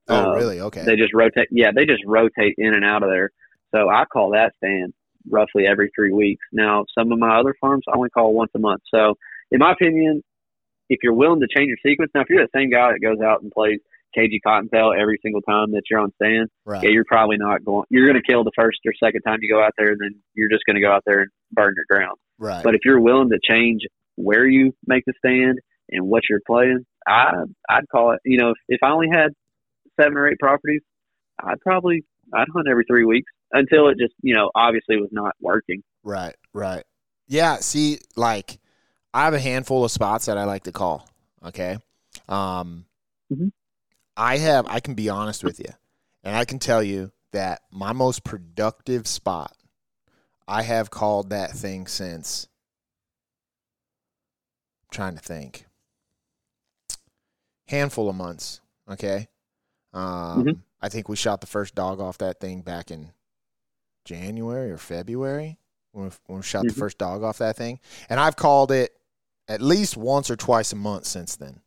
oh, 0.09 0.31
uh, 0.31 0.35
really? 0.35 0.59
Okay. 0.59 0.83
They 0.83 0.95
just 0.95 1.13
rotate. 1.13 1.47
Yeah, 1.51 1.71
they 1.75 1.85
just 1.85 2.03
rotate 2.05 2.55
in 2.57 2.73
and 2.73 2.83
out 2.83 3.03
of 3.03 3.09
there. 3.09 3.31
So 3.73 3.89
I 3.89 4.05
call 4.05 4.31
that 4.31 4.53
stand 4.57 4.93
roughly 5.29 5.65
every 5.67 5.91
three 5.95 6.11
weeks. 6.11 6.45
Now, 6.51 6.85
some 6.97 7.11
of 7.11 7.19
my 7.19 7.39
other 7.39 7.55
farms 7.59 7.83
I 7.87 7.95
only 7.95 8.09
call 8.09 8.33
once 8.33 8.51
a 8.55 8.59
month. 8.59 8.81
So, 8.93 9.15
in 9.51 9.59
my 9.59 9.71
opinion, 9.71 10.23
if 10.89 10.99
you're 11.03 11.13
willing 11.13 11.41
to 11.41 11.47
change 11.55 11.67
your 11.67 11.77
sequence, 11.85 12.11
now 12.13 12.21
if 12.21 12.29
you're 12.29 12.43
the 12.43 12.59
same 12.59 12.69
guy 12.69 12.91
that 12.91 12.99
goes 12.99 13.21
out 13.25 13.41
and 13.41 13.51
plays 13.51 13.79
cagey 14.13 14.39
cottontail 14.45 14.93
every 14.99 15.17
single 15.23 15.41
time 15.41 15.71
that 15.71 15.83
you're 15.89 15.99
on 15.99 16.11
stand, 16.21 16.49
right. 16.65 16.83
yeah, 16.83 16.89
you're 16.89 17.05
probably 17.05 17.37
not 17.37 17.63
going. 17.65 17.85
You're 17.89 18.07
going 18.07 18.21
to 18.21 18.31
kill 18.31 18.43
the 18.43 18.51
first 18.55 18.79
or 18.85 18.93
second 19.03 19.21
time 19.21 19.39
you 19.41 19.51
go 19.51 19.63
out 19.63 19.73
there, 19.77 19.91
and 19.91 19.99
then 19.99 20.15
you're 20.33 20.49
just 20.49 20.63
going 20.65 20.75
to 20.75 20.81
go 20.81 20.91
out 20.91 21.03
there 21.05 21.21
and 21.21 21.31
burn 21.51 21.73
your 21.75 21.85
ground. 21.89 22.17
right. 22.37 22.63
But 22.63 22.75
if 22.75 22.81
you're 22.85 22.99
willing 22.99 23.29
to 23.29 23.39
change 23.49 23.81
where 24.15 24.45
you 24.45 24.73
make 24.85 25.03
the 25.05 25.13
stand 25.17 25.59
and 25.89 26.07
what 26.07 26.23
you're 26.29 26.41
playing, 26.45 26.85
I 27.07 27.31
I'd 27.69 27.89
call 27.91 28.11
it. 28.11 28.19
You 28.23 28.37
know, 28.37 28.51
if, 28.51 28.57
if 28.67 28.79
I 28.83 28.91
only 28.91 29.09
had 29.11 29.29
seven 29.99 30.17
or 30.17 30.27
eight 30.27 30.39
properties, 30.39 30.81
I'd 31.41 31.59
probably 31.61 32.03
I'd 32.33 32.47
hunt 32.53 32.67
every 32.69 32.85
three 32.87 33.05
weeks 33.05 33.31
until 33.53 33.87
it 33.87 33.97
just 33.97 34.13
you 34.21 34.33
know 34.33 34.51
obviously 34.55 34.97
was 34.97 35.09
not 35.11 35.35
working. 35.39 35.83
Right, 36.03 36.35
right. 36.53 36.83
Yeah, 37.27 37.57
see, 37.57 37.99
like 38.15 38.59
I 39.13 39.23
have 39.23 39.33
a 39.33 39.39
handful 39.39 39.85
of 39.85 39.91
spots 39.91 40.25
that 40.25 40.37
I 40.37 40.43
like 40.43 40.63
to 40.63 40.71
call. 40.71 41.07
Okay. 41.45 41.77
Um 42.27 42.85
Mhm. 43.31 43.51
I 44.17 44.37
have 44.37 44.65
I 44.67 44.79
can 44.79 44.95
be 44.95 45.09
honest 45.09 45.43
with 45.43 45.59
you. 45.59 45.73
And 46.23 46.35
I 46.35 46.45
can 46.45 46.59
tell 46.59 46.83
you 46.83 47.11
that 47.31 47.61
my 47.71 47.93
most 47.93 48.23
productive 48.23 49.07
spot 49.07 49.55
I 50.47 50.63
have 50.63 50.89
called 50.91 51.29
that 51.29 51.51
thing 51.51 51.87
since 51.87 52.47
I'm 54.83 54.89
trying 54.91 55.15
to 55.15 55.21
think. 55.21 55.65
Handful 57.67 58.09
of 58.09 58.15
months, 58.15 58.59
okay? 58.89 59.29
Um 59.93 60.43
Mhm. 60.45 60.59
I 60.81 60.89
think 60.89 61.07
we 61.07 61.15
shot 61.15 61.39
the 61.39 61.47
first 61.47 61.75
dog 61.75 62.01
off 62.01 62.17
that 62.17 62.39
thing 62.41 62.61
back 62.61 62.91
in 62.91 63.13
January 64.05 64.71
or 64.71 64.77
February 64.77 65.57
when 65.91 66.05
we, 66.05 66.11
when 66.27 66.37
we 66.39 66.43
shot 66.43 66.63
the 66.63 66.73
Mhm. 66.73 66.79
first 66.79 66.97
dog 66.97 67.23
off 67.23 67.37
that 67.37 67.55
thing, 67.57 67.79
and 68.09 68.19
I've 68.19 68.35
called 68.35 68.71
it 68.71 68.91
at 69.47 69.61
least 69.61 69.97
once 69.97 70.29
or 70.29 70.35
twice 70.35 70.71
a 70.73 70.75
month 70.75 71.05
since 71.05 71.35
then, 71.35 71.61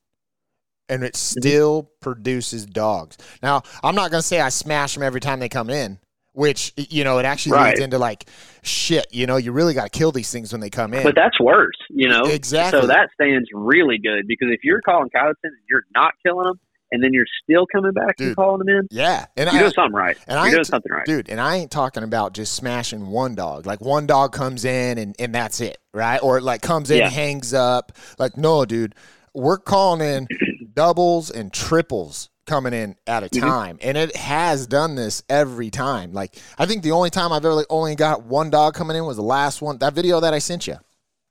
and 0.88 1.02
it 1.04 1.14
Mm-hmm. 1.14 1.40
still 1.40 1.90
produces 2.00 2.66
dogs. 2.66 3.16
Now, 3.42 3.62
I'm 3.82 3.94
not 3.94 4.10
gonna 4.10 4.22
say 4.22 4.40
I 4.40 4.48
smash 4.50 4.94
them 4.94 5.02
every 5.02 5.20
time 5.20 5.40
they 5.40 5.48
come 5.48 5.70
in, 5.70 5.98
which 6.32 6.72
you 6.76 7.04
know 7.04 7.18
it 7.18 7.24
actually 7.24 7.52
Right. 7.52 7.68
leads 7.68 7.80
into 7.80 7.98
like 7.98 8.28
shit. 8.62 9.06
You 9.12 9.26
know, 9.26 9.36
you 9.36 9.52
really 9.52 9.74
got 9.74 9.92
to 9.92 9.98
kill 9.98 10.12
these 10.12 10.30
things 10.30 10.52
when 10.52 10.60
they 10.60 10.70
come 10.70 10.92
in. 10.94 11.04
But 11.04 11.14
that's 11.14 11.38
worse, 11.40 11.76
you 11.90 12.08
know. 12.08 12.24
Exactly. 12.24 12.80
So 12.80 12.86
that 12.88 13.10
stands 13.14 13.48
really 13.52 13.98
good 13.98 14.26
because 14.26 14.48
if 14.50 14.64
you're 14.64 14.80
calling 14.82 15.08
coyotes 15.10 15.40
and 15.44 15.52
you're 15.68 15.84
not 15.94 16.12
killing 16.24 16.46
them, 16.46 16.60
and 16.92 17.02
then 17.02 17.12
you're 17.12 17.26
still 17.42 17.66
coming 17.66 17.92
back 17.92 18.16
Dude. 18.16 18.28
and 18.28 18.36
calling 18.36 18.58
them 18.60 18.68
in, 18.68 18.88
yeah, 18.90 19.26
and 19.36 19.46
you're 19.50 19.56
I, 19.56 19.58
doing 19.60 19.72
something 19.72 19.92
right. 19.94 20.16
and 20.28 20.38
I 20.38 20.44
you're 20.46 20.54
doing 20.56 20.64
something 20.64 20.92
right. 20.92 21.04
Dude, 21.06 21.28
and 21.28 21.40
I 21.40 21.56
ain't 21.56 21.70
talking 21.70 22.02
about 22.02 22.32
just 22.34 22.54
smashing 22.54 23.06
one 23.08 23.34
dog. 23.34 23.66
Like 23.66 23.80
one 23.80 24.06
dog 24.06 24.32
comes 24.32 24.64
in 24.64 24.98
and, 24.98 25.14
and 25.18 25.34
that's 25.34 25.60
it, 25.60 25.78
right? 25.94 26.18
Or 26.22 26.40
like 26.40 26.62
comes 26.62 26.90
in, 26.90 26.98
Yeah. 26.98 27.08
hangs 27.10 27.52
up. 27.54 27.92
Like, 28.18 28.36
no, 28.36 28.64
dude, 28.64 28.94
we're 29.34 29.58
calling 29.58 30.00
in 30.00 30.28
doubles 30.74 31.30
and 31.30 31.52
triples 31.52 32.28
coming 32.46 32.72
in 32.72 32.94
at 33.08 33.24
a 33.24 33.28
Mhm. 33.28 33.40
time. 33.40 33.78
And 33.82 33.98
it 33.98 34.14
has 34.14 34.68
done 34.68 34.94
this 34.94 35.22
every 35.28 35.68
time. 35.68 36.12
Like, 36.12 36.36
I 36.58 36.64
think 36.66 36.84
the 36.84 36.92
only 36.92 37.10
time 37.10 37.32
I've 37.32 37.44
ever 37.44 37.54
like, 37.54 37.66
only 37.68 37.96
got 37.96 38.22
one 38.24 38.50
dog 38.50 38.74
coming 38.74 38.96
in 38.96 39.04
was 39.04 39.16
the 39.16 39.22
last 39.22 39.60
one. 39.60 39.78
That 39.78 39.94
video 39.94 40.20
that 40.20 40.32
I 40.32 40.38
sent 40.38 40.68
you. 40.68 40.76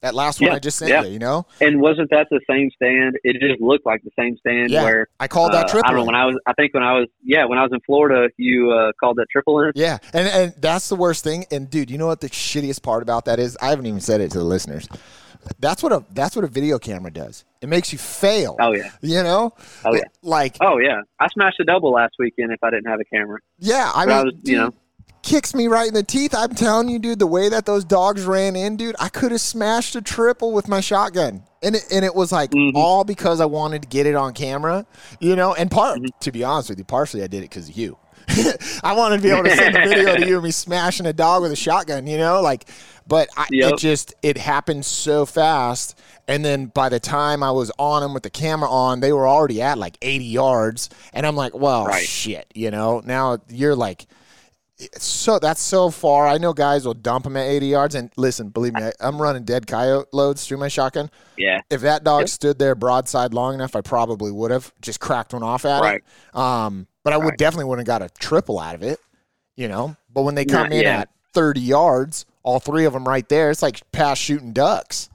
That 0.02 0.14
last 0.14 0.40
one 0.40 0.50
Yeah, 0.52 0.56
I 0.56 0.60
just 0.60 0.78
sent 0.78 0.92
yeah. 0.92 1.04
you, 1.04 1.14
you 1.14 1.20
know? 1.20 1.48
And 1.62 1.82
wasn't 1.82 2.10
that 2.12 2.28
the 2.30 2.40
same 2.50 2.70
stand? 2.76 3.18
It 3.24 3.40
just 3.40 3.60
looked 3.62 3.86
like 3.86 4.04
the 4.04 4.12
same 4.20 4.38
stand 4.38 4.70
Yeah. 4.70 4.84
where 4.84 5.08
I 5.20 5.28
called 5.28 5.54
that 5.54 5.66
uh, 5.66 5.70
triple. 5.70 5.90
I 5.90 5.92
don't 5.94 6.00
know 6.02 6.06
when 6.06 6.16
I 6.16 6.26
was. 6.26 6.38
I 6.46 6.54
think 6.54 6.74
when 6.74 6.84
I 6.84 6.94
was. 7.00 7.08
Yeah, 7.24 7.46
when 7.46 7.58
I 7.58 7.64
was 7.64 7.72
in 7.74 7.80
Florida, 7.86 8.30
you 8.38 8.72
uh, 8.72 8.92
called 9.00 9.18
that 9.18 9.28
triple 9.32 9.60
in. 9.62 9.72
Yeah, 9.76 9.98
and 10.14 10.28
and 10.28 10.54
that's 10.60 10.90
the 10.90 10.96
worst 10.96 11.24
thing. 11.24 11.46
And 11.52 11.70
dude, 11.70 11.90
you 11.90 11.98
know 11.98 12.08
what 12.08 12.22
the 12.22 12.30
shittiest 12.30 12.84
part 12.84 13.02
about 13.04 13.26
that 13.26 13.40
is? 13.40 13.58
I 13.62 13.70
haven't 13.70 13.86
even 13.88 14.02
said 14.02 14.22
it 14.22 14.32
to 14.32 14.38
the 14.38 14.44
listeners. 14.44 14.88
that's 15.60 15.82
what 15.84 15.92
a 15.92 16.04
that's 16.12 16.36
what 16.36 16.44
a 16.46 16.48
video 16.50 16.78
camera 16.80 17.12
does. 17.12 17.44
It 17.62 17.70
makes 17.70 17.92
you 17.92 17.98
fail. 17.98 18.58
Oh 18.60 18.74
yeah. 18.74 18.92
You 19.02 19.24
know? 19.24 19.54
Oh 19.86 19.94
yeah. 19.96 20.02
Like 20.22 20.58
Oh 20.62 20.78
yeah. 20.78 21.02
I 21.20 21.28
smashed 21.30 21.60
a 21.60 21.64
double 21.64 21.92
last 21.92 22.14
weekend 22.20 22.52
if 22.52 22.64
I 22.64 22.70
didn't 22.70 22.88
have 22.88 23.00
a 23.00 23.06
camera. 23.06 23.40
yeah, 23.60 23.92
I 23.94 24.06
mean 24.06 24.16
I 24.16 24.24
was, 24.24 24.34
dude, 24.36 24.48
you 24.48 24.58
know, 24.58 24.74
kicks 25.26 25.54
me 25.56 25.68
right 25.68 25.88
in 25.88 25.94
the 25.94 26.04
teeth. 26.04 26.34
I'm 26.36 26.54
telling 26.56 26.88
you, 26.88 27.00
dude, 27.00 27.20
the 27.20 27.28
way 27.28 27.50
that 27.50 27.66
those 27.66 27.84
dogs 27.84 28.24
ran 28.24 28.56
in, 28.56 28.78
dude, 28.78 28.96
I 29.00 29.10
could 29.10 29.32
have 29.32 29.42
smashed 29.42 29.96
a 29.96 30.02
triple 30.02 30.54
with 30.54 30.68
my 30.68 30.80
shotgun. 30.80 31.44
And 31.64 31.76
it, 31.76 31.84
and 31.92 32.06
it 32.06 32.14
was 32.14 32.32
like 32.32 32.52
Mhm. 32.52 32.74
all 32.76 33.04
because 33.04 33.42
I 33.42 33.46
wanted 33.46 33.82
to 33.82 33.88
get 33.88 34.06
it 34.06 34.14
on 34.16 34.34
camera, 34.34 34.86
you 35.20 35.36
know. 35.36 35.54
And 35.56 35.70
part, 35.72 35.98
Mm-hmm. 35.98 36.20
to 36.20 36.32
be 36.32 36.44
honest 36.44 36.70
with 36.70 36.78
you, 36.78 36.86
partially 36.86 37.24
I 37.24 37.28
did 37.28 37.40
it 37.40 37.50
because 37.50 37.68
of 37.70 37.76
you. 37.76 37.98
I 38.84 38.94
wanted 38.94 39.18
to 39.18 39.24
be 39.24 39.30
able 39.32 39.44
to 39.44 39.56
send 39.56 39.76
a 39.76 39.80
video 39.88 40.16
to 40.16 40.28
you 40.28 40.38
of 40.38 40.44
me 40.44 40.52
smashing 40.52 41.06
a 41.08 41.14
dog 41.14 41.42
with 41.42 41.52
a 41.52 41.56
shotgun, 41.56 42.06
you 42.08 42.18
know, 42.18 42.42
like. 42.42 42.70
But 43.08 43.30
I, 43.38 43.46
it 43.52 43.78
just 43.78 44.16
it 44.24 44.36
happened 44.38 44.84
so 44.84 45.28
fast, 45.28 45.96
and 46.28 46.44
then 46.44 46.68
by 46.68 46.90
the 46.90 47.00
time 47.00 47.44
I 47.44 47.52
was 47.52 47.72
on 47.78 48.02
them 48.02 48.16
with 48.16 48.24
the 48.24 48.32
camera 48.32 48.68
on, 48.70 49.00
they 49.00 49.14
were 49.14 49.28
already 49.28 49.62
at 49.62 49.78
like 49.78 49.96
80 50.02 50.26
yards, 50.26 50.90
and 51.14 51.26
I'm 51.26 51.36
like, 51.36 51.54
well, 51.56 51.86
Right. 51.86 52.04
shit, 52.04 52.48
you 52.56 52.72
know. 52.72 53.02
Now 53.06 53.38
you're 53.48 53.76
like, 53.76 54.08
so 54.98 55.40
that's 55.40 55.62
so 55.62 55.90
far. 55.90 56.28
I 56.28 56.38
know 56.38 56.54
guys 56.54 56.86
will 56.86 56.94
dump 56.94 57.24
them 57.24 57.38
at 57.38 57.46
80 57.48 57.66
yards. 57.68 57.96
And 57.96 58.12
listen, 58.18 58.50
believe 58.50 58.74
me, 58.74 58.84
I, 58.84 58.92
I'm 59.00 59.22
running 59.22 59.44
dead 59.44 59.68
coyote 59.68 60.08
loads 60.12 60.46
through 60.46 60.58
my 60.58 60.68
shotgun. 60.68 61.10
yeah. 61.38 61.62
If 61.70 61.82
that 61.82 62.04
dog 62.04 62.22
Yep. 62.22 62.30
stood 62.30 62.60
there 62.60 62.76
broadside 62.76 63.34
long 63.34 63.54
enough, 63.56 63.76
I 63.76 63.82
probably 63.82 64.32
would 64.32 64.52
have 64.52 64.74
just 64.82 65.00
cracked 65.00 65.34
one 65.34 65.44
off 65.44 65.66
at 65.66 65.82
Right. 65.82 66.04
it. 66.34 66.38
Um, 66.38 66.88
but 67.04 67.14
I 67.14 67.18
would 67.18 67.30
Right. 67.30 67.38
definitely 67.38 67.66
wouldn't 67.66 67.88
have 67.88 68.00
got 68.00 68.06
a 68.06 68.14
triple 68.20 68.60
out 68.60 68.76
of 68.76 68.84
it, 68.84 69.00
you 69.56 69.68
know. 69.68 69.96
But 70.14 70.24
when 70.24 70.36
they 70.36 70.46
come 70.46 70.72
Yeah, 70.72 70.78
in 70.80 70.84
yeah. 70.84 71.00
at 71.02 71.10
30 71.34 71.62
yards, 71.62 72.26
all 72.44 72.60
three 72.60 72.86
of 72.86 72.94
them 72.94 73.08
right 73.08 73.28
there, 73.30 73.52
it's 73.52 73.62
like 73.62 73.80
past 73.92 74.22
shooting 74.22 74.54
ducks. 74.54 75.10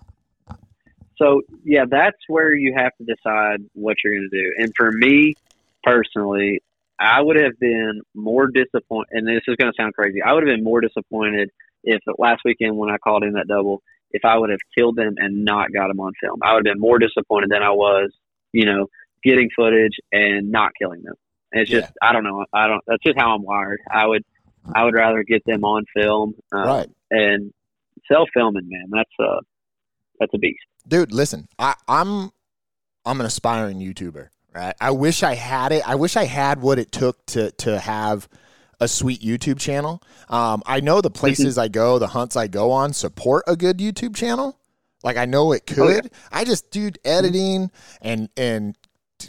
So 1.16 1.42
yeah, 1.64 1.84
that's 1.88 2.16
where 2.28 2.54
you 2.54 2.72
have 2.76 2.92
to 2.96 3.04
decide 3.04 3.60
what 3.74 3.98
you're 4.02 4.14
going 4.14 4.28
to 4.32 4.42
do. 4.42 4.52
And 4.58 4.72
for 4.74 4.90
me 4.92 5.34
personally, 5.82 6.62
I 7.00 7.20
would 7.22 7.36
have 7.36 7.58
been 7.58 8.02
more 8.14 8.46
disappointed. 8.48 9.08
And 9.12 9.26
this 9.26 9.40
is 9.48 9.56
going 9.56 9.72
to 9.72 9.76
sound 9.76 9.94
crazy. 9.94 10.20
I 10.22 10.32
would 10.32 10.46
have 10.46 10.54
been 10.54 10.64
more 10.64 10.80
disappointed 10.80 11.50
if 11.82 12.00
last 12.18 12.42
weekend 12.44 12.76
when 12.76 12.90
I 12.90 12.98
called 12.98 13.24
in 13.24 13.32
that 13.32 13.48
double, 13.48 13.82
if 14.10 14.24
I 14.24 14.36
would 14.36 14.50
have 14.50 14.60
killed 14.76 14.96
them 14.96 15.14
and 15.16 15.44
not 15.44 15.72
got 15.72 15.88
them 15.88 15.98
on 15.98 16.12
film. 16.20 16.40
I 16.42 16.52
would 16.52 16.66
have 16.66 16.74
been 16.74 16.80
more 16.80 16.98
disappointed 16.98 17.50
than 17.50 17.62
I 17.62 17.70
was, 17.70 18.12
you 18.52 18.66
know, 18.66 18.88
getting 19.24 19.48
footage 19.56 19.96
and 20.12 20.50
not 20.50 20.72
killing 20.80 21.02
them. 21.02 21.14
And 21.52 21.62
it's 21.62 21.70
just 21.70 21.92
I 22.02 22.12
don't 22.12 22.22
know. 22.22 22.44
I 22.52 22.68
don't. 22.68 22.82
That's 22.86 23.02
just 23.02 23.18
how 23.18 23.34
I'm 23.34 23.42
wired. 23.42 23.80
I 23.90 24.06
would 24.06 24.24
I 24.74 24.84
would 24.84 24.94
rather 24.94 25.22
get 25.24 25.42
them 25.46 25.64
on 25.64 25.84
film. 25.96 26.34
Um, 26.52 26.66
Right. 26.66 26.88
And 27.10 27.52
self 28.12 28.28
filming, 28.34 28.68
man. 28.68 28.88
That's 28.90 29.10
a 29.20 29.40
that's 30.20 30.34
a 30.34 30.38
beast. 30.38 30.60
dude 30.86 31.12
listen 31.12 31.48
I, 31.58 31.74
i'm 31.88 32.30
i'm 33.06 33.20
an 33.20 33.26
aspiring 33.26 33.78
youtuber 33.80 34.28
right 34.54 34.74
i 34.80 34.90
wish 34.90 35.22
i 35.22 35.34
had 35.34 35.72
it 35.72 35.86
i 35.88 35.94
wish 35.94 36.16
i 36.16 36.24
had 36.24 36.60
what 36.60 36.78
it 36.78 36.90
took 36.92 37.24
to 37.26 37.50
to 37.52 37.78
have 37.78 38.28
a 38.80 38.88
sweet 38.88 39.20
youtube 39.20 39.58
channel 39.58 40.02
um, 40.28 40.62
i 40.66 40.80
know 40.80 41.00
the 41.00 41.10
places 41.10 41.58
i 41.58 41.68
go 41.68 41.98
the 41.98 42.08
hunts 42.08 42.36
i 42.36 42.46
go 42.46 42.70
on 42.70 42.92
support 42.92 43.44
a 43.46 43.56
good 43.56 43.78
youtube 43.78 44.14
channel 44.16 44.58
like 45.02 45.16
i 45.16 45.24
know 45.24 45.52
it 45.52 45.62
Oh, 45.78 45.88
yeah. 45.88 46.00
could 46.00 46.10
i 46.32 46.44
just 46.44 46.70
dude 46.70 46.98
editing 47.04 47.70
and 48.02 48.28
and 48.36 48.76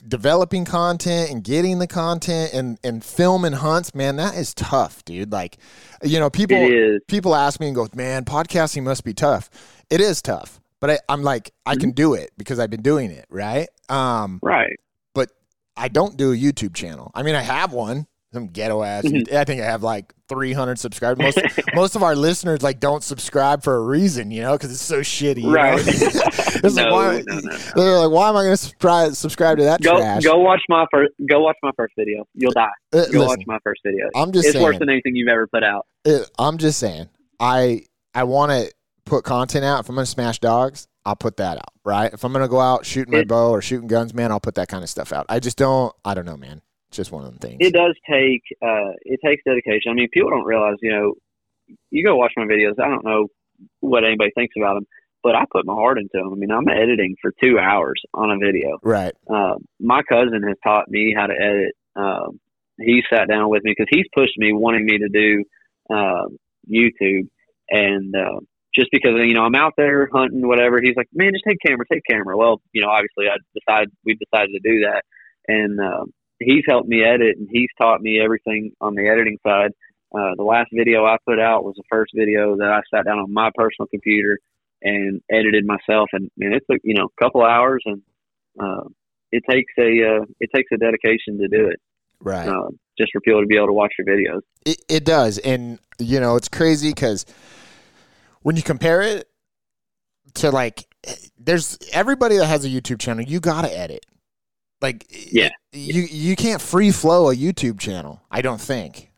developing 0.07 0.63
content 0.63 1.29
and 1.29 1.43
getting 1.43 1.79
the 1.79 1.87
content 1.87 2.53
and 2.53 2.79
and 2.83 3.03
filming 3.03 3.51
hunts 3.51 3.93
man 3.93 4.15
that 4.15 4.35
is 4.35 4.53
tough 4.53 5.03
dude 5.03 5.31
like 5.33 5.57
you 6.01 6.17
know 6.19 6.29
people 6.29 6.57
people 7.07 7.35
ask 7.35 7.59
me 7.59 7.67
and 7.67 7.75
go, 7.75 7.87
man, 7.93 8.23
podcasting 8.23 8.83
must 8.83 9.03
be 9.03 9.13
tough. 9.13 9.49
It 9.89 9.99
is 9.99 10.21
tough, 10.21 10.61
but 10.79 10.89
I, 10.91 10.99
I'm 11.09 11.23
like, 11.23 11.51
I 11.65 11.71
Mm-hmm. 11.73 11.81
can 11.81 11.91
do 11.91 12.13
it 12.13 12.31
because 12.37 12.57
I've 12.57 12.69
been 12.69 12.81
doing 12.83 13.11
it, 13.11 13.25
right? 13.29 13.67
Um, 13.89 14.39
Right. 14.41 14.79
I 15.77 15.87
don't 15.87 16.17
do 16.17 16.31
a 16.33 16.35
YouTube 16.35 16.73
channel. 16.75 17.11
I 17.15 17.23
mean, 17.23 17.35
I 17.35 17.41
have 17.41 17.71
one, 17.73 18.05
some 18.33 18.47
ghetto 18.47 18.83
ass. 18.83 19.03
Mm-hmm. 19.05 19.35
I 19.35 19.43
think 19.45 19.61
I 19.61 19.65
have 19.65 19.83
like 19.83 20.13
300 20.29 20.77
subscribers. 20.79 21.35
Most 21.35 21.59
most 21.75 21.95
of 21.95 22.03
our 22.03 22.15
listeners 22.15 22.61
like 22.61 22.79
don't 22.79 23.03
subscribe 23.03 23.63
for 23.63 23.75
a 23.75 23.81
reason, 23.81 24.31
you 24.31 24.41
know, 24.41 24.53
because 24.53 24.71
it's 24.71 24.81
so 24.81 24.99
shitty. 25.01 25.45
Right. 25.51 25.81
It's 26.63 26.75
like, 26.75 26.85
No, 26.89 26.93
why, 26.93 27.23
no, 27.25 27.39
no. 27.39 27.57
They're 27.75 27.97
like, 27.99 28.11
why 28.11 28.29
am 28.29 28.35
I 28.35 28.41
going 28.43 28.53
to 28.53 28.57
subscribe 28.57 29.15
subscribe 29.15 29.57
to 29.57 29.63
that 29.63 29.81
Go 29.81 29.97
trash? 29.97 30.23
go 30.23 30.37
watch 30.37 30.61
my 30.69 30.85
first 30.91 31.11
go 31.27 31.39
watch 31.39 31.55
my 31.63 31.71
first 31.75 31.93
video. 31.97 32.23
You'll 32.35 32.51
die. 32.51 32.67
Uh, 32.93 33.05
Go 33.05 33.19
listen, 33.21 33.25
watch 33.27 33.41
my 33.47 33.57
first 33.63 33.81
video. 33.83 34.05
I'm 34.15 34.31
just 34.31 34.45
it's 34.45 34.53
saying. 34.53 34.63
worse 34.63 34.77
than 34.77 34.89
anything 34.89 35.15
you've 35.15 35.29
ever 35.29 35.47
put 35.47 35.63
out. 35.63 35.87
it, 36.05 36.29
I'm 36.37 36.59
just 36.59 36.77
saying, 36.79 37.09
I 37.39 37.85
I 38.13 38.25
want 38.25 38.51
to 38.51 38.71
put 39.05 39.23
content 39.23 39.65
out. 39.65 39.81
If 39.81 39.89
I'm 39.89 39.95
gonna 39.95 40.05
smash 40.05 40.39
dogs, 40.39 40.87
I'll 41.05 41.15
put 41.15 41.37
that 41.37 41.57
out. 41.57 41.73
Right? 41.83 42.13
If 42.13 42.23
I'm 42.23 42.33
gonna 42.33 42.47
go 42.47 42.59
out 42.59 42.85
shooting 42.85 43.13
my 43.13 43.23
bow 43.23 43.51
or 43.51 43.61
shooting 43.61 43.87
guns, 43.87 44.13
man, 44.13 44.31
I'll 44.31 44.39
put 44.39 44.55
that 44.55 44.67
kind 44.67 44.83
of 44.83 44.89
stuff 44.89 45.11
out. 45.11 45.25
I 45.29 45.39
just 45.39 45.57
don't. 45.57 45.93
I 46.05 46.13
don't 46.13 46.25
know, 46.25 46.37
man. 46.37 46.61
It's 46.89 46.97
just 46.97 47.11
one 47.11 47.23
of 47.23 47.29
them 47.29 47.39
things. 47.39 47.57
It 47.59 47.73
does 47.73 47.95
take 48.09 48.43
uh 48.61 48.91
it 49.01 49.19
takes 49.25 49.43
dedication. 49.45 49.91
I 49.91 49.93
mean, 49.93 50.09
people 50.11 50.29
don't 50.29 50.45
realize, 50.45 50.75
you 50.81 50.91
know, 50.91 51.13
you 51.89 52.03
go 52.03 52.15
watch 52.15 52.33
my 52.35 52.43
videos. 52.43 52.79
I 52.79 52.89
don't 52.89 53.05
know 53.05 53.27
what 53.79 54.03
anybody 54.03 54.31
thinks 54.35 54.55
about 54.57 54.75
them, 54.75 54.87
but 55.23 55.35
I 55.35 55.43
put 55.51 55.65
my 55.65 55.73
heart 55.73 55.97
into 55.97 56.09
them. 56.13 56.31
I 56.31 56.35
mean, 56.35 56.51
I'm 56.51 56.67
editing 56.67 57.15
for 57.21 57.31
two 57.41 57.59
hours 57.59 58.01
on 58.13 58.31
a 58.31 58.37
video. 58.37 58.79
right. 58.83 59.13
Uh, 59.29 59.55
my 59.79 60.01
cousin 60.03 60.43
has 60.47 60.57
taught 60.63 60.89
me 60.89 61.13
how 61.15 61.27
to 61.27 61.33
edit. 61.33 61.75
Um, 61.95 62.39
he 62.79 63.03
sat 63.09 63.27
down 63.27 63.49
with 63.49 63.63
me 63.63 63.73
because 63.77 63.89
he's 63.89 64.07
pushed 64.15 64.37
me, 64.37 64.53
wanting 64.53 64.85
me 64.85 64.97
to 64.97 65.09
do 65.09 65.43
uh, 65.93 66.25
YouTube, 66.69 67.27
and 67.69 68.15
just 68.73 68.89
because 68.91 69.13
you 69.17 69.33
know 69.33 69.43
I'm 69.43 69.55
out 69.55 69.73
there 69.77 70.09
hunting, 70.13 70.47
whatever. 70.47 70.79
He's 70.81 70.95
like, 70.95 71.09
"Man, 71.13 71.31
just 71.33 71.43
take 71.47 71.57
camera, 71.65 71.85
take 71.91 72.03
camera." 72.09 72.37
Well, 72.37 72.61
you 72.71 72.81
know, 72.81 72.89
obviously, 72.89 73.25
I 73.27 73.37
decided 73.53 73.91
we 74.05 74.15
decided 74.15 74.51
to 74.53 74.59
do 74.63 74.79
that, 74.85 75.03
and 75.47 75.79
uh, 75.79 76.05
he's 76.39 76.63
helped 76.67 76.87
me 76.87 77.03
edit, 77.03 77.37
and 77.37 77.47
he's 77.51 77.69
taught 77.79 78.01
me 78.01 78.19
everything 78.21 78.71
on 78.81 78.95
the 78.95 79.07
editing 79.07 79.37
side. 79.45 79.71
Uh, 80.13 80.35
the 80.35 80.43
last 80.43 80.69
video 80.73 81.05
I 81.05 81.17
put 81.25 81.39
out 81.39 81.63
was 81.63 81.75
the 81.77 81.83
first 81.89 82.11
video 82.15 82.57
that 82.57 82.67
I 82.67 82.81
sat 82.93 83.05
down 83.05 83.19
on 83.19 83.31
my 83.33 83.49
personal 83.55 83.87
computer 83.87 84.39
and 84.81 85.21
edited 85.31 85.65
myself, 85.65 86.09
and 86.13 86.29
man, 86.37 86.53
it 86.53 86.63
took 86.69 86.79
you 86.83 86.93
know 86.93 87.05
a 87.17 87.23
couple 87.23 87.43
hours, 87.43 87.81
and 87.85 88.01
uh, 88.59 88.83
it 89.31 89.43
takes 89.49 89.71
a 89.77 90.17
uh, 90.21 90.25
it 90.39 90.49
takes 90.53 90.69
a 90.73 90.77
dedication 90.77 91.37
to 91.39 91.47
do 91.47 91.67
it, 91.67 91.79
Right. 92.19 92.47
uh, 92.47 92.69
just 92.97 93.11
for 93.13 93.21
people 93.21 93.41
to 93.41 93.47
be 93.47 93.55
able 93.55 93.67
to 93.67 93.73
watch 93.73 93.93
your 93.97 94.07
videos. 94.07 94.41
It, 94.65 94.81
it 94.89 95.05
does, 95.05 95.37
and 95.39 95.79
you 95.99 96.19
know 96.19 96.35
it's 96.35 96.49
crazy 96.49 96.89
because 96.89 97.25
when 98.41 98.55
you 98.55 98.63
compare 98.63 99.01
it 99.01 99.27
to 100.35 100.51
like, 100.51 100.85
there's 101.37 101.77
everybody 101.93 102.37
that 102.37 102.45
has 102.45 102.65
a 102.65 102.69
YouTube 102.69 102.99
channel, 102.99 103.23
you 103.23 103.39
gotta 103.39 103.75
edit. 103.75 104.05
Like, 104.81 105.05
Yeah. 105.31 105.49
you 105.71 106.03
you 106.09 106.35
can't 106.35 106.61
free 106.61 106.91
flow 106.91 107.29
a 107.29 107.35
YouTube 107.35 107.79
channel. 107.79 108.21
I 108.31 108.41
don't 108.41 108.61
think. 108.61 109.09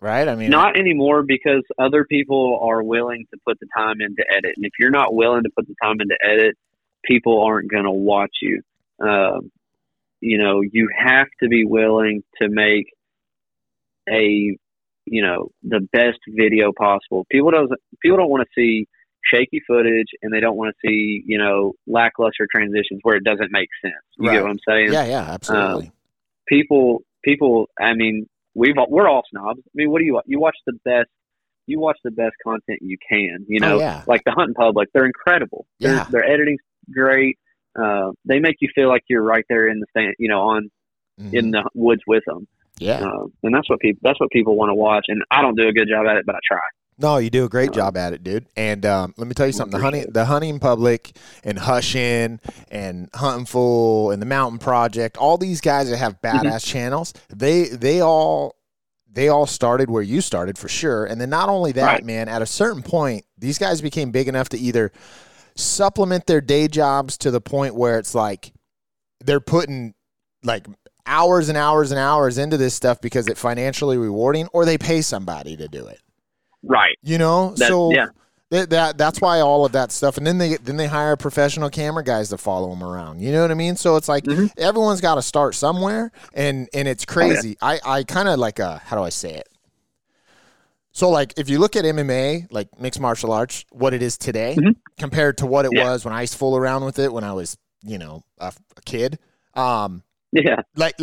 Right? 0.00 0.26
I 0.26 0.34
mean, 0.34 0.50
Not 0.50 0.76
anymore 0.76 1.22
because 1.22 1.62
other 1.78 2.04
people 2.04 2.58
are 2.60 2.82
willing 2.82 3.24
to 3.32 3.38
put 3.46 3.60
the 3.60 3.68
time 3.76 4.00
in 4.00 4.16
to 4.16 4.24
edit, 4.34 4.54
and 4.56 4.66
if 4.66 4.72
you're 4.78 4.90
not 4.90 5.14
willing 5.14 5.44
to 5.44 5.50
put 5.56 5.68
the 5.68 5.76
time 5.80 6.00
in 6.00 6.08
to 6.08 6.18
edit, 6.24 6.56
people 7.04 7.40
aren't 7.40 7.70
going 7.70 7.84
to 7.84 7.90
watch 7.92 8.34
you. 8.42 8.62
Um, 8.98 9.52
you 10.20 10.38
know, 10.38 10.60
you 10.60 10.88
have 10.96 11.28
to 11.40 11.48
be 11.48 11.64
willing 11.64 12.24
to 12.40 12.48
make 12.48 12.92
a 14.08 14.56
you 15.16 15.22
know 15.26 15.40
the 15.74 15.80
best 15.98 16.18
video 16.42 16.72
possible. 16.86 17.20
People 17.30 17.50
doesn't 17.50 17.80
people 18.02 18.16
don't 18.20 18.30
want 18.30 18.42
to 18.46 18.50
see 18.60 18.86
shaky 19.32 19.60
footage 19.66 20.08
and 20.22 20.32
they 20.32 20.40
don't 20.40 20.56
want 20.56 20.74
to 20.74 20.78
see 20.88 21.22
you 21.26 21.38
know 21.38 21.74
lackluster 21.86 22.46
transitions 22.54 23.00
where 23.02 23.16
it 23.16 23.24
doesn't 23.24 23.52
make 23.52 23.68
sense. 23.84 23.94
You 24.18 24.28
Right. 24.28 24.34
get 24.36 24.42
what 24.42 24.50
I'm 24.56 24.64
saying? 24.68 24.92
yeah, 24.92 25.04
yeah, 25.14 25.24
absolutely. 25.36 25.92
people 26.48 27.02
people 27.24 27.68
i 27.80 27.94
mean 27.94 28.26
we've 28.54 28.76
all- 28.76 28.90
we're 28.90 29.08
all 29.08 29.22
snobs 29.30 29.60
i 29.64 29.70
mean 29.74 29.90
what 29.90 30.00
do 30.00 30.04
you 30.04 30.20
you 30.26 30.40
watch 30.40 30.56
the 30.66 30.76
best 30.84 31.08
you 31.68 31.78
watch 31.78 31.98
the 32.02 32.10
best 32.10 32.34
content 32.42 32.80
you 32.82 32.96
can 33.08 33.46
you 33.48 33.60
Oh, 33.62 33.68
know 33.68 33.78
yeah. 33.78 34.02
like 34.08 34.22
the 34.24 34.32
hunting 34.32 34.54
public 34.54 34.88
they're 34.92 35.06
incredible 35.06 35.66
Yeah. 35.78 36.04
their, 36.10 36.24
editing's 36.24 36.60
great 36.92 37.38
uh, 37.80 38.10
they 38.24 38.38
make 38.40 38.56
you 38.60 38.68
feel 38.74 38.88
like 38.88 39.04
you're 39.08 39.22
right 39.34 39.44
there 39.48 39.68
in 39.68 39.78
the 39.78 39.86
stand 39.90 40.14
you 40.18 40.28
know 40.28 40.40
on 40.54 40.70
Mhm. 41.20 41.32
in 41.38 41.50
the 41.52 41.62
woods 41.74 42.02
with 42.12 42.24
them 42.26 42.48
yeah. 42.78 43.00
uh, 43.04 43.24
and 43.42 43.54
that's 43.54 43.68
what 43.70 43.78
people 43.80 44.00
that's 44.02 44.18
what 44.20 44.30
people 44.30 44.56
want 44.56 44.70
to 44.70 44.74
watch 44.74 45.04
and 45.08 45.22
i 45.30 45.40
don't 45.42 45.56
do 45.56 45.68
a 45.68 45.72
good 45.72 45.88
job 45.88 46.06
at 46.06 46.16
it 46.16 46.24
but 46.26 46.34
i 46.34 46.38
try 46.46 46.58
No, 46.98 47.16
you 47.16 47.30
do 47.30 47.44
a 47.44 47.48
great 47.48 47.70
Uh, 47.70 47.72
job 47.72 47.96
at 47.96 48.12
it, 48.12 48.22
dude. 48.22 48.46
And 48.56 48.84
um, 48.86 49.14
let 49.16 49.26
me 49.26 49.34
tell 49.34 49.46
you 49.46 49.52
something: 49.52 49.72
the 49.72 49.78
appreciate 49.78 50.00
hunting, 50.04 50.12
the 50.12 50.24
hunting 50.26 50.58
public, 50.60 51.16
and 51.42 51.58
Hushin, 51.58 52.38
and 52.70 53.08
Hunting 53.14 53.46
Fool, 53.46 54.10
and 54.12 54.20
the 54.20 54.26
Mountain 54.26 54.58
Project, 54.58 55.16
all 55.16 55.38
these 55.38 55.60
guys 55.60 55.88
that 55.90 55.96
have 55.96 56.20
Mm-hmm. 56.20 56.46
badass 56.46 56.64
channels, 56.66 57.14
they 57.34 57.64
they 57.64 58.00
all 58.00 58.56
they 59.10 59.28
all 59.28 59.46
started 59.46 59.90
where 59.90 60.02
you 60.02 60.20
started 60.20 60.58
for 60.58 60.68
sure. 60.68 61.04
And 61.06 61.20
then 61.20 61.30
not 61.30 61.48
only 61.48 61.72
that, 61.72 61.86
Right. 61.86 62.04
man, 62.04 62.28
at 62.28 62.40
a 62.42 62.46
certain 62.46 62.82
point, 62.82 63.24
these 63.38 63.58
guys 63.58 63.80
became 63.82 64.10
big 64.12 64.28
enough 64.28 64.48
to 64.50 64.58
either 64.58 64.92
supplement 65.54 66.26
their 66.26 66.40
day 66.40 66.68
jobs 66.68 67.18
to 67.18 67.30
the 67.30 67.40
point 67.40 67.74
where 67.74 67.98
it's 67.98 68.14
like 68.14 68.52
they're 69.24 69.40
putting 69.40 69.94
like 70.44 70.66
hours 71.06 71.48
and 71.48 71.58
hours 71.58 71.90
and 71.90 71.98
hours 71.98 72.38
into 72.38 72.56
this 72.56 72.74
stuff 72.74 73.00
because 73.00 73.26
it's 73.28 73.40
financially 73.40 73.96
rewarding, 73.98 74.46
or 74.52 74.64
they 74.64 74.78
pay 74.78 75.02
somebody 75.02 75.56
to 75.56 75.68
do 75.68 75.86
it. 75.86 76.00
right 76.62 76.96
You 77.02 77.18
know, 77.18 77.50
That- 77.56 77.68
so 77.68 77.92
yeah. 77.92 78.06
That, 78.50 78.68
that 78.68 78.98
that's 78.98 79.18
why 79.18 79.40
all 79.40 79.64
of 79.64 79.72
that 79.72 79.90
stuff, 79.92 80.18
and 80.18 80.26
then 80.26 80.36
they 80.36 80.56
then 80.58 80.76
they 80.76 80.86
hire 80.86 81.16
professional 81.16 81.70
camera 81.70 82.04
guys 82.04 82.28
to 82.28 82.36
follow 82.36 82.68
them 82.68 82.82
around. 82.84 83.22
You 83.22 83.32
know 83.32 83.40
what 83.40 83.50
I 83.50 83.54
mean? 83.54 83.76
So 83.76 83.96
it's 83.96 84.10
like 84.10 84.24
Mhm. 84.24 84.50
everyone's 84.58 85.00
got 85.00 85.14
to 85.14 85.22
start 85.22 85.54
somewhere, 85.54 86.12
and 86.34 86.68
and 86.74 86.86
it's 86.86 87.02
Oh, 87.08 87.08
yeah. 87.08 87.14
crazy. 87.28 87.56
I 87.62 87.80
I 87.82 88.04
kind 88.04 88.28
of 88.28 88.38
like 88.38 88.60
uh 88.60 88.78
how 88.84 88.94
do 88.98 89.02
I 89.02 89.08
say 89.08 89.32
it? 89.32 89.48
So 90.92 91.08
like 91.08 91.32
if 91.38 91.48
you 91.48 91.58
look 91.58 91.76
at 91.76 91.86
MMA, 91.86 92.46
like 92.50 92.68
mixed 92.78 93.00
martial 93.00 93.32
arts, 93.32 93.64
what 93.70 93.94
it 93.94 94.02
is 94.02 94.18
today 94.18 94.54
Mhm. 94.58 94.76
compared 94.98 95.38
to 95.38 95.46
what 95.46 95.64
it 95.64 95.72
Yeah. 95.72 95.84
was 95.84 96.04
when 96.04 96.12
I 96.12 96.20
used 96.20 96.34
to 96.34 96.38
fool 96.38 96.54
around 96.54 96.84
with 96.84 96.98
it 96.98 97.10
when 97.10 97.24
I 97.24 97.32
was 97.32 97.56
you 97.82 97.96
know 97.98 98.22
a, 98.38 98.52
a 98.76 98.80
kid. 98.84 99.18
Um, 99.54 100.02
Yeah. 100.32 100.62
like 100.76 100.94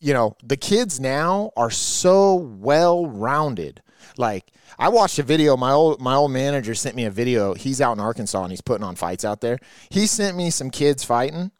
you 0.00 0.12
know 0.14 0.36
the 0.42 0.56
kids 0.56 1.00
now 1.00 1.50
are 1.56 1.70
so 1.70 2.34
well 2.36 3.06
rounded 3.06 3.82
like 4.16 4.52
i 4.78 4.88
watched 4.88 5.18
a 5.18 5.22
video 5.24 5.56
my 5.56 5.72
old 5.72 6.00
my 6.00 6.14
old 6.14 6.30
manager 6.30 6.74
sent 6.74 6.94
me 6.94 7.04
a 7.04 7.10
video 7.10 7.54
he's 7.54 7.80
out 7.80 7.92
in 7.94 8.00
arkansas 8.00 8.42
and 8.42 8.52
he's 8.52 8.60
putting 8.60 8.84
on 8.84 8.94
fights 8.94 9.24
out 9.24 9.40
there 9.40 9.58
he 9.90 10.06
sent 10.06 10.36
me 10.36 10.50
some 10.50 10.70
kids 10.70 11.02
fighting 11.02 11.50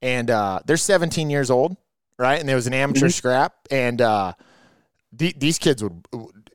and 0.00 0.30
uh 0.30 0.60
they're 0.64 0.76
17 0.76 1.28
years 1.30 1.50
old 1.50 1.76
right 2.18 2.38
and 2.38 2.48
there 2.48 2.54
was 2.56 2.68
an 2.68 2.74
amateur 2.74 3.08
scrap 3.08 3.54
and 3.70 4.00
uh 4.00 4.32
the- 5.12 5.34
these 5.36 5.58
kids 5.58 5.82
would 5.82 6.06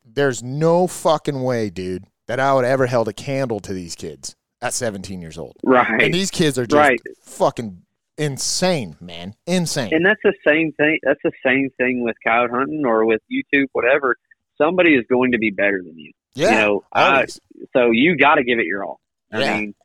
there's 0.05 0.41
no 0.41 0.87
fucking 0.87 1.43
way 1.43 1.69
dude 1.69 2.05
that 2.27 2.39
i 2.39 2.53
would 2.53 2.63
ever 2.65 2.85
held 2.85 3.09
a 3.09 3.13
candle 3.13 3.59
to 3.59 3.73
these 3.73 3.95
kids 3.95 4.35
at 4.61 4.73
17 4.73 5.21
years 5.21 5.37
old 5.37 5.57
Right. 5.63 6.01
and 6.01 6.13
these 6.13 6.31
kids 6.31 6.57
are 6.57 6.65
just 6.65 6.77
Right. 6.77 6.99
fucking 7.21 7.83
insane 8.17 8.95
man 8.99 9.35
insane 9.45 9.93
and 9.93 10.05
that's 10.05 10.19
the 10.23 10.33
same 10.45 10.71
thing. 10.73 10.99
That's 11.03 11.19
the 11.23 11.31
same 11.45 11.69
thing 11.77 12.03
with 12.03 12.15
coyote 12.25 12.49
hunting 12.51 12.83
or 12.85 13.05
with 13.05 13.21
YouTube, 13.31 13.67
whatever. 13.73 14.15
Somebody 14.57 14.95
is 14.95 15.05
going 15.09 15.33
to 15.33 15.37
be 15.37 15.51
better 15.51 15.81
than 15.85 15.97
you. 15.97 16.11
yeah 16.33 16.49
You 16.49 16.55
know, 16.57 16.83
I, 16.91 17.25
so 17.73 17.91
you 17.91 18.17
got 18.17 18.35
to 18.35 18.43
give 18.43 18.59
it 18.59 18.65
your 18.65 18.83
all. 18.83 18.99
I 19.31 19.39
Yeah. 19.39 19.57
mean, 19.59 19.75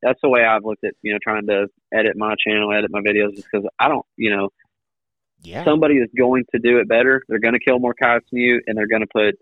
that's 0.00 0.18
the 0.22 0.28
way 0.30 0.42
I've 0.44 0.64
looked 0.64 0.84
at 0.84 0.94
you 1.02 1.12
know 1.12 1.18
trying 1.22 1.46
to 1.48 1.66
edit 1.92 2.16
my 2.16 2.34
channel, 2.46 2.72
edit 2.72 2.90
my 2.90 3.00
videos, 3.00 3.36
because 3.36 3.66
I 3.78 3.88
don't, 3.88 4.06
you 4.16 4.34
know, 4.34 4.48
yeah 5.42 5.64
somebody 5.64 5.96
is 5.96 6.08
going 6.16 6.44
to 6.54 6.58
do 6.58 6.78
it 6.78 6.88
better. 6.88 7.22
They're 7.28 7.38
going 7.40 7.54
to 7.54 7.60
kill 7.60 7.78
more 7.78 7.94
coyotes 7.94 8.28
than 8.32 8.40
you, 8.40 8.62
and 8.66 8.76
they're 8.76 8.88
going 8.88 9.02
to 9.02 9.06
put 9.12 9.34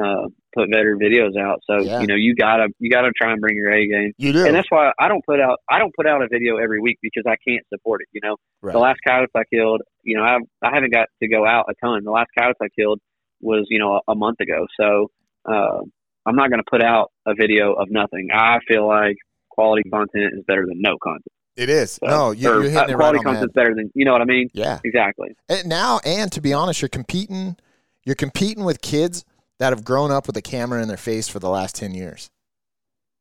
uh, 0.00 0.28
put 0.54 0.70
better 0.70 0.96
videos 0.96 1.36
out. 1.38 1.60
So 1.66 1.78
Yeah. 1.80 2.00
you 2.00 2.06
know, 2.06 2.14
you 2.14 2.34
gotta 2.34 2.68
you 2.78 2.90
gotta 2.90 3.10
try 3.16 3.32
and 3.32 3.40
bring 3.40 3.56
your 3.56 3.70
A 3.70 3.86
game. 3.86 4.12
you 4.18 4.32
do 4.32 4.44
And 4.46 4.54
that's 4.54 4.70
why 4.70 4.92
I 4.98 5.08
don't 5.08 5.24
put 5.24 5.40
out 5.40 5.58
I 5.68 5.78
don't 5.78 5.94
put 5.94 6.06
out 6.06 6.22
a 6.22 6.28
video 6.30 6.56
every 6.56 6.80
week 6.80 6.98
because 7.02 7.24
I 7.26 7.36
can't 7.46 7.64
support 7.72 8.00
it. 8.02 8.08
You 8.12 8.20
know, 8.22 8.36
Right. 8.62 8.72
the 8.72 8.78
last 8.78 9.00
coyotes 9.06 9.30
I 9.36 9.42
killed, 9.52 9.82
you 10.04 10.16
know, 10.16 10.22
I 10.22 10.38
I 10.62 10.74
haven't 10.74 10.92
got 10.92 11.08
to 11.22 11.28
go 11.28 11.46
out 11.46 11.66
a 11.68 11.74
ton. 11.84 12.04
The 12.04 12.10
last 12.10 12.28
coyotes 12.38 12.58
I 12.62 12.68
killed 12.78 13.00
was 13.40 13.66
you 13.70 13.78
know 13.78 14.00
a, 14.06 14.12
a 14.12 14.14
month 14.14 14.40
ago. 14.40 14.66
So 14.78 15.10
uh, 15.48 15.80
I'm 16.26 16.36
not 16.36 16.50
going 16.50 16.60
to 16.60 16.70
put 16.70 16.82
out 16.82 17.10
a 17.26 17.34
video 17.34 17.72
of 17.72 17.90
nothing. 17.90 18.28
I 18.32 18.58
feel 18.68 18.86
like 18.86 19.16
quality 19.48 19.88
content 19.90 20.34
is 20.36 20.44
better 20.46 20.66
than 20.66 20.80
no 20.80 20.96
content. 21.02 21.24
It 21.56 21.68
is. 21.68 21.92
So, 21.92 22.06
no, 22.06 22.30
you, 22.30 22.42
you're 22.42 22.62
hitting 22.62 22.76
uh, 22.76 22.82
it 22.82 22.86
right 22.88 22.96
quality 22.96 23.18
on 23.18 23.24
content's 23.24 23.52
better 23.54 23.74
than 23.74 23.90
you 23.94 24.04
know 24.04 24.12
what 24.12 24.20
I 24.20 24.26
mean. 24.26 24.48
Yeah. 24.54 24.78
Exactly. 24.84 25.34
And 25.48 25.68
now, 25.68 26.00
and 26.04 26.30
to 26.32 26.40
be 26.40 26.52
honest, 26.52 26.80
you're 26.82 26.88
competing. 26.88 27.56
You're 28.04 28.14
competing 28.16 28.64
with 28.64 28.80
kids 28.80 29.24
that 29.60 29.72
have 29.72 29.84
grown 29.84 30.10
up 30.10 30.26
with 30.26 30.36
a 30.36 30.42
camera 30.42 30.82
in 30.82 30.88
their 30.88 30.96
face 30.96 31.28
for 31.28 31.38
the 31.38 31.48
last 31.48 31.76
ten 31.76 31.94
years. 31.94 32.28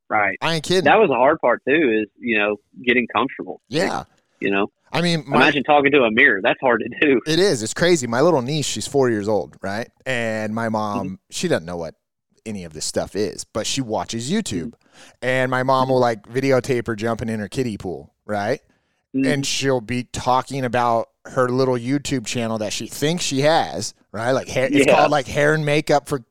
Right. 0.10 0.38
I 0.42 0.56
ain't 0.56 0.64
kidding. 0.64 0.86
That 0.86 0.98
was 1.00 1.10
the 1.10 1.16
hard 1.16 1.40
part 1.40 1.62
too. 1.68 2.02
Is 2.02 2.10
you 2.18 2.38
know 2.40 2.58
getting 2.84 3.06
comfortable. 3.16 3.62
yeah. 3.70 4.06
You 4.42 4.52
know, 4.52 4.68
I 4.94 5.02
mean, 5.02 5.26
my, 5.28 5.36
imagine 5.36 5.64
talking 5.64 5.92
to 5.92 6.04
a 6.04 6.12
mirror. 6.12 6.40
That's 6.42 6.62
hard 6.62 6.82
to 6.82 7.06
do. 7.08 7.20
it 7.28 7.40
is. 7.40 7.62
It's 7.62 7.74
crazy. 7.74 8.08
My 8.08 8.22
little 8.22 8.42
niece, 8.42 8.66
she's 8.66 8.88
four 8.88 9.10
years 9.10 9.28
old, 9.28 9.58
right? 9.62 9.90
And 10.06 10.56
my 10.56 10.70
mom, 10.70 11.06
Mm-hmm. 11.06 11.16
she 11.30 11.50
doesn't 11.50 11.66
know 11.66 11.76
what 11.76 11.96
any 12.46 12.64
of 12.64 12.72
this 12.72 12.86
stuff 12.86 13.18
is, 13.18 13.44
but 13.44 13.68
she 13.68 13.82
watches 13.82 14.32
YouTube. 14.32 14.68
Mm-hmm. 14.72 15.10
And 15.24 15.52
my 15.52 15.64
mom 15.64 15.90
will 15.90 16.00
like 16.00 16.24
videotape 16.24 16.88
her 16.88 16.96
jumping 16.96 17.28
in 17.28 17.42
her 17.42 17.50
kiddie 17.50 17.78
pool, 17.78 18.14
right? 18.26 18.62
Mhm. 19.14 19.26
and 19.34 19.44
she'll 19.46 19.82
be 19.82 20.04
talking 20.04 20.64
about 20.64 21.10
her 21.26 21.50
little 21.50 21.74
YouTube 21.76 22.26
channel 22.28 22.60
that 22.60 22.72
she 22.72 22.86
thinks 22.88 23.24
she 23.26 23.42
has, 23.42 23.94
right? 24.12 24.32
Like 24.32 24.48
hair, 24.48 24.68
it's 24.72 24.86
Yeah. 24.86 24.96
called 24.96 25.10
like 25.12 25.26
hair 25.28 25.54
and 25.56 25.66
makeup 25.66 26.08
for 26.08 26.24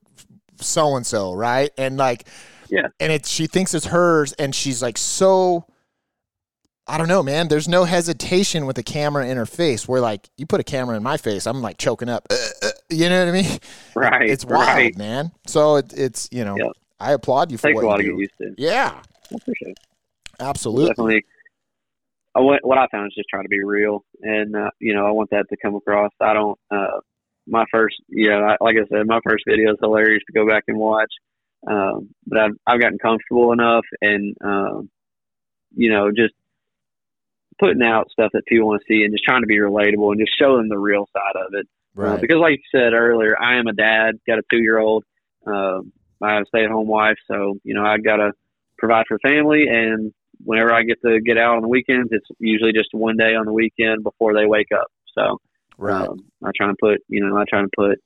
so 0.60 0.96
and 0.96 1.06
so, 1.06 1.32
right? 1.32 1.70
And 1.78 1.96
like, 1.96 2.28
Yeah. 2.68 2.88
and 3.00 3.12
it's 3.12 3.28
she 3.28 3.46
thinks 3.46 3.74
it's 3.74 3.86
hers, 3.86 4.32
and 4.34 4.54
she's 4.54 4.82
like 4.82 4.98
so. 4.98 5.66
I 6.90 6.96
don't 6.96 7.08
know, 7.08 7.22
man. 7.22 7.48
There's 7.48 7.68
no 7.68 7.84
hesitation 7.84 8.64
with 8.64 8.78
a 8.78 8.82
camera 8.82 9.26
in 9.28 9.36
her 9.36 9.44
face. 9.44 9.86
Where 9.86 10.00
like 10.00 10.30
you 10.38 10.46
put 10.46 10.58
a 10.60 10.64
camera 10.64 10.96
in 10.96 11.02
my 11.02 11.18
face, 11.18 11.46
I'm 11.46 11.60
like 11.60 11.76
choking 11.76 12.08
up. 12.08 12.26
Uh, 12.30 12.36
uh, 12.62 12.68
you 12.88 13.10
know 13.10 13.18
what 13.26 13.28
I 13.28 13.42
mean? 13.42 13.58
right. 13.94 14.30
It's 14.30 14.44
wild, 14.46 14.66
Right. 14.66 14.96
man. 14.96 15.30
So 15.46 15.76
it, 15.76 15.92
it's 15.94 16.28
you 16.32 16.44
know, 16.46 16.56
Yep. 16.56 16.72
I 16.98 17.12
applaud 17.12 17.52
you 17.52 17.58
for 17.58 17.68
Takes 17.68 17.74
what 17.76 17.84
a 17.84 17.86
lot 17.88 18.00
you 18.02 18.04
to 18.04 18.08
do. 18.12 18.16
get 18.16 18.20
used 18.20 18.56
to. 18.56 18.62
Yeah, 18.62 19.02
I 19.30 19.34
appreciate 19.34 19.72
it. 19.72 19.78
absolutely. 20.40 20.88
Definitely. 20.88 21.24
I 22.34 22.40
want, 22.40 22.64
what 22.64 22.78
I 22.78 22.86
found 22.90 23.08
is 23.08 23.14
just 23.14 23.28
trying 23.28 23.42
to 23.44 23.48
be 23.50 23.62
real, 23.62 24.04
and 24.22 24.54
uh, 24.56 24.70
you 24.80 24.94
know, 24.94 25.06
I 25.06 25.10
want 25.10 25.28
that 25.30 25.44
to 25.50 25.56
come 25.62 25.74
across. 25.74 26.12
I 26.20 26.32
don't. 26.32 26.58
Uh, 26.70 27.00
my 27.48 27.64
first, 27.72 27.96
yeah, 28.08 28.38
I- 28.60 28.64
like 28.64 28.76
I 28.76 28.86
said, 28.88 29.06
my 29.06 29.20
first 29.28 29.44
video 29.48 29.72
is 29.72 29.78
hilarious 29.80 30.22
to 30.26 30.32
go 30.32 30.46
back 30.46 30.64
and 30.68 30.78
watch. 30.78 31.12
Um, 31.66 32.10
but 32.26 32.38
I've 32.38 32.52
I've 32.66 32.80
gotten 32.80 32.98
comfortable 32.98 33.52
enough, 33.52 33.84
and 34.00 34.36
um, 34.44 34.90
you 35.74 35.90
know, 35.90 36.10
just 36.10 36.34
putting 37.60 37.82
out 37.82 38.10
stuff 38.10 38.30
that 38.32 38.46
people 38.46 38.68
want 38.68 38.80
to 38.82 38.92
see, 38.92 39.02
and 39.02 39.12
just 39.12 39.24
trying 39.24 39.42
to 39.42 39.46
be 39.46 39.58
relatable, 39.58 40.12
and 40.12 40.20
just 40.20 40.38
show 40.38 40.56
them 40.56 40.68
the 40.68 40.78
real 40.78 41.08
side 41.12 41.36
of 41.40 41.54
it. 41.54 41.66
Uh, 41.96 42.02
Right. 42.02 42.20
because, 42.20 42.36
like 42.36 42.58
you 42.58 42.78
said 42.80 42.92
earlier, 42.92 43.34
I 43.40 43.56
am 43.58 43.66
a 43.66 43.72
dad, 43.72 44.20
got 44.26 44.38
a 44.38 44.42
two 44.50 44.60
year 44.62 44.78
old. 44.78 45.02
Um, 45.46 45.92
I 46.22 46.34
have 46.34 46.42
a 46.42 46.46
stay 46.46 46.64
at 46.64 46.70
home 46.70 46.86
wife, 46.86 47.16
so 47.26 47.56
you 47.64 47.74
know 47.74 47.84
I 47.84 47.98
got 47.98 48.16
to 48.16 48.32
provide 48.78 49.06
for 49.08 49.18
family. 49.18 49.66
And 49.68 50.12
whenever 50.44 50.72
I 50.72 50.82
get 50.84 50.98
to 51.04 51.20
get 51.20 51.38
out 51.38 51.56
on 51.56 51.62
the 51.62 51.68
weekends, 51.68 52.10
it's 52.12 52.26
usually 52.38 52.72
just 52.72 52.90
one 52.92 53.16
day 53.16 53.34
on 53.34 53.46
the 53.46 53.52
weekend 53.52 54.04
before 54.04 54.32
they 54.34 54.46
wake 54.46 54.68
up. 54.72 54.86
So 55.16 55.40
right. 55.78 56.08
um, 56.08 56.18
I 56.44 56.50
try 56.56 56.68
and 56.68 56.76
put 56.78 57.00
you 57.08 57.24
know 57.24 57.36
I 57.36 57.44
try 57.48 57.60
and 57.60 57.70
put 57.76 57.98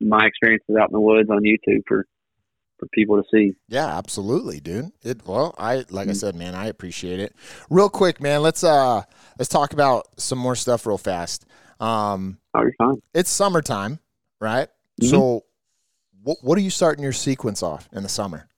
my 0.00 0.24
experiences 0.26 0.76
out 0.80 0.88
in 0.88 0.92
the 0.92 1.00
woods 1.00 1.28
on 1.30 1.42
YouTube 1.42 1.82
for 1.86 2.04
for 2.78 2.86
people 2.92 3.16
to 3.16 3.24
see. 3.32 3.54
Yeah, 3.68 3.86
absolutely, 3.98 4.60
dude. 4.60 4.90
It 5.02 5.26
well, 5.26 5.54
I 5.58 5.84
like 5.90 6.08
I 6.08 6.12
Mm. 6.12 6.16
said, 6.16 6.34
man, 6.36 6.54
I 6.54 6.66
appreciate 6.66 7.18
it. 7.20 7.34
Real 7.70 7.88
quick, 7.88 8.20
man, 8.20 8.42
let's 8.42 8.62
uh 8.64 9.02
let's 9.38 9.48
talk 9.48 9.72
about 9.72 10.06
some 10.16 10.38
more 10.38 10.54
stuff 10.56 10.86
real 10.86 10.98
fast. 10.98 11.44
Um 11.80 12.38
Oh, 12.54 12.62
you're 12.62 12.72
fine. 12.78 13.02
it's 13.14 13.30
summertime, 13.30 13.98
right? 14.40 14.68
Mhm. 15.02 15.10
So 15.10 15.44
what 16.22 16.38
what 16.42 16.56
are 16.58 16.60
you 16.60 16.70
starting 16.70 17.02
your 17.02 17.12
sequence 17.12 17.62
off 17.62 17.88
in 17.92 18.02
the 18.04 18.08
summer? 18.08 18.48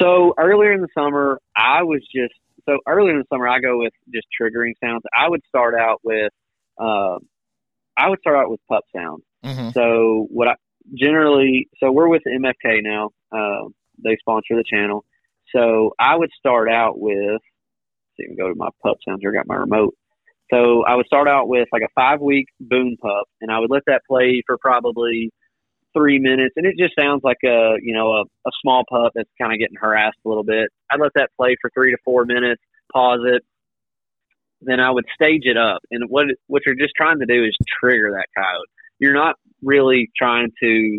So 0.00 0.34
earlier 0.38 0.72
in 0.72 0.80
the 0.80 0.88
summer, 0.96 1.38
I 1.56 1.82
was 1.82 2.00
just 2.14 2.34
so 2.68 2.78
earlier 2.86 3.12
in 3.12 3.18
the 3.18 3.24
summer 3.32 3.46
I 3.48 3.60
go 3.60 3.78
with 3.78 3.92
just 4.12 4.26
triggering 4.40 4.72
sounds. 4.82 5.02
I 5.16 5.28
would 5.28 5.40
start 5.48 5.74
out 5.74 6.00
with 6.02 6.32
uh, 6.78 7.18
I 7.96 8.08
would 8.08 8.20
start 8.20 8.36
out 8.36 8.50
with 8.50 8.60
pup 8.68 8.84
sound. 8.94 9.22
Mm-hmm. 9.44 9.70
So 9.70 10.26
what 10.30 10.48
I 10.48 10.54
generally 10.94 11.68
so 11.78 11.90
we're 11.92 12.08
with 12.08 12.22
MFK 12.26 12.82
now. 12.82 13.10
Uh, 13.32 13.68
they 14.02 14.16
sponsor 14.20 14.56
the 14.56 14.64
channel. 14.64 15.04
So 15.54 15.92
I 15.98 16.16
would 16.16 16.30
start 16.38 16.68
out 16.70 16.98
with 16.98 17.40
see 18.18 18.26
go 18.36 18.48
to 18.48 18.54
my 18.54 18.68
pup 18.82 18.98
sounds 19.06 19.20
here, 19.20 19.32
I 19.32 19.38
got 19.38 19.46
my 19.46 19.56
remote. 19.56 19.94
So 20.52 20.84
I 20.84 20.94
would 20.94 21.06
start 21.06 21.28
out 21.28 21.48
with 21.48 21.68
like 21.72 21.82
a 21.82 21.88
five 21.94 22.20
week 22.20 22.46
Boone 22.60 22.96
pup 23.00 23.26
and 23.40 23.50
I 23.50 23.58
would 23.58 23.70
let 23.70 23.82
that 23.86 24.02
play 24.08 24.42
for 24.46 24.58
probably 24.58 25.30
three 25.96 26.18
minutes 26.18 26.54
and 26.56 26.66
it 26.66 26.74
just 26.76 26.92
sounds 26.98 27.20
like 27.22 27.38
a 27.44 27.76
you 27.80 27.94
know 27.94 28.12
a, 28.12 28.22
a 28.46 28.50
small 28.62 28.84
pup 28.88 29.12
that's 29.14 29.30
kind 29.40 29.52
of 29.52 29.58
getting 29.58 29.76
harassed 29.80 30.18
a 30.24 30.28
little 30.28 30.44
bit. 30.44 30.70
I'd 30.90 31.00
let 31.00 31.12
that 31.14 31.30
play 31.36 31.56
for 31.60 31.70
three 31.74 31.92
to 31.92 31.98
four 32.04 32.24
minutes, 32.24 32.62
pause 32.92 33.20
it, 33.24 33.42
then 34.60 34.80
I 34.80 34.90
would 34.90 35.04
stage 35.14 35.42
it 35.44 35.56
up. 35.56 35.82
And 35.90 36.04
what 36.08 36.26
what 36.46 36.62
you're 36.66 36.74
just 36.74 36.94
trying 36.96 37.20
to 37.20 37.26
do 37.26 37.44
is 37.44 37.56
trigger 37.80 38.12
that 38.12 38.26
coyote. 38.36 38.66
You're 38.98 39.14
not 39.14 39.36
really 39.62 40.10
trying 40.16 40.50
to 40.62 40.98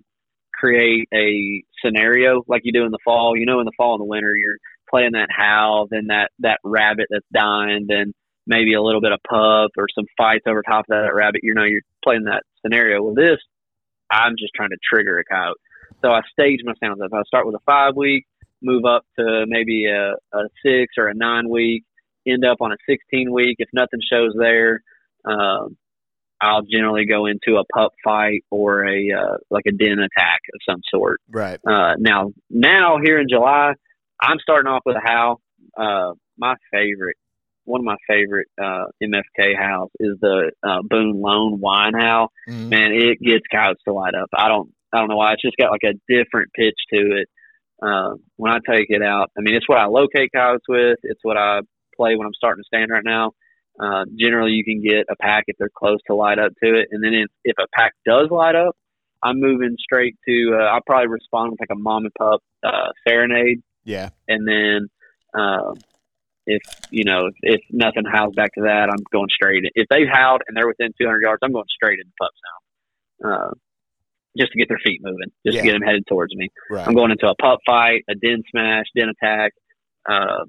create 0.53 1.07
a 1.13 1.63
scenario 1.83 2.43
like 2.47 2.61
you 2.63 2.71
do 2.71 2.85
in 2.85 2.91
the 2.91 2.99
fall. 3.03 3.35
You 3.37 3.45
know, 3.45 3.59
in 3.59 3.65
the 3.65 3.71
fall 3.77 3.93
and 3.93 4.01
the 4.01 4.05
winter, 4.05 4.35
you're 4.35 4.57
playing 4.89 5.13
that 5.13 5.29
howl, 5.35 5.87
then 5.89 6.07
that 6.07 6.31
that 6.39 6.59
rabbit 6.63 7.07
that's 7.09 7.25
dying, 7.33 7.85
then 7.87 8.13
maybe 8.47 8.73
a 8.73 8.81
little 8.81 9.01
bit 9.01 9.11
of 9.11 9.19
pup 9.27 9.71
or 9.77 9.87
some 9.93 10.05
fights 10.17 10.45
over 10.47 10.61
top 10.61 10.85
of 10.89 10.95
that 10.95 11.13
rabbit. 11.13 11.41
You 11.43 11.53
know, 11.53 11.63
you're 11.63 11.81
playing 12.03 12.25
that 12.25 12.43
scenario. 12.61 13.01
With 13.01 13.15
this, 13.15 13.39
I'm 14.11 14.35
just 14.37 14.53
trying 14.55 14.69
to 14.69 14.77
trigger 14.87 15.19
a 15.19 15.23
coyote. 15.25 15.57
So 16.01 16.09
I 16.09 16.21
stage 16.31 16.59
my 16.63 16.73
sounds 16.83 17.01
up. 17.01 17.11
I 17.13 17.23
start 17.23 17.45
with 17.45 17.55
a 17.55 17.63
five 17.65 17.95
week, 17.95 18.25
move 18.61 18.85
up 18.85 19.03
to 19.17 19.45
maybe 19.47 19.85
a, 19.85 20.13
a 20.37 20.43
six 20.63 20.93
or 20.97 21.07
a 21.07 21.13
nine 21.13 21.49
week, 21.49 21.83
end 22.27 22.45
up 22.45 22.57
on 22.61 22.71
a 22.71 22.77
16 22.89 23.31
week. 23.31 23.55
If 23.59 23.69
nothing 23.73 23.99
shows 24.11 24.33
there, 24.37 24.81
um, 25.25 25.77
I'll 26.41 26.63
generally 26.63 27.05
go 27.05 27.25
into 27.25 27.57
a 27.59 27.63
pup 27.73 27.93
fight 28.03 28.41
or 28.51 28.85
a 28.85 29.07
uh, 29.11 29.37
like 29.49 29.63
a 29.67 29.71
den 29.71 29.99
attack 29.99 30.39
of 30.53 30.59
some 30.69 30.81
sort. 30.93 31.21
Right. 31.29 31.59
Uh, 31.67 31.93
now, 31.97 32.33
now 32.49 32.97
here 33.03 33.19
in 33.19 33.27
July, 33.29 33.73
I'm 34.21 34.37
starting 34.41 34.69
off 34.71 34.81
with 34.85 34.97
a 34.97 35.01
howl. 35.07 35.41
Uh, 35.77 36.13
my 36.37 36.55
favorite, 36.71 37.15
one 37.63 37.79
of 37.81 37.85
my 37.85 37.95
favorite 38.07 38.47
uh, 38.61 38.85
MFK 39.01 39.53
howls 39.57 39.91
is 39.99 40.17
the 40.21 40.51
uh, 40.61 40.81
Boone 40.83 41.21
Lone 41.21 41.59
Wine 41.59 41.93
Howl. 41.97 42.31
Mhm. 42.49 42.69
Man, 42.69 42.91
it 42.91 43.19
gets 43.21 43.45
coyotes 43.51 43.81
to 43.87 43.93
light 43.93 44.13
up. 44.13 44.29
I 44.35 44.49
don't, 44.49 44.69
I 44.93 44.99
don't 44.99 45.09
know 45.09 45.17
why. 45.17 45.33
It's 45.33 45.41
just 45.41 45.57
got 45.57 45.71
like 45.71 45.83
a 45.83 45.93
different 46.13 46.51
pitch 46.53 46.75
to 46.93 47.21
it. 47.21 47.29
uh, 47.81 48.15
when 48.37 48.51
I 48.51 48.57
take 48.69 48.85
it 48.89 49.01
out, 49.01 49.31
I 49.37 49.41
mean, 49.41 49.55
it's 49.55 49.67
what 49.67 49.77
I 49.79 49.85
locate 49.85 50.31
coyotes 50.35 50.63
with. 50.67 50.97
It's 51.03 51.19
what 51.23 51.37
I 51.37 51.59
play 51.95 52.15
when 52.15 52.25
I'm 52.27 52.33
starting 52.33 52.63
to 52.63 52.67
stand 52.67 52.91
right 52.91 53.03
now. 53.03 53.31
Uh, 53.79 54.05
generally, 54.17 54.51
you 54.51 54.63
can 54.63 54.81
get 54.81 55.05
a 55.09 55.15
pack 55.21 55.43
if 55.47 55.57
they're 55.57 55.69
close 55.75 55.99
to 56.07 56.15
light 56.15 56.39
up 56.39 56.51
to 56.63 56.75
it, 56.79 56.87
and 56.91 57.03
then 57.03 57.13
if, 57.13 57.27
if 57.43 57.55
a 57.59 57.67
pack 57.73 57.93
does 58.05 58.29
light 58.31 58.55
up, 58.55 58.75
I'm 59.23 59.39
moving 59.39 59.75
straight 59.79 60.15
to. 60.27 60.57
Uh, 60.59 60.63
I'll 60.65 60.81
probably 60.85 61.07
respond 61.07 61.51
with 61.51 61.59
like 61.59 61.69
a 61.71 61.75
mom 61.79 62.03
and 62.05 62.13
pup 62.17 62.41
uh, 62.63 62.89
serenade, 63.07 63.61
Yeah. 63.83 64.09
and 64.29 64.47
then 64.47 64.87
uh, 65.37 65.73
if 66.45 66.61
you 66.89 67.03
know 67.03 67.27
if, 67.27 67.33
if 67.41 67.61
nothing 67.69 68.03
howls 68.09 68.33
back 68.35 68.53
to 68.53 68.61
that, 68.61 68.89
I'm 68.89 69.03
going 69.11 69.27
straight. 69.29 69.63
If 69.75 69.87
they've 69.89 70.07
howled 70.09 70.43
and 70.47 70.55
they're 70.55 70.67
within 70.67 70.91
200 70.99 71.21
yards, 71.21 71.39
I'm 71.43 71.51
going 71.51 71.65
straight 71.69 71.99
into 71.99 72.11
pup 72.21 72.31
sound, 72.45 73.33
uh, 73.33 73.53
just 74.37 74.51
to 74.53 74.57
get 74.57 74.69
their 74.69 74.79
feet 74.85 75.01
moving, 75.03 75.31
just 75.45 75.55
Yeah. 75.55 75.61
to 75.63 75.67
get 75.67 75.73
them 75.73 75.81
headed 75.81 76.05
towards 76.07 76.33
me. 76.35 76.47
Right. 76.69 76.87
I'm 76.87 76.93
going 76.93 77.11
into 77.11 77.27
a 77.27 77.35
pup 77.35 77.59
fight, 77.65 78.03
a 78.09 78.15
den 78.15 78.43
smash, 78.51 78.85
den 78.95 79.09
attack, 79.09 79.51
uh, 80.07 80.45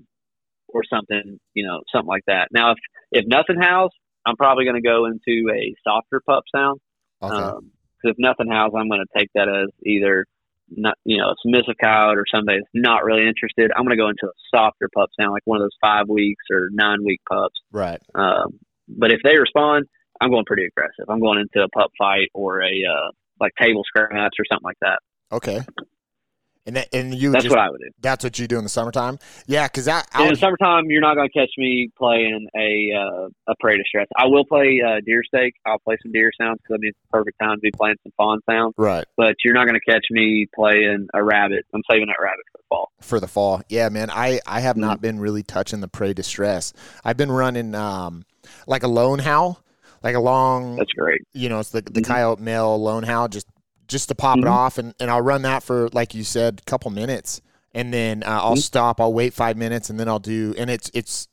or 0.76 0.82
something, 0.92 1.38
you 1.54 1.66
know, 1.66 1.80
something 1.92 2.08
like 2.08 2.24
that. 2.26 2.48
Now, 2.52 2.72
if 2.72 2.78
if 3.12 3.24
nothing 3.26 3.60
howls, 3.60 3.92
I'm 4.26 4.36
probably 4.36 4.64
going 4.64 4.80
to 4.82 4.86
go 4.86 5.06
into 5.06 5.50
a 5.52 5.74
softer 5.84 6.20
pup 6.26 6.44
sound. 6.54 6.80
Okay. 7.22 7.34
Um 7.34 7.70
'cause 8.02 8.10
if 8.12 8.16
nothing 8.18 8.50
howls, 8.50 8.74
I'm 8.76 8.88
going 8.88 9.00
to 9.04 9.18
take 9.18 9.30
that 9.34 9.48
as 9.48 9.68
either 9.84 10.26
not, 10.68 10.96
you 11.04 11.16
know, 11.18 11.28
a 11.30 11.34
submissive 11.42 11.76
coyote 11.80 12.18
or 12.18 12.24
somebody 12.32 12.58
that's 12.58 12.70
not 12.74 13.04
really 13.04 13.26
interested. 13.26 13.70
I'm 13.74 13.84
going 13.84 13.96
to 13.96 14.02
go 14.02 14.08
into 14.08 14.26
a 14.26 14.36
softer 14.54 14.88
pup 14.94 15.08
sound, 15.18 15.32
like 15.32 15.42
one 15.46 15.58
of 15.58 15.62
those 15.64 15.78
five 15.80 16.08
weeks 16.08 16.44
or 16.50 16.68
nine 16.72 17.04
week 17.04 17.20
pups. 17.28 17.54
right. 17.72 18.00
Um, 18.14 18.58
but 18.88 19.12
if 19.12 19.20
they 19.24 19.38
respond, 19.38 19.86
I'm 20.20 20.30
going 20.30 20.44
pretty 20.44 20.66
aggressive. 20.66 21.06
I'm 21.08 21.20
going 21.20 21.38
into 21.40 21.64
a 21.64 21.68
pup 21.68 21.90
fight 21.98 22.28
or 22.34 22.62
a 22.62 22.66
uh, 22.84 23.10
like 23.40 23.52
table 23.60 23.82
scraps 23.84 24.36
or 24.38 24.44
something 24.50 24.64
like 24.64 24.78
that. 24.80 24.98
Okay. 25.32 25.60
And 26.66 26.74
that, 26.76 26.88
and 26.92 27.14
you 27.14 27.30
That's 27.30 27.44
just, 27.44 27.54
what 27.54 27.60
I 27.64 27.70
would 27.70 27.78
do. 27.80 27.90
that's 28.00 28.24
what 28.24 28.38
you 28.40 28.48
do 28.48 28.58
in 28.58 28.64
the 28.64 28.68
summertime. 28.68 29.18
Yeah, 29.46 29.68
because 29.68 29.84
that 29.84 30.08
In 30.18 30.28
the 30.30 30.36
summertime, 30.36 30.86
you're 30.90 31.00
not 31.00 31.14
going 31.14 31.28
to 31.28 31.38
catch 31.38 31.50
me 31.58 31.88
playing 31.96 32.48
a 32.56 32.90
uh, 32.92 33.28
a 33.46 33.54
prey 33.60 33.76
distress. 33.78 34.08
I 34.16 34.26
will 34.26 34.44
play 34.44 34.82
uh, 34.84 35.00
deer 35.06 35.22
steak. 35.24 35.54
I'll 35.64 35.78
play 35.78 35.96
some 36.02 36.10
deer 36.10 36.32
sounds 36.40 36.58
because 36.62 36.74
I 36.74 36.78
mean 36.80 36.88
it's 36.90 36.98
the 37.04 37.16
perfect 37.18 37.38
time 37.40 37.56
to 37.56 37.60
be 37.60 37.70
playing 37.70 37.96
some 38.02 38.12
fawn 38.16 38.40
sounds. 38.50 38.74
right 38.76 39.04
But 39.16 39.36
you're 39.44 39.54
not 39.54 39.68
going 39.68 39.78
to 39.78 39.90
catch 39.92 40.04
me 40.10 40.46
playing 40.54 41.06
a 41.14 41.22
rabbit. 41.22 41.64
I'm 41.72 41.82
saving 41.88 42.08
that 42.08 42.16
rabbit 42.20 42.44
for 42.50 42.58
the 42.58 42.64
fall. 42.68 42.90
for 43.00 43.20
the 43.20 43.28
fall. 43.28 43.62
Yeah, 43.68 43.88
man. 43.88 44.10
I 44.10 44.40
I 44.44 44.58
have 44.60 44.74
Mm-hmm. 44.74 44.80
not 44.80 45.00
been 45.00 45.20
really 45.20 45.44
touching 45.44 45.80
the 45.80 45.88
prey 45.88 46.14
distress. 46.14 46.72
I've 47.04 47.16
been 47.16 47.30
running 47.30 47.76
um 47.76 48.24
like 48.66 48.82
a 48.82 48.88
lone 48.88 49.20
howl, 49.20 49.62
like 50.02 50.16
a 50.16 50.20
long 50.20 50.74
That's 50.76 50.92
great. 50.92 51.20
you 51.32 51.48
know, 51.48 51.60
it's 51.60 51.70
the 51.70 51.82
the 51.82 52.00
Mhm. 52.00 52.06
coyote 52.06 52.40
male 52.40 52.76
lone 52.82 53.04
howl 53.04 53.28
just 53.28 53.46
just 53.88 54.08
to 54.08 54.14
pop 54.14 54.38
it 54.38 54.44
Mhm. 54.44 54.50
off 54.50 54.78
and, 54.78 54.94
and 55.00 55.10
I'll 55.10 55.20
run 55.22 55.42
that 55.42 55.62
for 55.62 55.88
like 55.92 56.14
you 56.14 56.24
said, 56.24 56.60
a 56.66 56.70
couple 56.70 56.90
minutes. 56.90 57.40
And 57.74 57.92
then 57.92 58.22
uh, 58.22 58.40
I'll 58.42 58.54
Mhm. 58.56 58.62
stop, 58.62 59.00
I'll 59.00 59.12
wait 59.12 59.34
five 59.34 59.56
minutes 59.56 59.90
and 59.90 60.00
then 60.00 60.08
I'll 60.08 60.18
do 60.18 60.54
and 60.58 60.70
it's 60.70 60.90
it's 60.94 61.28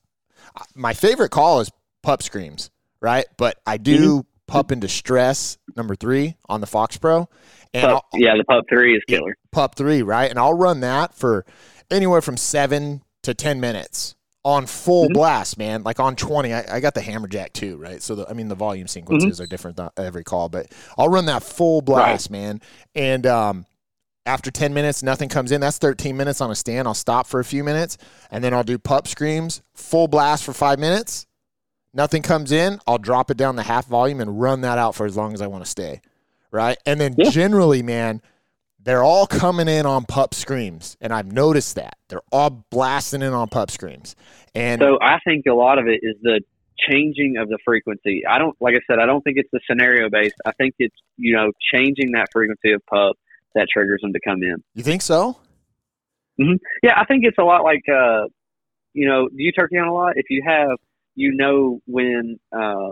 my 0.76 0.94
favorite 0.94 1.30
call 1.30 1.60
is 1.62 1.72
pup 2.04 2.22
screams, 2.22 2.70
right? 3.02 3.26
But 3.38 3.58
I 3.66 3.78
do 3.78 4.20
Mm-hmm. 4.20 4.28
pup 4.48 4.72
in 4.72 4.80
distress 4.80 5.58
number 5.76 5.96
three 5.96 6.36
on 6.50 6.62
the 6.62 6.68
Fox 6.68 6.98
Pro. 6.98 7.28
And 7.74 7.90
Pup, 7.90 8.06
yeah, 8.14 8.36
the 8.38 8.44
pup 8.44 8.66
three 8.70 8.96
is 8.96 9.02
killer. 9.08 9.36
pup 9.52 9.76
three, 9.76 10.02
right? 10.04 10.30
And 10.30 10.38
I'll 10.38 10.54
run 10.58 10.82
that 10.82 11.16
for 11.16 11.46
anywhere 11.90 12.22
from 12.22 12.38
seven 12.38 13.02
to 13.24 13.34
ten 13.34 13.60
minutes 13.60 14.16
on 14.46 14.66
full 14.66 15.10
Mhm. 15.10 15.14
blast, 15.14 15.58
man. 15.58 15.84
Like 15.84 16.00
on 16.00 16.16
twenty, 16.16 16.54
I, 16.54 16.66
I 16.76 16.80
got 16.80 16.94
the 16.94 17.02
hammerjack 17.02 17.54
too, 17.54 17.78
right? 17.78 18.02
So 18.02 18.16
the, 18.16 18.30
I 18.30 18.34
mean, 18.34 18.50
the 18.50 18.56
volume 18.56 18.88
sequences 18.88 19.40
are 19.40 19.48
different 19.48 19.78
th- 19.78 19.90
every 19.98 20.24
call, 20.24 20.50
but 20.50 20.68
I'll 20.98 21.08
run 21.10 21.26
that 21.28 21.44
full 21.44 21.82
blast, 21.82 22.30
man. 22.30 22.60
And 22.94 23.26
um, 23.26 23.66
after 24.26 24.52
ten 24.52 24.74
minutes, 24.74 25.02
nothing 25.02 25.30
comes 25.30 25.52
in. 25.52 25.62
That's 25.62 25.78
thirteen 25.78 26.18
minutes 26.18 26.42
on 26.42 26.52
a 26.52 26.56
stand. 26.56 26.88
I'll 26.88 26.94
stop 26.94 27.26
for 27.28 27.40
a 27.40 27.46
few 27.46 27.64
minutes, 27.64 27.98
and 28.32 28.44
then 28.44 28.54
I'll 28.54 28.64
do 28.64 28.78
pup 28.78 29.08
screams, 29.08 29.62
full 29.74 30.08
blast 30.10 30.44
for 30.44 30.52
five 30.54 30.78
minutes. 30.78 31.26
Nothing 31.94 32.22
comes 32.24 32.52
in. 32.52 32.80
I'll 32.88 32.98
drop 32.98 33.30
it 33.32 33.38
down 33.38 33.56
to 33.58 33.62
half 33.62 33.86
volume 33.86 34.20
and 34.20 34.42
run 34.42 34.62
that 34.62 34.78
out 34.78 34.96
for 34.96 35.06
as 35.06 35.16
long 35.16 35.34
as 35.34 35.42
I 35.42 35.48
want 35.48 35.64
to 35.64 35.70
stay, 35.70 36.02
right? 36.52 36.78
And 36.86 37.00
then 37.00 37.16
Yeah. 37.18 37.30
generally, 37.30 37.84
man, 37.84 38.22
they're 38.84 39.04
all 39.04 39.28
coming 39.28 39.68
in 39.68 39.86
on 39.86 40.06
pup 40.06 40.34
screams, 40.34 40.98
and 41.02 41.14
I've 41.14 41.32
noticed 41.32 41.76
that 41.76 41.98
they're 42.10 42.22
all 42.32 42.50
blasting 42.70 43.22
in 43.22 43.34
on 43.34 43.48
pup 43.48 43.72
screams. 43.72 44.16
And 44.54 44.82
So 44.82 45.00
I 45.02 45.20
think 45.26 45.46
a 45.50 45.54
lot 45.54 45.80
of 45.80 45.88
it 45.88 46.00
is 46.04 46.16
the 46.22 46.42
changing 46.90 47.38
of 47.38 47.50
the 47.50 47.58
frequency. 47.64 48.24
I 48.28 48.38
don't, 48.38 48.56
like 48.60 48.76
I 48.76 48.82
said, 48.88 49.00
I 49.00 49.06
don't 49.06 49.22
think 49.24 49.38
it's 49.38 49.50
the 49.52 49.62
scenario 49.70 50.10
based. 50.10 50.36
I 50.46 50.52
think 50.54 50.76
it's 50.80 50.96
you 51.18 51.36
know 51.36 51.52
changing 51.74 52.12
that 52.14 52.28
frequency 52.32 52.72
of 52.74 52.86
pup 52.86 53.16
that 53.56 53.68
triggers 53.72 54.02
them 54.02 54.14
to 54.14 54.20
come 54.26 54.42
in. 54.44 54.64
you 54.74 54.84
think 54.84 55.02
so? 55.02 55.38
Yeah, 56.38 56.94
I 56.98 57.06
think 57.06 57.26
it's 57.26 57.38
a 57.38 57.44
lot 57.44 57.64
like 57.64 57.84
uh, 57.88 58.26
you 58.94 59.08
know, 59.08 59.28
do 59.28 59.36
you 59.38 59.52
turkey 59.52 59.78
hunt 59.78 59.90
a 59.90 59.94
lot? 59.94 60.14
If 60.16 60.26
you 60.30 60.44
have, 60.46 60.78
you 61.16 61.34
know 61.34 61.80
when 61.86 62.40
uh, 62.52 62.92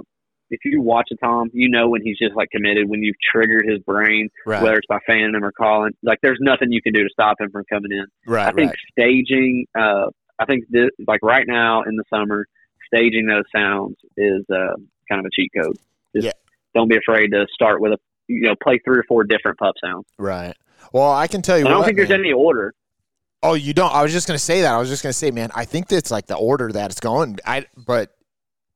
if 0.52 0.60
you 0.66 0.82
watch 0.82 1.08
a 1.12 1.16
tom, 1.16 1.50
you 1.54 1.70
know 1.70 1.90
when 1.90 2.02
he's 2.04 2.18
just 2.18 2.36
like 2.36 2.50
committed. 2.52 2.88
When 2.90 3.02
you've 3.02 3.16
triggered 3.32 3.66
his 3.68 3.80
brain, 3.80 4.30
Right, 4.46 4.62
whether 4.62 4.78
it's 4.78 4.88
by 4.88 5.00
fanning 5.08 5.34
him 5.34 5.44
or 5.44 5.52
calling, 5.52 5.94
like 6.04 6.20
there's 6.22 6.40
nothing 6.42 6.72
you 6.72 6.82
can 6.82 6.94
do 6.94 7.04
to 7.04 7.10
stop 7.12 7.40
him 7.40 7.50
from 7.52 7.64
coming 7.72 7.92
in. 7.92 8.06
right, 8.28 8.48
I 8.48 8.52
think 8.52 8.70
right. 8.70 8.78
staging, 8.92 9.66
uh, 9.78 10.08
I 10.38 10.46
think 10.46 10.66
this, 10.70 10.90
like 11.08 11.22
right 11.24 11.46
now 11.48 11.84
in 11.84 11.96
the 11.96 12.04
summer, 12.10 12.46
staging 12.94 13.26
those 13.26 13.46
sounds 13.56 13.96
is 14.18 14.44
uh, 14.50 14.76
kind 15.10 15.20
of 15.20 15.26
a 15.26 15.30
cheat 15.34 15.52
code. 15.58 15.78
Just 16.16 16.26
Yeah. 16.26 16.32
don't 16.76 16.90
be 16.90 16.98
afraid 16.98 17.30
to 17.30 17.48
start 17.54 17.82
with 17.82 17.94
a, 17.94 17.98
you 18.28 18.42
know, 18.42 18.56
play 18.62 18.80
three 18.84 18.98
or 19.00 19.04
four 19.08 19.24
different 19.24 19.58
pup 19.58 19.76
sounds. 19.84 20.06
Right. 20.18 20.56
Well, 20.94 21.12
I 21.12 21.28
can 21.28 21.42
tell 21.42 21.58
you. 21.58 21.66
I 21.66 21.70
don't 21.70 21.80
what, 21.80 21.86
think 21.86 21.98
there's 21.98 22.10
man. 22.10 22.20
any 22.22 22.34
order. 22.34 22.74
Oh, 23.44 23.54
you 23.54 23.74
don't. 23.74 23.94
I 23.94 24.04
was 24.04 24.12
just 24.12 24.28
gonna 24.28 24.38
say 24.40 24.62
that. 24.62 24.74
I 24.74 24.78
was 24.78 24.90
just 24.90 25.02
gonna 25.04 25.14
say, 25.14 25.32
man. 25.32 25.50
I 25.56 25.66
think 25.66 25.88
that's 25.88 26.12
like 26.12 26.28
the 26.28 26.36
order 26.36 26.72
that 26.72 26.92
it's 26.92 27.00
going. 27.00 27.38
I 27.46 27.66
but 27.76 28.12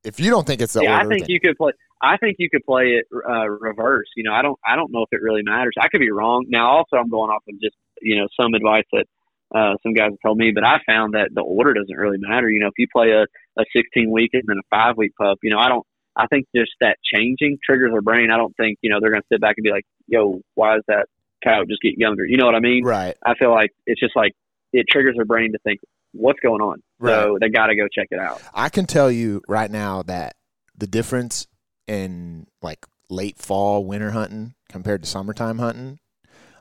if 0.05 0.19
you 0.19 0.29
don't 0.29 0.45
think 0.45 0.61
it's 0.61 0.73
the 0.73 0.83
yeah, 0.83 0.97
I 0.97 1.05
think 1.05 1.21
then- 1.21 1.29
you 1.29 1.39
could 1.39 1.57
play. 1.57 1.71
I 2.01 2.17
think 2.17 2.35
you 2.39 2.49
could 2.49 2.63
play 2.65 2.99
it 2.99 3.05
uh, 3.27 3.47
reverse. 3.47 4.07
You 4.15 4.23
know, 4.23 4.33
I 4.33 4.41
don't. 4.41 4.59
I 4.65 4.75
don't 4.75 4.91
know 4.91 5.01
if 5.03 5.09
it 5.11 5.21
really 5.21 5.41
matters. 5.43 5.73
I 5.79 5.87
could 5.87 6.01
be 6.01 6.11
wrong. 6.11 6.45
Now, 6.49 6.69
also, 6.69 6.97
I'm 6.97 7.09
going 7.09 7.31
off 7.31 7.43
of 7.47 7.59
just 7.59 7.75
you 8.01 8.17
know 8.17 8.27
some 8.39 8.53
advice 8.53 8.85
that 8.91 9.05
uh, 9.53 9.75
some 9.83 9.93
guys 9.93 10.11
have 10.11 10.19
told 10.25 10.37
me, 10.37 10.51
but 10.51 10.63
I 10.63 10.77
found 10.85 11.13
that 11.13 11.29
the 11.33 11.41
order 11.41 11.73
doesn't 11.73 11.95
really 11.95 12.17
matter. 12.19 12.49
You 12.49 12.59
know, 12.59 12.67
if 12.67 12.73
you 12.77 12.87
play 12.91 13.11
a, 13.11 13.23
a 13.59 13.65
16 13.75 14.11
week 14.11 14.31
and 14.33 14.43
then 14.47 14.57
a 14.57 14.67
five 14.69 14.97
week 14.97 15.13
pup, 15.19 15.37
you 15.43 15.49
know, 15.49 15.59
I 15.59 15.69
don't. 15.69 15.85
I 16.17 16.27
think 16.27 16.47
just 16.55 16.71
that 16.79 16.97
changing 17.13 17.57
triggers 17.63 17.91
their 17.91 18.01
brain. 18.01 18.31
I 18.31 18.37
don't 18.37 18.55
think 18.55 18.77
you 18.81 18.89
know 18.89 18.99
they're 19.01 19.11
going 19.11 19.21
to 19.21 19.27
sit 19.31 19.41
back 19.41 19.55
and 19.57 19.63
be 19.63 19.71
like, 19.71 19.85
"Yo, 20.07 20.41
why 20.55 20.77
is 20.77 20.83
that 20.87 21.07
cow 21.43 21.63
just 21.67 21.81
get 21.81 21.97
younger?" 21.97 22.25
You 22.25 22.37
know 22.37 22.45
what 22.45 22.55
I 22.55 22.59
mean? 22.59 22.85
right, 22.85 23.15
I 23.25 23.35
feel 23.35 23.51
like 23.51 23.71
it's 23.85 23.99
just 23.99 24.15
like 24.15 24.31
it 24.71 24.85
triggers 24.89 25.15
their 25.15 25.25
brain 25.25 25.51
to 25.53 25.59
think, 25.63 25.79
"What's 26.15 26.39
going 26.39 26.61
on?" 26.61 26.81
So 27.03 27.37
they 27.39 27.49
got 27.49 27.67
to 27.67 27.75
go 27.75 27.87
check 27.93 28.07
it 28.11 28.19
out. 28.19 28.41
I 28.53 28.69
can 28.69 28.85
tell 28.85 29.11
you 29.11 29.41
right 29.47 29.69
now 29.69 30.01
that 30.03 30.35
the 30.77 30.87
difference 30.87 31.47
in 31.87 32.47
like 32.61 32.85
late 33.09 33.37
fall 33.37 33.85
winter 33.85 34.11
hunting 34.11 34.55
compared 34.69 35.03
to 35.03 35.09
summertime 35.09 35.59
hunting, 35.59 35.99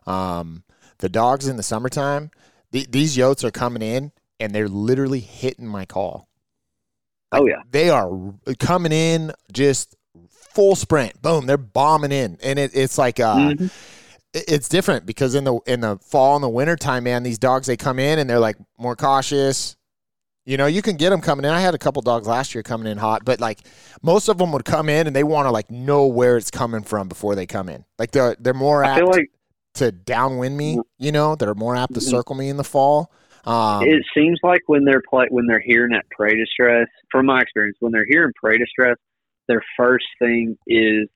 um, 0.07 0.65
the 0.99 1.09
dogs 1.09 1.49
in 1.49 1.57
the 1.57 1.63
summertime, 1.63 2.31
th- 2.73 2.91
these 2.91 3.17
yotes 3.17 3.43
are 3.45 3.51
coming 3.51 3.83
in 3.83 4.13
and 4.39 4.55
they're 4.55 4.69
literally 4.69 5.21
hitting 5.21 5.67
my 5.67 5.85
call. 5.85 6.29
Oh 7.33 7.47
yeah. 7.47 7.63
They 7.71 7.91
are 7.91 8.11
coming 8.59 8.93
in 8.93 9.33
just 9.53 9.97
full 10.31 10.77
sprint. 10.77 11.21
Boom, 11.23 11.47
they're 11.47 11.57
bombing 11.57 12.13
in, 12.13 12.39
and 12.43 12.59
it, 12.59 12.71
it's 12.75 12.99
like 12.99 13.19
uh, 13.19 13.35
Mhm. 13.37 13.71
It- 14.35 14.45
it's 14.49 14.69
different 14.69 15.07
because 15.07 15.35
in 15.35 15.45
the 15.45 15.59
in 15.67 15.81
the 15.81 15.97
fall 15.99 16.35
and 16.35 16.43
the 16.45 16.49
winter 16.49 16.77
time, 16.77 17.05
man, 17.05 17.23
these 17.23 17.39
dogs 17.39 17.67
they 17.67 17.77
come 17.77 17.99
in 17.99 18.19
and 18.19 18.29
they're 18.29 18.39
like 18.41 18.57
more 18.79 18.97
cautious. 18.97 19.77
You 20.47 20.59
know, 20.59 20.67
you 20.67 20.83
can 20.83 20.97
get 20.97 21.09
them 21.09 21.23
coming 21.23 21.47
in. 21.47 21.51
I 21.53 21.61
had 21.61 21.75
a 21.75 21.79
couple 21.79 22.03
dogs 22.03 22.27
last 22.27 22.55
year 22.55 22.63
coming 22.63 22.87
in 22.87 22.99
hot, 22.99 23.25
but 23.25 23.41
like 23.41 23.61
most 24.03 24.29
of 24.29 24.37
them 24.37 24.53
would 24.53 24.67
come 24.67 24.91
in 24.91 25.07
and 25.07 25.17
they 25.17 25.25
want 25.25 25.47
to 25.47 25.51
like 25.51 25.71
know 25.71 26.07
where 26.07 26.37
it's 26.37 26.51
coming 26.51 26.83
from 26.83 27.09
before 27.09 27.35
they 27.35 27.47
come 27.47 27.71
in. 27.71 27.85
Like 27.99 28.11
they're 28.11 28.37
they're 28.39 28.53
more 28.53 28.85
apt 28.85 29.07
like 29.07 29.31
to 29.75 29.91
downwind 29.91 30.57
me. 30.57 30.79
You 30.99 31.13
know, 31.13 31.35
they're 31.35 31.55
more 31.55 31.75
apt 31.77 31.95
to 31.95 32.01
Mhm. 32.01 32.11
circle 32.11 32.35
me 32.35 32.51
in 32.51 32.59
the 32.59 32.65
fall. 32.65 33.11
Um, 33.47 33.87
it 33.87 34.03
seems 34.15 34.39
like 34.43 34.61
when 34.67 34.85
they're 34.85 35.03
play 35.09 35.27
when 35.31 35.47
they're 35.47 35.61
hearing 35.65 35.93
that 35.93 36.05
prey 36.11 36.35
distress, 36.37 36.89
from 37.11 37.27
my 37.27 37.41
experience, 37.41 37.77
when 37.81 37.93
they're 37.93 38.07
hearing 38.09 38.33
prey 38.43 38.59
distress, 38.59 38.97
their 39.49 39.63
first 39.77 40.07
thing 40.19 40.57
is 40.67 41.09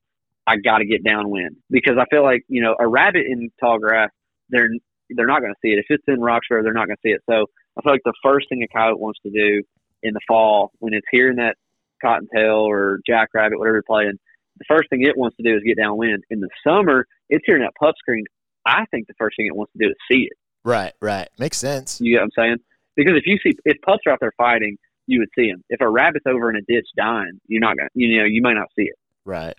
I 0.49 0.57
got 0.57 0.79
to 0.79 0.85
get 0.85 1.03
downwind 1.03 1.57
because 1.69 1.97
I 1.99 2.05
feel 2.09 2.23
like 2.23 2.41
you 2.47 2.61
know 2.61 2.75
a 2.79 2.87
rabbit 2.87 3.23
in 3.29 3.49
tall 3.59 3.77
grass, 3.77 4.09
they're 4.49 4.69
they're 5.09 5.27
not 5.27 5.41
going 5.41 5.53
to 5.53 5.59
see 5.61 5.73
it. 5.73 5.79
If 5.79 5.85
it's 5.89 6.03
in 6.07 6.19
Roxborough, 6.19 6.63
they're 6.63 6.73
not 6.73 6.87
going 6.87 6.97
to 6.97 7.07
see 7.07 7.13
it. 7.13 7.21
So 7.29 7.45
I 7.77 7.81
feel 7.81 7.93
like 7.93 8.01
the 8.03 8.13
first 8.23 8.47
thing 8.49 8.63
a 8.63 8.67
coyote 8.67 8.99
wants 8.99 9.19
to 9.23 9.29
do 9.29 9.63
in 10.01 10.13
the 10.13 10.19
fall 10.27 10.71
when 10.79 10.93
it's 10.93 11.05
hearing 11.11 11.37
that 11.37 11.55
cottontail 12.01 12.55
or 12.55 12.99
jackrabbit, 13.05 13.59
whatever 13.59 13.77
you're 13.77 13.83
playing, 13.83 14.13
the 14.57 14.65
first 14.67 14.89
thing 14.89 15.03
it 15.03 15.17
wants 15.17 15.37
to 15.37 15.43
do 15.43 15.55
is 15.55 15.61
get 15.65 15.77
downwind. 15.77 16.23
In 16.29 16.39
the 16.39 16.49
summer, 16.65 17.05
it's 17.29 17.43
hearing 17.45 17.63
that 17.63 17.73
pup 17.79 17.95
scream. 17.99 18.25
I 18.65 18.85
think 18.91 19.07
the 19.07 19.13
first 19.19 19.35
thing 19.37 19.47
it 19.47 19.55
wants 19.55 19.73
to 19.73 19.85
do 19.85 19.89
is 19.89 19.95
see 20.11 20.27
it. 20.29 20.37
right, 20.63 20.93
right, 21.01 21.29
makes 21.37 21.57
sense. 21.57 22.01
You 22.01 22.15
get 22.15 22.21
what 22.21 22.25
I'm 22.25 22.31
saying? 22.43 22.57
Because 22.95 23.13
if 23.15 23.23
you 23.25 23.37
see 23.43 23.57
if 23.65 23.77
pups 23.81 24.03
are 24.05 24.13
out 24.13 24.19
there 24.19 24.33
fighting, 24.37 24.77
you 25.07 25.19
would 25.19 25.29
see 25.37 25.49
them. 25.49 25.63
If 25.69 25.81
a 25.81 25.89
rabbit's 25.89 26.25
over 26.27 26.49
in 26.49 26.55
a 26.57 26.61
ditch 26.61 26.87
dying, 26.97 27.39
you're 27.47 27.61
not 27.61 27.77
gonna 27.77 27.89
you 27.93 28.19
know 28.19 28.25
you 28.25 28.41
might 28.41 28.53
not 28.53 28.67
see 28.75 28.83
it. 28.83 28.95
Right, 29.25 29.55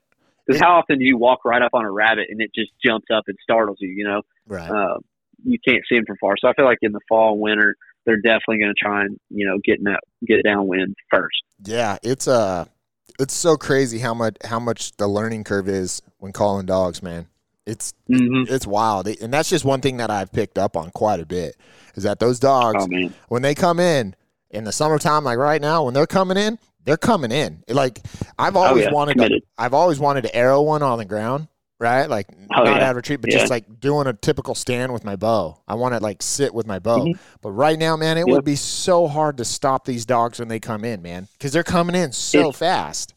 Because 0.51 0.63
how 0.63 0.79
often 0.79 0.99
do 0.99 1.05
you 1.05 1.17
walk 1.17 1.45
right 1.45 1.63
up 1.63 1.71
on 1.75 1.85
a 1.85 1.91
rabbit 1.91 2.27
and 2.29 2.41
it 2.41 2.51
just 2.55 2.71
jumps 2.85 3.07
up 3.15 3.25
and 3.29 3.37
startles 3.43 3.79
you? 3.81 3.89
You 3.89 4.05
know, 4.05 4.23
right. 4.49 4.69
uh, 4.69 4.99
you 5.45 5.59
can't 5.65 5.83
see 5.89 5.95
them 5.95 6.05
from 6.07 6.17
far. 6.21 6.35
So 6.41 6.49
I 6.49 6.55
feel 6.55 6.65
like 6.65 6.79
in 6.83 6.91
the 6.93 7.01
fall 7.09 7.39
winter, 7.39 7.77
they're 8.05 8.17
definitely 8.17 8.59
going 8.59 8.75
to 8.75 8.85
try 8.85 9.03
and 9.03 9.19
you 9.29 9.47
know 9.47 9.59
get 9.65 9.79
in 9.79 9.85
that 9.85 10.01
get 10.27 10.43
downwind 10.45 10.97
first. 11.11 11.37
Yeah, 11.65 11.99
it's 12.03 12.27
uh 12.27 12.65
it's 13.21 13.35
so 13.35 13.57
crazy 13.57 13.99
how 13.99 14.15
much 14.15 14.37
how 14.45 14.59
much 14.59 14.93
the 14.97 15.07
learning 15.07 15.45
curve 15.45 15.69
is 15.69 16.03
when 16.19 16.33
calling 16.33 16.67
dogs, 16.67 17.03
man. 17.03 17.27
It's 17.67 17.95
Mm-hmm. 18.11 18.53
it's 18.53 18.67
wild, 18.67 19.07
and 19.07 19.33
that's 19.33 19.49
just 19.49 19.65
one 19.65 19.81
thing 19.81 19.99
that 19.99 20.11
I've 20.11 20.33
picked 20.33 20.59
up 20.59 20.77
on 20.77 20.91
quite 20.91 21.21
a 21.21 21.27
bit. 21.27 21.57
Is 21.95 22.03
that 22.03 22.19
those 22.19 22.41
dogs 22.41 22.89
Oh 22.91 23.11
when 23.29 23.43
they 23.43 23.55
come 23.55 23.79
in 23.79 24.17
in 24.51 24.65
the 24.65 24.73
summertime, 24.73 25.23
like 25.23 25.39
right 25.39 25.61
now, 25.61 25.85
when 25.85 25.95
they're 25.95 26.09
coming 26.09 26.37
in, 26.37 26.59
they're 26.85 26.97
coming 26.97 27.33
in. 27.33 27.63
Like 27.69 28.01
I've 28.39 28.57
always 28.57 28.87
Oh, 28.87 28.89
yeah, 28.89 28.95
wanted 28.95 29.19
to, 29.19 29.41
I've 29.59 29.75
always 29.75 29.99
wanted 29.99 30.23
to 30.23 30.35
arrow 30.35 30.63
one 30.63 30.83
on 30.83 30.99
the 30.99 31.05
ground, 31.05 31.49
right? 31.79 32.07
Like 32.09 32.27
Oh, 32.57 32.65
not 32.65 32.77
yeah. 32.77 32.85
out 32.87 32.91
of 32.91 32.97
retreat, 32.97 33.21
but 33.21 33.31
Yeah. 33.33 33.39
just 33.39 33.51
like 33.51 33.81
doing 33.81 34.07
a 34.07 34.13
typical 34.13 34.55
stand 34.55 34.93
with 34.93 35.05
my 35.05 35.17
bow. 35.17 35.61
I 35.69 35.75
want 35.75 35.95
to 35.95 36.01
like 36.01 36.23
sit 36.23 36.53
with 36.55 36.67
my 36.67 36.79
bow. 36.79 37.01
Mhm. 37.05 37.19
But 37.43 37.51
right 37.53 37.79
now, 37.79 37.97
man, 37.97 38.17
it 38.19 38.27
Yep. 38.27 38.29
would 38.29 38.45
be 38.45 38.57
so 38.57 39.07
hard 39.09 39.37
to 39.39 39.45
stop 39.45 39.85
these 39.85 40.05
dogs 40.07 40.39
when 40.39 40.49
they 40.49 40.61
come 40.61 40.85
in, 40.85 41.03
man, 41.03 41.29
because 41.33 41.53
they're 41.53 41.63
coming 41.63 41.95
in 41.95 42.13
so 42.13 42.39
It's- 42.41 42.59
fast. 42.59 43.15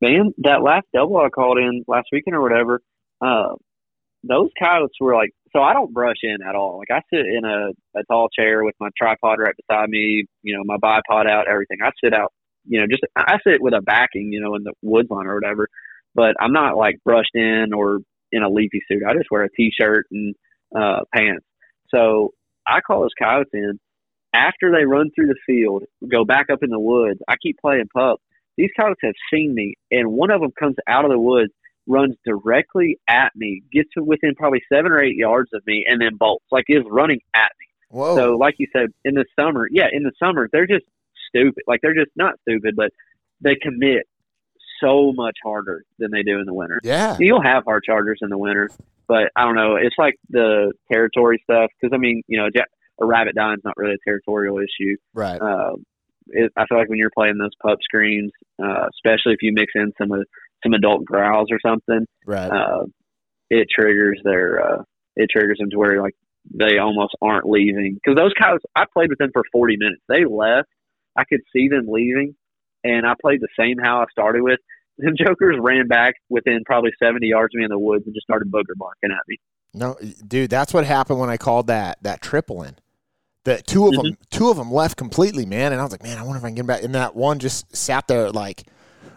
man, 0.00 0.32
that 0.38 0.62
last 0.62 0.86
double 0.94 1.18
I 1.18 1.28
called 1.28 1.58
in 1.58 1.84
last 1.86 2.08
weekend 2.12 2.36
or 2.36 2.42
whatever, 2.42 2.80
uh, 3.20 3.54
those 4.22 4.50
coyotes 4.58 4.96
were 5.00 5.14
like. 5.14 5.30
So 5.52 5.62
I 5.62 5.72
don't 5.72 5.94
brush 5.94 6.18
in 6.22 6.36
at 6.46 6.54
all. 6.54 6.78
Like 6.78 6.90
I 6.90 7.00
sit 7.08 7.24
in 7.24 7.46
a, 7.46 7.70
a 7.98 8.04
tall 8.10 8.28
chair 8.28 8.62
with 8.62 8.74
my 8.78 8.90
tripod 8.98 9.38
right 9.38 9.54
beside 9.56 9.88
me, 9.88 10.26
you 10.42 10.54
know, 10.54 10.62
my 10.66 10.76
bipod 10.76 11.30
out, 11.30 11.48
everything. 11.48 11.78
I 11.82 11.90
sit 12.04 12.12
out, 12.12 12.30
you 12.66 12.80
know, 12.80 12.86
just 12.86 13.02
I 13.16 13.38
sit 13.46 13.60
with 13.60 13.74
a 13.74 13.82
backing, 13.82 14.32
you 14.32 14.40
know, 14.40 14.54
in 14.54 14.64
the 14.64 14.72
woods 14.82 15.10
line 15.10 15.26
or 15.26 15.34
whatever. 15.34 15.68
But 16.14 16.34
I'm 16.40 16.52
not 16.52 16.76
like 16.76 16.96
brushed 17.04 17.34
in 17.34 17.72
or 17.74 18.00
in 18.32 18.42
a 18.42 18.48
leafy 18.48 18.82
suit. 18.88 19.02
I 19.06 19.14
just 19.14 19.30
wear 19.30 19.44
a 19.44 19.50
t-shirt 19.50 20.06
and 20.10 20.34
uh, 20.74 21.00
pants. 21.14 21.44
So 21.90 22.32
I 22.66 22.80
call 22.80 23.02
those 23.02 23.10
coyotes 23.18 23.50
in 23.52 23.78
after 24.34 24.70
they 24.70 24.84
run 24.84 25.10
through 25.14 25.28
the 25.28 25.36
field, 25.46 25.84
go 26.08 26.24
back 26.24 26.46
up 26.50 26.62
in 26.62 26.70
the 26.70 26.80
woods. 26.80 27.20
I 27.28 27.36
keep 27.42 27.58
playing 27.58 27.88
pup. 27.94 28.20
These 28.56 28.70
coyotes 28.78 28.98
have 29.02 29.14
seen 29.32 29.54
me, 29.54 29.74
and 29.90 30.12
one 30.12 30.30
of 30.30 30.40
them 30.40 30.52
comes 30.58 30.76
out 30.88 31.04
of 31.04 31.10
the 31.10 31.18
woods, 31.18 31.52
runs 31.86 32.16
directly 32.24 32.98
at 33.08 33.32
me, 33.34 33.62
gets 33.72 33.88
to 33.94 34.02
within 34.02 34.34
probably 34.34 34.62
seven 34.72 34.92
or 34.92 35.02
eight 35.02 35.16
yards 35.16 35.50
of 35.52 35.62
me, 35.66 35.84
and 35.86 36.00
then 36.00 36.16
bolts 36.16 36.44
like 36.50 36.64
is 36.68 36.82
running 36.90 37.20
at 37.34 37.52
me. 37.60 37.66
Whoa. 37.90 38.16
So, 38.16 38.36
like 38.36 38.54
you 38.58 38.66
said, 38.72 38.88
in 39.04 39.14
the 39.14 39.24
summer, 39.38 39.68
yeah, 39.70 39.86
in 39.92 40.02
the 40.02 40.12
summer, 40.18 40.48
they're 40.50 40.66
just 40.66 40.84
stupid. 41.28 41.62
Like 41.66 41.80
they're 41.82 41.94
just 41.94 42.10
not 42.16 42.34
stupid, 42.42 42.74
but 42.76 42.90
they 43.40 43.54
commit 43.54 44.04
so 44.82 45.12
much 45.14 45.36
harder 45.44 45.82
than 45.98 46.10
they 46.10 46.22
do 46.22 46.38
in 46.38 46.46
the 46.46 46.54
winter. 46.54 46.80
yeah. 46.84 47.16
You'll 47.18 47.42
have 47.42 47.64
hard 47.64 47.82
chargers 47.84 48.18
in 48.22 48.28
the 48.28 48.36
winter, 48.38 48.68
but 49.08 49.30
I 49.34 49.44
don't 49.44 49.54
know. 49.54 49.76
It's 49.76 49.96
like 49.98 50.14
the 50.28 50.72
territory 50.92 51.40
stuff 51.44 51.70
because 51.80 51.94
I 51.94 51.98
mean, 51.98 52.22
you 52.28 52.38
know, 52.38 52.48
a 53.00 53.04
rabbit 53.06 53.34
dying 53.34 53.56
is 53.58 53.64
not 53.64 53.76
really 53.76 53.94
a 53.94 54.04
territorial 54.08 54.58
issue. 54.58 54.96
Right. 55.14 55.40
Uh, 55.40 55.76
it, 56.28 56.52
I 56.56 56.66
feel 56.66 56.78
like 56.78 56.88
when 56.88 56.98
you're 56.98 57.10
playing 57.16 57.38
those 57.38 57.54
pup 57.62 57.78
screams, 57.82 58.32
uh, 58.62 58.86
especially 58.94 59.32
if 59.32 59.38
you 59.42 59.52
mix 59.54 59.72
in 59.74 59.92
some 60.00 60.12
of 60.12 60.26
some 60.62 60.72
adult 60.74 61.04
growls 61.04 61.48
or 61.50 61.58
something, 61.64 62.06
Right. 62.26 62.50
uh, 62.50 62.84
it 63.50 63.68
triggers 63.70 64.20
their 64.24 64.60
uh, 64.60 64.82
it 65.14 65.28
triggers 65.30 65.58
them 65.58 65.70
to 65.70 65.78
where 65.78 66.02
like 66.02 66.14
they 66.52 66.78
almost 66.78 67.14
aren't 67.22 67.48
leaving 67.48 67.94
because 67.94 68.16
those 68.16 68.32
cows 68.40 68.60
I 68.74 68.84
played 68.92 69.08
with 69.10 69.18
them 69.18 69.30
for 69.32 69.42
40 69.52 69.76
minutes. 69.78 70.02
They 70.08 70.24
left. 70.24 70.68
I 71.16 71.24
could 71.24 71.40
see 71.52 71.68
them 71.68 71.86
leaving, 71.88 72.34
and 72.84 73.06
I 73.06 73.14
played 73.20 73.40
the 73.40 73.48
same 73.58 73.76
how 73.82 74.00
I 74.00 74.04
started 74.10 74.42
with. 74.42 74.60
Them 74.98 75.14
jokers 75.18 75.56
ran 75.60 75.88
back 75.88 76.14
within 76.30 76.62
probably 76.64 76.90
70 76.98 77.26
yards 77.26 77.54
of 77.54 77.58
me 77.58 77.64
in 77.64 77.70
the 77.70 77.78
woods 77.78 78.06
and 78.06 78.14
just 78.14 78.24
started 78.24 78.50
booger 78.50 78.74
barking 78.76 79.10
at 79.10 79.18
me. 79.28 79.36
No, 79.74 79.94
dude, 80.26 80.48
that's 80.48 80.72
what 80.72 80.86
happened 80.86 81.18
when 81.20 81.28
I 81.28 81.36
called 81.36 81.66
that 81.66 81.98
that 82.02 82.22
triple 82.22 82.62
in. 82.62 82.76
The 83.44 83.60
two 83.62 83.86
of 83.88 83.94
them, 83.94 84.06
Mm-hmm. 84.06 84.22
two 84.30 84.48
of 84.48 84.56
them 84.56 84.72
left 84.72 84.96
completely, 84.96 85.44
man. 85.44 85.72
And 85.72 85.80
I 85.82 85.84
was 85.84 85.92
like, 85.92 86.02
man, 86.02 86.16
I 86.16 86.22
wonder 86.22 86.38
if 86.38 86.44
I 86.44 86.48
can 86.48 86.54
get 86.54 86.66
back. 86.66 86.82
And 86.82 86.94
that 86.94 87.14
one 87.14 87.38
just 87.40 87.76
sat 87.76 88.08
there 88.08 88.30
like, 88.30 88.64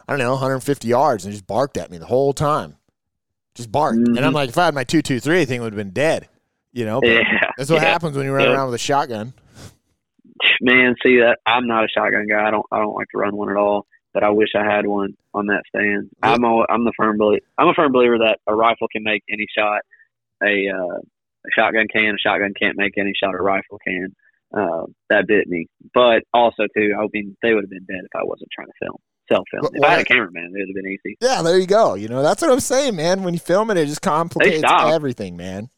I 0.06 0.12
don't 0.12 0.20
know, 0.20 0.32
150 0.32 0.86
yards 0.86 1.24
and 1.24 1.32
just 1.34 1.48
barked 1.48 1.78
at 1.78 1.90
me 1.90 1.98
the 1.98 2.06
whole 2.06 2.34
time. 2.34 2.76
Just 3.56 3.72
barked. 3.72 3.96
And 4.00 4.20
I'm 4.20 4.32
Mhm. 4.34 4.36
like, 4.36 4.50
if 4.50 4.58
I 4.58 4.66
had 4.66 4.76
my 4.76 4.84
two 4.84 5.02
two 5.02 5.22
three, 5.22 5.40
I 5.42 5.46
think 5.46 5.62
it 5.62 5.64
would 5.64 5.72
have 5.74 5.78
been 5.78 5.92
dead. 5.92 6.28
You 6.74 6.84
know, 6.86 7.00
Yeah, 7.06 7.22
that's 7.58 7.70
what 7.72 7.82
yeah. 7.82 7.88
happens 7.88 8.18
when 8.18 8.26
you 8.26 8.34
run 8.34 8.48
Yeah. 8.48 8.54
around 8.54 8.66
with 8.68 8.76
a 8.76 8.80
shotgun. 8.84 9.34
Man, 10.62 10.96
see 11.04 11.18
that 11.20 11.40
I'm 11.46 11.68
not 11.68 11.86
a 11.86 11.88
shotgun 11.88 12.28
guy. 12.28 12.48
I 12.48 12.52
don't 12.52 12.66
I 12.72 12.80
don't 12.80 12.96
like 12.96 13.08
to 13.12 13.18
run 13.18 13.36
one 13.36 13.50
at 13.50 13.58
all. 13.58 13.86
But 14.14 14.24
I 14.24 14.30
wish 14.30 14.50
I 14.56 14.66
had 14.66 14.88
one 14.88 15.14
on 15.36 15.48
that 15.48 15.62
stand. 15.68 16.10
Yeah. 16.24 16.34
I'm 16.34 16.44
a, 16.44 16.66
I'm 16.68 16.84
the 16.84 16.94
firm 16.98 17.18
believer. 17.20 17.46
I'm 17.60 17.68
a 17.68 17.76
firm 17.76 17.92
believer 17.92 18.18
that 18.20 18.40
a 18.48 18.56
rifle 18.56 18.88
can 18.92 19.04
make 19.04 19.22
any 19.32 19.46
shot. 19.56 19.82
A 20.42 20.68
uh, 20.68 20.98
a 20.98 21.50
shotgun 21.56 21.88
can. 21.94 22.16
A 22.16 22.18
shotgun 22.18 22.54
can't 22.60 22.78
make 22.78 22.98
any 22.98 23.14
shot. 23.14 23.36
A 23.36 23.42
rifle 23.42 23.80
can. 23.86 24.16
Uh, 24.52 24.86
that 25.12 25.28
bit 25.28 25.48
me. 25.48 25.68
But 25.94 26.24
also 26.34 26.64
too, 26.76 26.92
I 26.98 27.06
mean, 27.14 27.38
they 27.44 27.54
would 27.54 27.64
have 27.64 27.70
been 27.70 27.86
dead 27.86 28.04
if 28.04 28.16
I 28.16 28.24
wasn't 28.24 28.50
trying 28.52 28.68
to 28.68 28.74
film 28.82 28.98
self 29.32 29.46
film. 29.52 29.62
But 29.62 29.72
If 29.76 29.84
I 29.84 29.90
had 29.92 30.02
a 30.02 30.06
cameraman, 30.06 30.52
it 30.56 30.60
would 30.60 30.70
have 30.70 30.76
been 30.76 30.92
easy. 30.92 31.18
Yeah, 31.22 31.42
there 31.42 31.60
you 31.60 31.68
go. 31.68 31.94
You 31.94 32.08
know, 32.08 32.24
that's 32.24 32.42
what 32.42 32.52
I'm 32.52 32.60
saying, 32.60 32.96
man. 32.96 33.24
When 33.24 33.34
you 33.34 33.40
film 33.40 33.70
it, 33.72 33.78
it 33.78 33.86
just 33.86 34.02
complicates 34.02 34.64
everything, 34.66 35.38
man. 35.38 35.70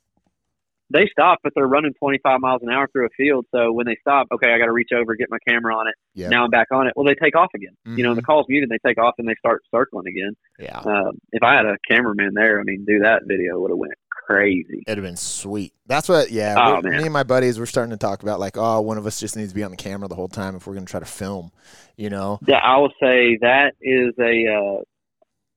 They 0.91 1.07
stop, 1.11 1.39
but 1.43 1.53
they're 1.55 1.67
running 1.67 1.93
25 1.93 2.39
miles 2.39 2.61
an 2.63 2.69
hour 2.69 2.87
through 2.91 3.05
a 3.05 3.09
field. 3.17 3.45
So 3.53 3.71
when 3.71 3.85
they 3.85 3.97
stop, 4.01 4.27
okay, 4.33 4.53
I 4.53 4.57
got 4.57 4.65
to 4.65 4.71
reach 4.71 4.89
over, 4.95 5.15
get 5.15 5.29
my 5.29 5.37
camera 5.47 5.75
on 5.75 5.87
it. 5.87 5.95
Yeah. 6.13 6.29
Now 6.29 6.43
I'm 6.43 6.49
back 6.49 6.67
on 6.71 6.87
it. 6.87 6.93
Well, 6.95 7.05
they 7.05 7.15
take 7.15 7.35
off 7.35 7.49
again. 7.55 7.75
You 7.85 8.03
know, 8.03 8.13
the 8.15 8.21
call's 8.21 8.45
muted. 8.49 8.69
They 8.69 8.77
take 8.87 8.97
off 8.97 9.15
and 9.17 9.27
they 9.27 9.35
start 9.39 9.61
circling 9.73 10.07
again. 10.07 10.35
Yeah, 10.59 10.79
Um, 10.79 11.17
if 11.31 11.41
I 11.43 11.55
had 11.55 11.65
a 11.65 11.77
cameraman 11.89 12.33
there, 12.33 12.59
I 12.59 12.63
mean, 12.63 12.85
do 12.87 12.99
that 12.99 13.23
video 13.25 13.59
would 13.59 13.71
have 13.71 13.77
went 13.77 13.93
crazy. 14.27 14.83
it'd 14.87 14.97
have 14.97 15.05
been 15.05 15.17
sweet. 15.17 15.73
That's 15.87 16.07
what. 16.07 16.31
Yeah, 16.31 16.55
Oh, 16.57 16.81
me 16.87 17.03
and 17.03 17.11
my 17.13 17.23
buddies 17.23 17.59
were 17.59 17.65
starting 17.65 17.91
to 17.91 17.97
talk 17.97 18.23
about 18.23 18.39
like, 18.39 18.57
oh, 18.57 18.81
one 18.81 18.97
of 18.97 19.05
us 19.05 19.19
just 19.19 19.35
needs 19.35 19.49
to 19.49 19.55
be 19.55 19.63
on 19.63 19.71
the 19.71 19.77
camera 19.77 20.07
the 20.07 20.15
whole 20.15 20.27
time 20.27 20.55
if 20.55 20.67
we're 20.67 20.73
gonna 20.73 20.85
try 20.85 20.99
to 20.99 21.05
film. 21.05 21.51
You 21.97 22.09
know, 22.09 22.39
Yeah, 22.47 22.57
I 22.57 22.77
will 22.77 22.93
say 23.01 23.37
that 23.41 23.73
is 23.81 24.13
a. 24.19 24.47
Uh, 24.47 24.81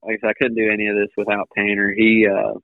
like 0.07 0.18
I 0.22 0.26
said, 0.26 0.30
I 0.30 0.32
couldn't 0.35 0.57
do 0.57 0.70
any 0.70 0.87
of 0.89 0.97
this 0.97 1.09
without 1.16 1.49
Tanner. 1.57 1.91
He, 1.97 2.26
uh, 2.26 2.59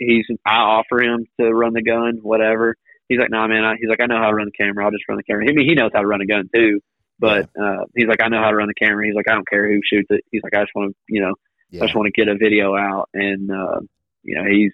he's. 0.00 0.26
I 0.44 0.56
offer 0.56 1.00
him 1.00 1.26
to 1.38 1.52
run 1.52 1.74
the 1.74 1.82
gun, 1.82 2.18
whatever. 2.22 2.74
He's 3.08 3.20
like, 3.20 3.30
nah, 3.30 3.46
man. 3.46 3.64
I, 3.64 3.74
he's 3.78 3.88
like, 3.88 4.00
I 4.00 4.06
know 4.06 4.18
how 4.18 4.30
to 4.30 4.34
run 4.34 4.46
the 4.46 4.64
camera. 4.64 4.84
I'll 4.84 4.90
just 4.90 5.04
run 5.08 5.18
the 5.18 5.22
camera. 5.24 5.44
I 5.48 5.52
mean, 5.52 5.68
he 5.68 5.74
knows 5.74 5.90
how 5.94 6.00
to 6.00 6.06
run 6.06 6.20
a 6.20 6.26
gun 6.26 6.48
too. 6.52 6.80
But 7.18 7.50
uh, 7.60 7.84
he's 7.94 8.08
like, 8.08 8.22
I 8.22 8.28
know 8.28 8.42
how 8.42 8.50
to 8.50 8.56
run 8.56 8.68
the 8.68 8.74
camera. 8.74 9.04
He's 9.04 9.14
like, 9.14 9.28
I 9.28 9.34
don't 9.34 9.48
care 9.48 9.70
who 9.70 9.80
shoots 9.84 10.08
it. 10.10 10.24
He's 10.32 10.42
like, 10.42 10.54
I 10.54 10.62
just 10.62 10.74
want 10.74 10.92
to, 10.92 10.96
you 11.08 11.20
know, 11.20 11.34
I 11.72 11.84
just 11.84 11.94
want 11.94 12.06
to 12.06 12.12
get 12.12 12.28
a 12.28 12.36
video 12.36 12.74
out, 12.74 13.08
and 13.14 13.50
uh, 13.50 13.80
you 14.22 14.34
know, 14.36 14.44
he's 14.50 14.72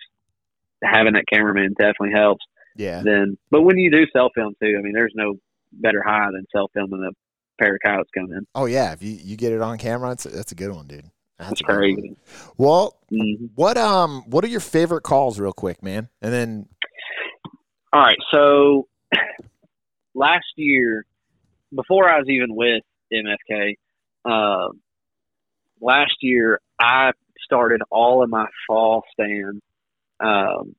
having 0.83 1.15
that 1.15 1.25
cameraman 1.31 1.75
definitely 1.79 2.13
helps. 2.15 2.45
yeah. 2.77 3.03
Then, 3.05 3.37
but 3.51 3.63
when 3.63 3.79
you 3.79 3.91
do 3.91 4.07
self 4.13 4.33
film 4.35 4.55
too, 4.63 4.77
I 4.79 4.83
mean, 4.83 4.93
there's 4.95 5.13
no 5.15 5.35
better 5.73 6.03
high 6.03 6.31
than 6.33 6.47
self 6.55 6.71
filming 6.73 7.05
a 7.05 7.63
pair 7.63 7.75
of 7.75 7.81
coyotes 7.85 8.11
coming 8.15 8.33
in. 8.33 8.47
Oh 8.55 8.67
yeah, 8.67 8.93
if 8.93 9.03
you, 9.03 9.13
you 9.13 9.37
get 9.37 9.53
it 9.53 9.61
on 9.61 9.77
camera, 9.79 10.13
it's, 10.13 10.25
that's 10.25 10.53
a 10.53 10.55
good 10.55 10.71
one, 10.71 10.87
dude. 10.87 11.11
That's 11.39 11.51
That's 11.51 11.61
a 11.61 11.65
good 11.65 11.73
one. 11.73 11.79
crazy. 11.79 12.17
Well, 12.57 12.97
hmm 13.11 13.47
what 13.55 13.77
um, 13.77 14.23
what 14.27 14.45
are 14.45 14.49
your 14.49 14.61
favorite 14.61 15.03
calls, 15.03 15.39
real 15.39 15.53
quick, 15.53 15.83
man? 15.83 16.09
And 16.23 16.33
then 16.33 16.69
All 17.93 18.01
right, 18.01 18.19
so 18.33 18.89
last 20.15 20.47
year, 20.57 21.05
before 21.75 22.09
I 22.09 22.19
was 22.19 22.29
even 22.29 22.55
with 22.55 22.83
MFK, 23.13 23.75
uh, 24.25 24.69
last 25.81 26.17
year 26.21 26.61
I 26.79 27.13
started 27.45 27.83
all 27.91 28.23
of 28.23 28.31
my 28.31 28.47
fall 28.67 29.05
stands 29.13 29.61
um, 30.21 30.75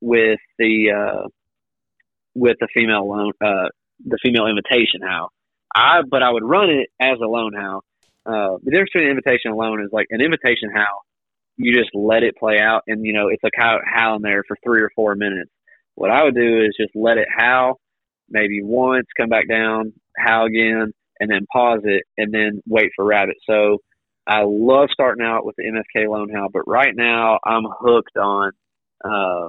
with 0.00 0.38
the 0.58 0.90
uh, 1.24 1.28
with 2.34 2.56
the 2.60 2.68
female 2.74 3.08
lone, 3.08 3.32
uh, 3.40 3.68
the 4.04 4.18
female 4.22 4.46
invitation 4.46 5.00
howl. 5.02 5.30
I 5.74 6.02
but 6.08 6.22
I 6.22 6.30
would 6.30 6.44
run 6.44 6.70
it 6.70 6.90
as 7.00 7.18
a 7.22 7.26
lone 7.26 7.54
howl. 7.54 7.82
Uh, 8.24 8.56
the 8.62 8.70
difference 8.70 8.90
between 8.92 9.10
an 9.10 9.16
invitation 9.16 9.50
alone 9.50 9.82
is 9.82 9.90
like 9.92 10.06
an 10.10 10.20
invitation 10.20 10.70
how 10.72 11.00
You 11.56 11.74
just 11.74 11.90
let 11.94 12.22
it 12.22 12.36
play 12.36 12.58
out, 12.60 12.82
and 12.86 13.04
you 13.04 13.12
know 13.12 13.28
it's 13.28 13.42
a 13.44 13.50
cow 13.50 13.78
howling 13.84 14.22
there 14.22 14.42
for 14.46 14.56
three 14.64 14.80
or 14.80 14.90
four 14.94 15.14
minutes. 15.14 15.50
What 15.94 16.10
I 16.10 16.24
would 16.24 16.34
do 16.34 16.62
is 16.64 16.74
just 16.80 16.94
let 16.94 17.18
it 17.18 17.28
howl, 17.36 17.78
maybe 18.30 18.62
once, 18.62 19.06
come 19.18 19.28
back 19.28 19.48
down, 19.48 19.92
howl 20.16 20.46
again, 20.46 20.92
and 21.20 21.30
then 21.30 21.46
pause 21.52 21.80
it, 21.84 22.04
and 22.16 22.32
then 22.32 22.62
wait 22.66 22.90
for 22.96 23.04
rabbit. 23.04 23.36
So 23.48 23.78
I 24.26 24.42
love 24.46 24.88
starting 24.92 25.24
out 25.24 25.44
with 25.44 25.56
the 25.56 25.64
MFK 25.64 26.08
lone 26.08 26.30
how, 26.30 26.48
but 26.52 26.62
right 26.66 26.94
now 26.94 27.38
I'm 27.44 27.64
hooked 27.80 28.16
on. 28.16 28.52
Uh, 29.04 29.48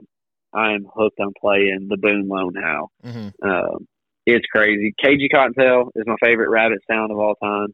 I'm 0.56 0.86
hooked 0.94 1.20
on 1.20 1.32
playing 1.40 1.88
the 1.90 1.98
Boone 1.98 2.28
lone 2.28 2.56
howl. 2.56 2.92
mhm. 3.04 3.32
Um, 3.44 3.88
it's 4.26 4.46
crazy. 4.54 4.94
Cagey 5.04 5.30
Cottontail 5.30 5.90
is 5.96 6.06
my 6.08 6.16
favorite 6.24 6.50
rabbit 6.50 6.80
sound 6.90 7.12
of 7.12 7.18
all 7.20 7.36
time. 7.36 7.74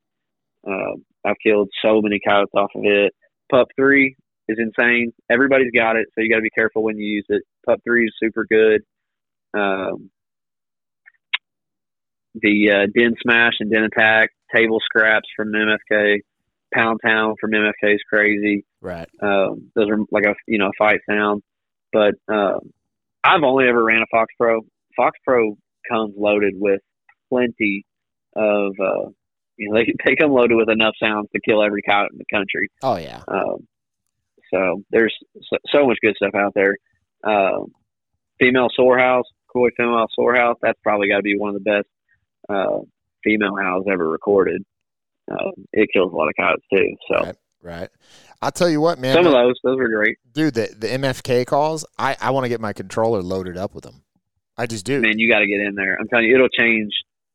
Uh, 0.68 0.96
I've 1.26 1.36
killed 1.44 1.70
so 1.84 2.02
many 2.02 2.20
coyotes 2.26 2.54
off 2.56 2.72
of 2.76 2.84
it. 2.86 3.14
Pup 3.52 3.68
three 3.76 4.16
is 4.48 4.58
insane. 4.60 5.12
Everybody's 5.30 5.72
got 5.76 5.96
it, 5.96 6.08
so 6.14 6.22
you 6.22 6.30
got 6.30 6.38
to 6.38 6.42
be 6.42 6.50
careful 6.50 6.84
when 6.84 6.98
you 6.98 7.06
use 7.06 7.26
it. 7.30 7.44
Pup 7.66 7.80
three 7.84 8.06
is 8.06 8.14
super 8.22 8.46
good. 8.50 8.82
Um, 9.54 10.10
the 12.36 12.72
uh, 12.72 12.88
Den 12.98 13.16
Smash 13.22 13.54
and 13.60 13.72
Den 13.72 13.84
Attack, 13.84 14.30
Table 14.56 14.80
Scraps 14.84 15.28
from 15.36 15.52
MFK, 15.52 16.20
Pound 16.74 17.00
Town 17.04 17.36
from 17.40 17.52
MFK 17.52 17.96
is 17.96 18.02
crazy. 18.08 18.66
right, 18.82 19.10
Um, 19.22 19.72
those 19.76 19.90
are 19.90 19.98
like 20.12 20.26
a 20.26 20.36
you 20.48 20.60
know 20.60 20.68
a 20.68 20.72
fight 20.78 21.00
sound, 21.10 21.42
but 21.92 22.14
um, 22.32 22.72
I've 23.24 23.44
only 23.44 23.68
ever 23.68 23.84
ran 23.84 24.02
a 24.02 24.06
Fox 24.12 24.34
Pro. 24.38 24.62
Fox 24.96 25.18
Pro 25.26 25.58
comes 25.90 26.14
loaded 26.18 26.54
with 26.56 26.82
plenty 27.30 27.86
of, 28.36 28.74
uh, 28.80 29.10
you 29.60 29.70
know, 29.70 29.80
they, 29.80 29.94
they 30.06 30.16
come 30.16 30.32
loaded 30.32 30.56
with 30.56 30.70
enough 30.70 30.96
sounds 31.02 31.28
to 31.36 31.42
kill 31.42 31.62
every 31.62 31.82
cow 31.82 32.08
in 32.12 32.18
the 32.18 32.26
country. 32.34 32.70
Oh 32.82 32.96
yeah. 32.98 33.22
Um, 33.28 33.68
so 34.52 34.84
there's 34.90 35.14
so, 35.44 35.58
so 35.72 35.86
much 35.86 35.98
good 36.02 36.16
stuff 36.16 36.34
out 36.34 36.54
there. 36.56 36.78
Um, 37.24 37.74
female 38.40 38.70
sorehouse, 38.76 39.26
Coy 39.52 39.70
female 39.78 40.08
sorehouse. 40.16 40.58
That's 40.62 40.80
probably 40.82 41.10
got 41.10 41.18
to 41.18 41.24
be 41.24 41.38
one 41.38 41.56
of 41.56 41.62
the 41.62 41.70
best 41.70 41.88
uh, 42.48 42.80
female 43.24 43.56
howls 43.62 43.86
ever 43.92 44.10
recorded. 44.10 44.64
Uh, 45.30 45.52
it 45.74 45.90
kills 45.94 46.12
a 46.12 46.16
lot 46.16 46.30
of 46.30 46.34
coyotes 46.40 46.66
too. 46.74 46.96
So 47.12 47.26
Right. 47.26 47.36
Right. 47.62 47.90
I'll 48.42 48.52
tell 48.52 48.70
you 48.70 48.80
what, 48.80 49.00
man. 49.00 49.14
some 49.16 49.28
of 49.28 49.34
those, 49.34 49.56
those 49.66 49.78
were 49.78 49.90
great. 49.90 50.18
dude, 50.32 50.54
the 50.54 50.74
the 50.78 50.88
MFK 50.88 51.46
calls. 51.46 51.86
I 51.98 52.16
I 52.22 52.32
want 52.32 52.46
to 52.46 52.50
get 52.50 52.62
my 52.62 52.72
controller 52.72 53.22
loaded 53.22 53.58
up 53.58 53.76
with 53.76 53.84
them. 53.84 54.04
I 54.58 54.66
just 54.66 54.86
do. 54.86 55.02
Man, 55.02 55.20
you 55.20 55.30
got 55.30 55.40
to 55.40 55.48
get 55.48 55.60
in 55.60 55.76
there. 55.76 55.98
I'm 56.00 56.08
telling 56.08 56.26
you, 56.26 56.36
it'll 56.36 56.48
change 56.48 56.92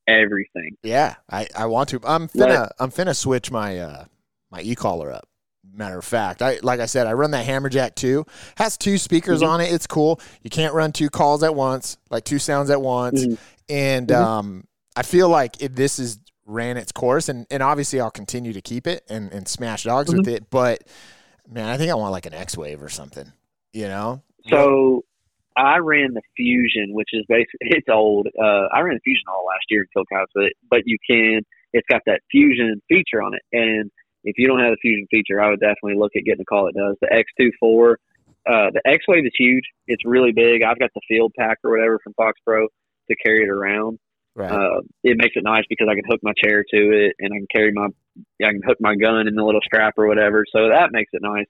everything. 0.06 0.76
Yeah, 0.82 1.14
I, 1.30 1.48
I 1.56 1.66
want 1.66 1.88
to. 1.90 2.00
I'm 2.04 2.28
finna 2.28 2.70
I'm 2.78 2.90
finna 2.90 3.14
switch 3.16 3.50
my 3.50 3.78
uh 3.78 4.04
my 4.50 4.60
e 4.60 4.74
caller 4.74 5.10
up. 5.12 5.28
Matter 5.76 5.98
of 5.98 6.04
fact, 6.04 6.40
I 6.42 6.58
like 6.62 6.78
I 6.80 6.86
said, 6.86 7.06
I 7.06 7.14
run 7.14 7.32
that 7.32 7.46
Hammerjack 7.46 7.94
two. 7.96 8.26
Has 8.56 8.76
two 8.76 8.98
speakers 8.98 9.40
Mhm. 9.42 9.48
on 9.48 9.60
it. 9.60 9.72
It's 9.72 9.86
cool. 9.86 10.20
You 10.42 10.50
can't 10.50 10.74
run 10.74 10.92
two 10.92 11.10
calls 11.10 11.42
at 11.42 11.54
once, 11.54 11.96
like 12.10 12.24
two 12.24 12.38
sounds 12.38 12.70
at 12.70 12.80
once. 12.80 13.24
Mhm. 13.26 13.38
And 13.68 14.08
Mhm. 14.08 14.14
um, 14.22 14.64
I 14.94 15.02
feel 15.02 15.28
like 15.28 15.60
if 15.62 15.74
this 15.74 15.98
is 15.98 16.18
ran 16.46 16.76
its 16.76 16.92
course, 16.92 17.28
and 17.28 17.46
and 17.50 17.62
obviously 17.62 18.00
I'll 18.00 18.10
continue 18.10 18.52
to 18.52 18.60
keep 18.60 18.86
it 18.86 19.02
and 19.08 19.32
and 19.32 19.48
smash 19.48 19.84
dogs 19.84 20.12
with 20.12 20.26
Mm-hmm. 20.26 20.36
it. 20.36 20.50
But 20.50 20.84
man, 21.48 21.68
I 21.68 21.76
think 21.76 21.90
I 21.90 21.94
want 21.94 22.12
like 22.12 22.26
an 22.26 22.34
X 22.34 22.56
Wave 22.56 22.82
or 22.82 22.88
something. 22.90 23.32
You 23.72 23.88
know? 23.88 24.22
So 24.50 25.04
I 25.56 25.78
ran 25.78 26.14
the 26.14 26.22
Fusion, 26.36 26.92
which 26.92 27.10
is 27.12 27.24
basically 27.28 27.58
it's 27.60 27.88
old. 27.88 28.28
Uh, 28.28 28.66
I 28.72 28.80
ran 28.80 28.94
the 28.94 29.00
Fusion 29.04 29.24
all 29.28 29.46
last 29.46 29.64
year 29.70 29.86
coyotes 29.94 30.32
with 30.34 30.46
it, 30.46 30.52
but 30.70 30.82
you 30.84 30.98
can. 31.08 31.42
It's 31.72 31.86
got 31.90 32.02
that 32.06 32.20
Fusion 32.30 32.80
feature 32.88 33.22
on 33.22 33.34
it, 33.34 33.42
and 33.52 33.90
if 34.24 34.38
you 34.38 34.48
don't 34.48 34.60
have 34.60 34.72
the 34.72 34.78
Fusion 34.80 35.06
feature, 35.10 35.40
I 35.40 35.50
would 35.50 35.60
definitely 35.60 35.96
look 35.96 36.12
at 36.16 36.24
getting 36.24 36.40
a 36.40 36.44
call 36.44 36.68
It 36.68 36.74
does 36.74 36.96
the 37.00 37.08
X24. 37.08 37.96
Uh, 38.46 38.70
the 38.72 38.82
X 38.84 39.04
Wave 39.08 39.24
is 39.24 39.32
huge. 39.38 39.64
It's 39.86 40.04
really 40.04 40.32
big. 40.32 40.62
I've 40.62 40.78
got 40.78 40.90
the 40.94 41.00
Field 41.08 41.32
Pack 41.38 41.58
or 41.64 41.70
whatever 41.70 41.98
from 42.02 42.14
Fox 42.14 42.38
Pro 42.44 42.66
to 42.66 43.16
carry 43.24 43.44
it 43.44 43.48
around. 43.48 43.98
Right. 44.34 44.50
Uh, 44.50 44.80
it 45.04 45.16
makes 45.16 45.36
it 45.36 45.44
nice 45.44 45.64
because 45.68 45.86
I 45.90 45.94
can 45.94 46.04
hook 46.08 46.20
my 46.22 46.32
chair 46.42 46.64
to 46.68 47.06
it 47.06 47.14
and 47.20 47.32
I 47.32 47.36
can 47.36 47.46
carry 47.54 47.72
my, 47.72 47.86
I 48.42 48.50
can 48.50 48.62
hook 48.66 48.78
my 48.80 48.96
gun 48.96 49.28
in 49.28 49.34
the 49.34 49.44
little 49.44 49.60
strap 49.64 49.94
or 49.96 50.06
whatever. 50.06 50.44
So 50.50 50.68
that 50.70 50.90
makes 50.90 51.10
it 51.12 51.22
nice. 51.22 51.46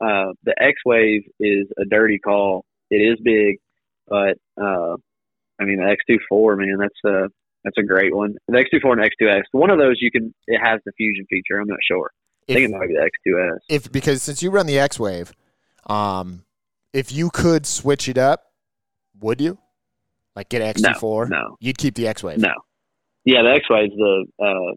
Uh, 0.00 0.32
the 0.44 0.54
X 0.60 0.74
Wave 0.84 1.22
is 1.38 1.68
a 1.78 1.84
dirty 1.84 2.18
call. 2.18 2.64
It 2.90 2.96
is 2.96 3.18
big, 3.22 3.56
but 4.06 4.36
uh, 4.60 4.96
I 5.60 5.64
mean 5.64 5.78
the 5.78 5.96
X24, 6.32 6.58
man, 6.58 6.78
that's 6.78 7.00
a 7.04 7.28
that's 7.64 7.78
a 7.78 7.82
great 7.82 8.14
one. 8.14 8.34
The 8.48 8.58
X24 8.58 8.92
and 8.92 9.00
X2X, 9.02 9.42
one 9.52 9.70
of 9.70 9.78
those 9.78 9.96
you 10.00 10.10
can. 10.10 10.32
It 10.46 10.60
has 10.62 10.80
the 10.86 10.92
fusion 10.96 11.26
feature. 11.28 11.58
I'm 11.60 11.66
not 11.66 11.78
sure. 11.90 12.10
I 12.48 12.52
think 12.52 12.70
it 12.70 12.76
might 12.78 12.86
be 12.88 12.94
the 12.94 13.10
X2S. 13.30 13.58
if 13.68 13.90
because 13.90 14.22
since 14.22 14.40
you 14.42 14.50
run 14.50 14.66
the 14.66 14.78
X 14.78 15.00
Wave, 15.00 15.32
um, 15.86 16.44
if 16.92 17.12
you 17.12 17.30
could 17.30 17.66
switch 17.66 18.08
it 18.08 18.18
up, 18.18 18.44
would 19.20 19.40
you? 19.40 19.58
Like 20.36 20.48
get 20.48 20.62
X 20.62 20.80
No, 20.80 20.92
two 20.92 20.98
four? 21.00 21.26
no. 21.28 21.56
You'd 21.60 21.78
keep 21.78 21.94
the 21.96 22.06
X 22.06 22.22
Wave. 22.22 22.38
No, 22.38 22.52
yeah, 23.24 23.42
the 23.42 23.50
X 23.50 23.64
Wave's 23.68 23.94
the. 23.96 24.26
Uh, 24.40 24.76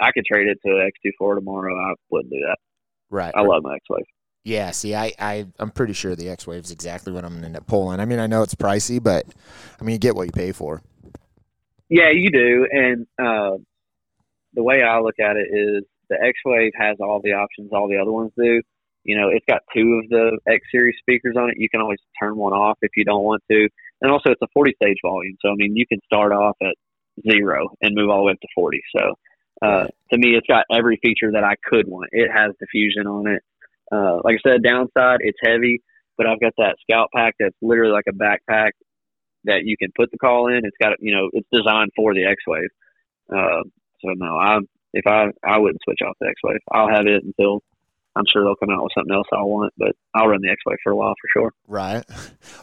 I 0.00 0.10
could 0.10 0.24
trade 0.24 0.48
it 0.48 0.58
to 0.66 0.72
the 0.72 0.90
X24 1.22 1.36
tomorrow. 1.36 1.72
I 1.78 1.94
wouldn't 2.10 2.32
do 2.32 2.40
that. 2.48 2.56
Right. 3.10 3.32
I 3.36 3.42
love 3.42 3.62
my 3.62 3.76
X 3.76 3.84
Wave. 3.88 4.04
Yeah, 4.44 4.72
see, 4.72 4.94
I, 4.94 5.12
I, 5.18 5.46
I'm 5.58 5.70
pretty 5.70 5.94
sure 5.94 6.14
the 6.14 6.28
X 6.28 6.46
Wave 6.46 6.64
is 6.64 6.70
exactly 6.70 7.12
what 7.12 7.24
I'm 7.24 7.30
going 7.30 7.42
to 7.42 7.46
end 7.46 7.56
up 7.56 7.66
pulling. 7.66 7.98
I 7.98 8.04
mean, 8.04 8.18
I 8.18 8.26
know 8.26 8.42
it's 8.42 8.54
pricey, 8.54 9.02
but 9.02 9.24
I 9.80 9.84
mean, 9.84 9.94
you 9.94 9.98
get 9.98 10.14
what 10.14 10.26
you 10.26 10.32
pay 10.32 10.52
for. 10.52 10.82
Yeah, 11.88 12.10
you 12.12 12.30
do. 12.30 12.66
And 12.70 13.06
uh, 13.18 13.56
the 14.52 14.62
way 14.62 14.82
I 14.82 15.00
look 15.00 15.18
at 15.18 15.36
it 15.36 15.48
is 15.50 15.84
the 16.10 16.16
X 16.22 16.38
Wave 16.44 16.72
has 16.76 16.98
all 17.00 17.20
the 17.24 17.32
options 17.32 17.70
all 17.72 17.88
the 17.88 17.96
other 17.96 18.12
ones 18.12 18.32
do. 18.36 18.60
You 19.04 19.18
know, 19.18 19.28
it's 19.28 19.44
got 19.46 19.62
two 19.74 20.00
of 20.02 20.08
the 20.10 20.38
X 20.46 20.60
Series 20.70 20.96
speakers 20.98 21.36
on 21.38 21.50
it. 21.50 21.56
You 21.58 21.68
can 21.68 21.80
always 21.80 21.98
turn 22.20 22.36
one 22.36 22.52
off 22.52 22.78
if 22.82 22.90
you 22.96 23.04
don't 23.04 23.22
want 23.22 23.42
to. 23.50 23.68
And 24.02 24.10
also, 24.10 24.30
it's 24.30 24.42
a 24.42 24.48
40 24.52 24.74
stage 24.82 24.96
volume. 25.02 25.36
So, 25.40 25.50
I 25.50 25.54
mean, 25.56 25.76
you 25.76 25.86
can 25.86 26.00
start 26.04 26.32
off 26.32 26.56
at 26.62 26.74
zero 27.30 27.68
and 27.80 27.94
move 27.94 28.10
all 28.10 28.18
the 28.18 28.24
way 28.24 28.32
up 28.32 28.40
to 28.40 28.48
40. 28.54 28.82
So, 28.94 29.14
uh, 29.62 29.86
to 30.10 30.18
me, 30.18 30.34
it's 30.36 30.46
got 30.46 30.64
every 30.70 30.98
feature 31.02 31.32
that 31.32 31.44
I 31.44 31.54
could 31.64 31.86
want. 31.86 32.10
It 32.12 32.30
has 32.30 32.52
diffusion 32.58 33.06
on 33.06 33.26
it. 33.28 33.42
Uh, 33.94 34.20
like 34.24 34.36
I 34.44 34.50
said, 34.50 34.62
downside, 34.62 35.18
it's 35.20 35.38
heavy, 35.44 35.82
but 36.16 36.26
I've 36.26 36.40
got 36.40 36.52
that 36.58 36.76
Scout 36.82 37.08
Pack 37.14 37.34
that's 37.38 37.56
literally 37.62 37.92
like 37.92 38.06
a 38.08 38.12
backpack 38.12 38.70
that 39.44 39.60
you 39.64 39.76
can 39.76 39.90
put 39.96 40.10
the 40.10 40.18
call 40.18 40.48
in. 40.48 40.62
It's 40.64 40.76
got, 40.82 40.94
you 41.00 41.14
know, 41.14 41.28
it's 41.32 41.48
designed 41.52 41.90
for 41.94 42.14
the 42.14 42.24
X 42.24 42.42
Wave. 42.46 42.70
Uh, 43.30 43.62
so 44.00 44.12
no, 44.16 44.36
I 44.36 44.58
if 44.92 45.06
I 45.06 45.26
I 45.44 45.58
wouldn't 45.58 45.80
switch 45.84 46.00
off 46.06 46.16
the 46.20 46.28
X 46.28 46.40
Wave. 46.42 46.60
I'll 46.72 46.88
have 46.88 47.06
it 47.06 47.22
until 47.24 47.62
I'm 48.16 48.24
sure 48.32 48.44
they'll 48.44 48.56
come 48.56 48.70
out 48.70 48.82
with 48.82 48.92
something 48.96 49.14
else 49.14 49.26
I 49.32 49.42
want, 49.42 49.72
but 49.76 49.92
I'll 50.14 50.28
run 50.28 50.40
the 50.40 50.50
X 50.50 50.60
Wave 50.66 50.78
for 50.82 50.92
a 50.92 50.96
while 50.96 51.14
for 51.20 51.40
sure. 51.40 51.52
Right. 51.68 52.04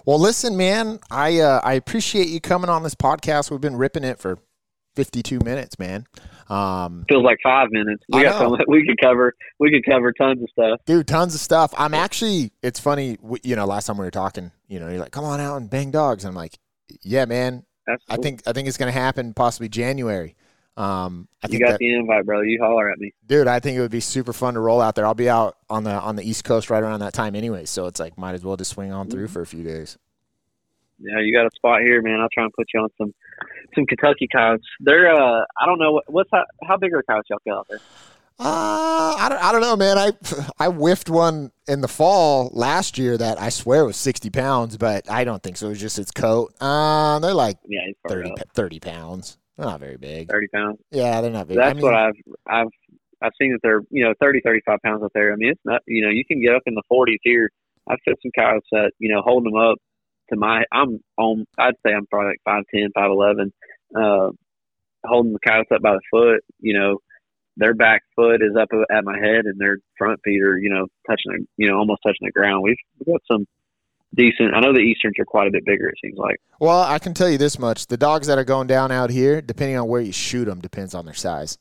Well, 0.03 0.19
listen, 0.19 0.57
man, 0.57 0.99
I, 1.11 1.39
uh, 1.39 1.61
I 1.63 1.73
appreciate 1.73 2.27
you 2.27 2.41
coming 2.41 2.71
on 2.71 2.81
this 2.81 2.95
podcast. 2.95 3.51
We've 3.51 3.61
been 3.61 3.75
ripping 3.75 4.03
it 4.03 4.19
for 4.19 4.39
52 4.95 5.39
minutes, 5.39 5.77
man. 5.79 6.05
Um, 6.49 7.05
Feels 7.09 7.23
like 7.23 7.37
five 7.43 7.69
minutes. 7.71 8.03
We 8.09 8.19
I 8.19 8.23
got 8.23 8.39
some, 8.39 8.59
we 8.67 8.85
could 8.85 8.99
cover 9.01 9.33
we 9.59 9.71
could 9.71 9.85
cover 9.85 10.11
tons 10.11 10.41
of 10.43 10.49
stuff. 10.49 10.79
dude, 10.85 11.07
tons 11.07 11.33
of 11.35 11.41
stuff. 11.41 11.73
I'm 11.77 11.93
actually, 11.93 12.51
it's 12.61 12.79
funny, 12.79 13.17
you 13.43 13.55
know, 13.55 13.65
last 13.65 13.85
time 13.85 13.97
we 13.97 14.05
were 14.05 14.11
talking, 14.11 14.51
you 14.67 14.79
know, 14.79 14.89
you're 14.89 14.99
like, 14.99 15.11
come 15.11 15.23
on 15.25 15.39
out 15.39 15.57
and 15.57 15.69
bang 15.69 15.91
dogs. 15.91 16.25
I'm 16.25 16.35
like, 16.35 16.57
yeah, 17.01 17.25
man, 17.25 17.63
That's 17.87 18.03
I 18.09 18.15
cool. 18.15 18.23
think, 18.23 18.41
I 18.45 18.51
think 18.53 18.67
it's 18.67 18.77
going 18.77 18.91
to 18.91 18.99
happen 18.99 19.33
possibly 19.33 19.69
January. 19.69 20.35
Um, 20.77 21.27
I 21.43 21.47
you 21.47 21.51
think 21.51 21.63
got 21.63 21.71
that, 21.71 21.79
the 21.79 21.93
invite, 21.93 22.25
brother. 22.25 22.45
You 22.45 22.59
holler 22.61 22.89
at 22.89 22.97
me. 22.97 23.13
dude, 23.25 23.47
I 23.47 23.59
think 23.59 23.77
it 23.77 23.81
would 23.81 23.91
be 23.91 23.99
super 23.99 24.33
fun 24.33 24.53
to 24.55 24.59
roll 24.61 24.81
out 24.81 24.95
there. 24.95 25.05
I'll 25.05 25.13
be 25.13 25.29
out 25.29 25.57
on 25.69 25.83
the, 25.83 25.91
on 25.91 26.15
the 26.15 26.23
East 26.27 26.43
Coast 26.45 26.69
right 26.69 26.81
around 26.81 27.01
that 27.01 27.13
time 27.13 27.35
anyway. 27.35 27.65
So 27.65 27.85
it's 27.87 27.99
like, 27.99 28.17
might 28.17 28.33
as 28.33 28.43
well 28.43 28.57
just 28.57 28.71
swing 28.71 28.91
on 28.91 29.09
through 29.09 29.25
Mm-hmm. 29.25 29.33
for 29.33 29.41
a 29.41 29.45
few 29.47 29.63
days. 29.63 29.97
Yeah, 31.01 31.19
you 31.21 31.33
got 31.33 31.45
a 31.45 31.51
spot 31.55 31.81
here, 31.81 32.01
man. 32.01 32.19
I'll 32.19 32.29
try 32.33 32.43
and 32.43 32.53
put 32.53 32.67
you 32.73 32.81
on 32.81 32.89
some 32.97 33.13
some 33.75 33.85
Kentucky 33.85 34.27
coyotes. 34.31 34.65
They're 34.79 35.13
uh, 35.13 35.43
I 35.59 35.65
don't 35.65 35.79
know 35.79 35.93
what, 35.93 36.03
what's 36.07 36.29
how, 36.31 36.45
how 36.63 36.77
big 36.77 36.93
are 36.93 37.03
coyotes 37.03 37.27
y'all 37.29 37.39
kill 37.43 37.57
out 37.57 37.67
there? 37.69 37.79
Uh, 38.39 39.13
I 39.19 39.27
don't, 39.29 39.43
I 39.43 39.51
don't 39.51 39.61
know, 39.61 39.75
man. 39.75 39.97
I 39.97 40.11
I 40.59 40.67
whiffed 40.69 41.09
one 41.09 41.51
in 41.67 41.81
the 41.81 41.87
fall 41.87 42.49
last 42.53 42.97
year 42.97 43.17
that 43.17 43.39
I 43.39 43.49
swear 43.49 43.85
was 43.85 43.97
60 43.97 44.29
pounds, 44.31 44.77
but 44.77 45.09
I 45.09 45.23
don't 45.25 45.43
think 45.43 45.57
so. 45.57 45.67
It 45.67 45.69
was 45.69 45.79
just 45.79 45.99
its 45.99 46.11
coat. 46.11 46.53
Uh, 46.59 47.19
they're 47.19 47.33
like 47.35 47.57
Yeah, 47.67 47.81
he's 47.85 47.95
30, 48.07 48.31
up 48.31 48.39
30 48.53 48.79
pounds. 48.79 49.37
They're 49.57 49.67
not 49.67 49.79
very 49.79 49.97
big. 49.97 50.29
thirty 50.29 50.47
pounds. 50.47 50.79
Yeah, 50.89 51.21
they're 51.21 51.29
not 51.29 51.47
big. 51.47 51.57
That's 51.57 51.71
I 51.71 51.73
mean, 51.73 51.83
what 51.83 51.93
I've 51.93 52.15
I've 52.47 52.67
I've 53.21 53.31
seen 53.39 53.51
that 53.51 53.59
they're 53.61 53.81
you 53.91 54.03
know 54.03 54.13
30, 54.19 54.41
35 54.43 54.79
pounds 54.83 55.03
up 55.03 55.11
there. 55.13 55.33
I 55.33 55.35
mean, 55.35 55.51
it's 55.51 55.61
not 55.65 55.81
you 55.85 56.03
know 56.03 56.09
you 56.09 56.25
can 56.25 56.41
get 56.41 56.55
up 56.55 56.63
in 56.65 56.73
the 56.73 56.81
forties 56.89 57.19
here. 57.21 57.49
I've 57.87 57.99
fit 58.05 58.17
some 58.23 58.31
coyotes 58.33 58.67
that 58.71 58.91
you 58.97 59.13
know 59.13 59.21
holding 59.23 59.51
them 59.51 59.61
up 59.61 59.77
to 60.31 60.37
my 60.37 60.63
I'm 60.71 60.99
on 61.17 61.45
I'd 61.57 61.75
say 61.85 61.93
I'm 61.93 62.07
probably 62.07 62.31
like 62.31 62.41
five 62.45 62.63
ten, 62.73 62.89
five 62.93 63.11
eleven. 63.11 63.53
Uh, 63.95 64.29
holding 65.05 65.33
the 65.33 65.39
coyotes 65.45 65.71
up 65.73 65.81
by 65.81 65.93
the 65.93 66.01
foot, 66.11 66.41
you 66.59 66.77
know, 66.77 66.99
their 67.57 67.73
back 67.73 68.03
foot 68.15 68.41
is 68.41 68.55
up 68.59 68.69
at 68.91 69.03
my 69.03 69.17
head 69.17 69.45
and 69.45 69.59
their 69.59 69.77
front 69.97 70.19
feet 70.23 70.41
are 70.41 70.57
you 70.57 70.69
know 70.69 70.87
touching 71.07 71.31
the 71.31 71.45
you 71.57 71.69
know 71.69 71.77
almost 71.77 72.01
touching 72.05 72.25
the 72.25 72.31
ground. 72.31 72.63
We've, 72.63 72.75
we've 72.99 73.13
got 73.13 73.21
some 73.31 73.45
decent. 74.15 74.53
I 74.53 74.59
know 74.59 74.73
the 74.73 74.79
easterns 74.79 75.15
are 75.19 75.25
quite 75.25 75.47
a 75.47 75.51
bit 75.51 75.65
bigger. 75.65 75.87
It 75.89 75.95
seems 76.01 76.17
like. 76.17 76.39
Well, 76.59 76.81
I 76.81 76.99
can 76.99 77.13
tell 77.13 77.29
you 77.29 77.37
this 77.37 77.59
much: 77.59 77.87
the 77.87 77.97
dogs 77.97 78.27
that 78.27 78.37
are 78.37 78.43
going 78.43 78.67
down 78.67 78.91
out 78.91 79.09
here, 79.09 79.41
depending 79.41 79.77
on 79.77 79.87
where 79.87 80.01
you 80.01 80.11
shoot 80.11 80.45
them, 80.45 80.59
depends 80.59 80.93
on 80.93 81.05
their 81.05 81.13
size. 81.13 81.57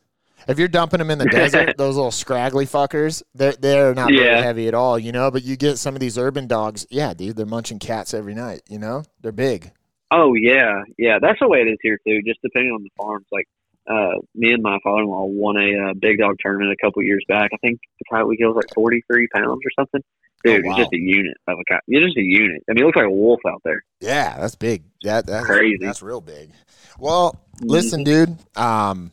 If 0.48 0.58
you're 0.58 0.68
dumping 0.68 0.98
them 0.98 1.10
in 1.10 1.18
the 1.18 1.24
desert, 1.30 1.76
those 1.76 1.96
little 1.96 2.10
scraggly 2.10 2.66
fuckers, 2.66 3.22
they're 3.34 3.52
they're 3.52 3.94
not 3.94 4.10
very 4.12 4.42
heavy 4.42 4.68
at 4.68 4.74
all, 4.74 4.98
you 4.98 5.12
know. 5.12 5.30
But 5.30 5.42
you 5.44 5.56
get 5.56 5.78
some 5.78 5.94
of 5.94 6.00
these 6.00 6.16
urban 6.18 6.46
dogs, 6.46 6.86
yeah, 6.90 7.14
dude, 7.14 7.36
they're 7.36 7.46
munching 7.46 7.78
cats 7.78 8.14
every 8.14 8.34
night. 8.34 8.62
You 8.68 8.78
know, 8.78 9.02
they're 9.20 9.32
big. 9.32 9.72
Oh 10.10 10.34
yeah, 10.34 10.82
yeah. 10.98 11.18
That's 11.20 11.38
the 11.40 11.48
way 11.48 11.60
it 11.60 11.68
is 11.68 11.78
here 11.82 11.98
too. 12.06 12.20
Just 12.26 12.40
depending 12.42 12.72
on 12.72 12.82
the 12.82 12.90
farms. 12.96 13.26
Like 13.30 13.46
uh, 13.88 14.18
me 14.34 14.52
and 14.52 14.62
my 14.62 14.78
father-in-law 14.82 15.24
won 15.26 15.56
a 15.56 15.90
uh, 15.90 15.94
big 16.00 16.18
dog 16.18 16.36
tournament 16.40 16.72
a 16.72 16.84
couple 16.84 17.02
years 17.02 17.24
back. 17.28 17.50
I 17.52 17.56
think 17.58 17.78
the 17.98 18.04
coyote 18.10 18.28
we 18.28 18.36
killed 18.36 18.56
was 18.56 18.64
like 18.64 18.74
forty-three 18.74 19.28
pounds 19.34 19.60
or 19.64 19.70
something. 19.78 20.02
Dude, 20.42 20.64
Oh, 20.64 20.68
wow. 20.68 20.72
it's 20.72 20.78
just 20.84 20.92
a 20.94 20.98
unit 20.98 21.36
of 21.48 21.58
a 21.58 21.64
coyote. 21.68 21.82
It's 21.88 22.04
just 22.06 22.16
a 22.16 22.22
unit. 22.22 22.62
I 22.68 22.72
mean, 22.72 22.82
it 22.82 22.86
looks 22.86 22.96
like 22.96 23.06
a 23.06 23.10
wolf 23.10 23.40
out 23.46 23.60
there. 23.62 23.84
Yeah, 24.00 24.38
that's 24.38 24.54
big. 24.54 24.84
That 25.02 25.26
that's 25.26 25.44
Crazy. 25.46 25.76
Mm-hmm. 25.76 25.84
That's 25.86 26.02
real 26.02 26.20
big. 26.22 26.50
Well, 26.98 27.38
listen, 27.60 28.04
dude. 28.04 28.36
Um, 28.56 29.12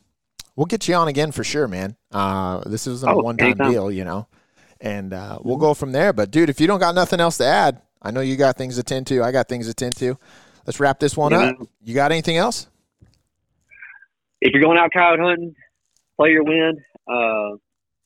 we'll 0.57 0.65
get 0.65 0.89
you 0.89 0.95
on 0.95 1.07
again 1.07 1.31
for 1.31 1.45
sure, 1.45 1.69
man. 1.69 1.95
Uh, 2.11 2.59
this 2.65 2.85
is 2.87 3.03
a 3.03 3.09
Oh, 3.11 3.21
one-time 3.21 3.55
deal, 3.57 3.89
you 3.89 4.03
know, 4.03 4.27
and 4.81 5.13
uh, 5.13 5.39
we'll 5.41 5.55
go 5.57 5.73
from 5.73 5.93
there. 5.93 6.11
But, 6.11 6.31
dude, 6.31 6.49
if 6.49 6.59
you 6.59 6.67
don't 6.67 6.79
got 6.79 6.95
nothing 6.95 7.21
else 7.21 7.37
to 7.37 7.45
add, 7.45 7.81
I 8.01 8.11
know 8.11 8.19
you 8.19 8.35
got 8.35 8.57
things 8.57 8.75
to 8.75 8.83
tend 8.83 9.07
to. 9.07 9.23
I 9.23 9.31
got 9.31 9.47
things 9.47 9.67
to 9.67 9.73
tend 9.73 9.95
to. 9.97 10.17
Let's 10.65 10.81
wrap 10.81 10.99
this 10.99 11.15
one 11.15 11.31
Yeah, 11.31 11.51
up. 11.51 11.55
You 11.81 11.95
got 11.95 12.11
anything 12.11 12.35
else? 12.35 12.67
If 14.41 14.51
you're 14.53 14.61
going 14.61 14.77
out 14.77 14.91
coyote 14.91 15.19
hunting, 15.21 15.55
play 16.17 16.31
your 16.31 16.43
wind. 16.43 16.79
Uh, 17.09 17.53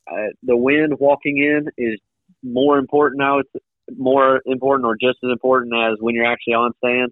uh, 0.09 0.27
the 0.43 0.55
wind 0.55 0.93
walking 0.99 1.37
in 1.39 1.67
is 1.77 1.99
more 2.43 2.77
important 2.77 3.19
now. 3.19 3.39
It's 3.39 3.49
more 3.97 4.41
important 4.45 4.85
or 4.85 4.95
just 4.95 5.17
as 5.23 5.31
important 5.31 5.73
as 5.75 5.97
when 5.99 6.15
you're 6.15 6.25
actually 6.31 6.53
on 6.53 6.71
stand. 6.77 7.11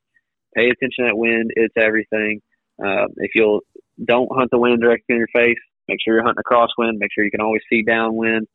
Pay 0.56 0.70
attention 0.70 1.06
to 1.06 1.10
that 1.10 1.18
wind; 1.18 1.52
it's 1.56 1.74
everything. 1.78 2.42
Uh, 2.84 3.08
if 3.18 3.32
you'll 3.36 3.62
don't 4.04 4.30
hunt 4.34 4.50
the 4.52 4.58
wind 4.58 4.82
directly 4.82 5.16
in 5.16 5.18
your 5.18 5.28
face, 5.34 5.58
make 5.88 6.00
sure 6.04 6.16
you're 6.16 6.24
hunting 6.24 6.44
a 6.46 6.54
crosswind. 6.54 6.98
Make 6.98 7.12
sure 7.14 7.24
you 7.24 7.32
can 7.32 7.42
always 7.42 7.62
see 7.70 7.84
downwind. 7.84 8.48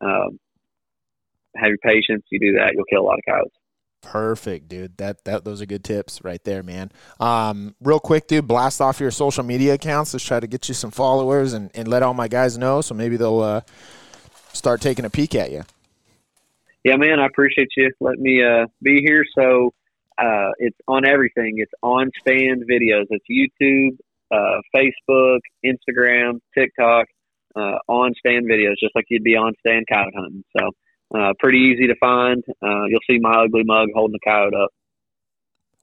Um, 0.00 0.38
have 1.56 1.68
your 1.68 1.78
patience. 1.78 2.24
You 2.30 2.40
do 2.40 2.58
that, 2.58 2.72
you'll 2.74 2.84
kill 2.84 3.02
a 3.02 3.06
lot 3.06 3.18
of 3.18 3.24
coyotes. 3.28 3.52
Perfect, 4.02 4.68
dude. 4.68 4.96
That 4.96 5.24
that 5.24 5.44
those 5.44 5.62
are 5.62 5.66
good 5.66 5.84
tips 5.84 6.24
right 6.24 6.42
there, 6.42 6.64
man. 6.64 6.90
Um, 7.20 7.76
real 7.80 8.00
quick, 8.00 8.26
dude, 8.26 8.48
blast 8.48 8.80
off 8.80 8.98
your 8.98 9.12
social 9.12 9.44
media 9.44 9.74
accounts. 9.74 10.12
Let's 10.12 10.24
try 10.24 10.40
to 10.40 10.48
get 10.48 10.68
you 10.68 10.74
some 10.74 10.90
followers 10.90 11.52
and, 11.52 11.70
and 11.74 11.86
let 11.86 12.02
all 12.02 12.12
my 12.12 12.26
guys 12.26 12.58
know 12.58 12.80
so 12.80 12.94
maybe 12.94 13.16
they'll 13.16 13.40
uh, 13.40 13.60
start 14.52 14.80
taking 14.80 15.04
a 15.04 15.10
peek 15.10 15.36
at 15.36 15.52
you. 15.52 15.62
Yeah, 16.84 16.96
man, 16.96 17.20
I 17.20 17.26
appreciate 17.26 17.68
you 17.76 17.92
letting 18.00 18.22
me 18.22 18.42
uh, 18.42 18.66
be 18.82 19.02
here. 19.06 19.24
So 19.38 19.72
uh, 20.18 20.50
it's 20.58 20.76
on 20.88 21.06
everything. 21.06 21.54
It's 21.58 21.72
on 21.80 22.10
stand 22.20 22.64
videos. 22.68 23.06
It's 23.10 23.24
YouTube, 23.30 23.98
uh, 24.32 24.60
Facebook, 24.74 25.40
Instagram, 25.64 26.40
TikTok, 26.56 27.06
uh, 27.54 27.78
on 27.88 28.14
stand 28.18 28.46
videos, 28.50 28.74
just 28.80 28.94
like 28.94 29.04
you'd 29.10 29.22
be 29.22 29.36
on 29.36 29.52
stand 29.60 29.84
coyote 29.90 30.12
hunting. 30.16 30.44
So 30.58 31.18
uh, 31.18 31.32
pretty 31.38 31.58
easy 31.58 31.86
to 31.86 31.94
find. 32.00 32.42
Uh, 32.62 32.84
you'll 32.88 33.00
see 33.08 33.18
my 33.20 33.44
ugly 33.44 33.62
mug 33.64 33.88
holding 33.94 34.14
the 34.14 34.30
coyote 34.30 34.54
up. 34.54 34.70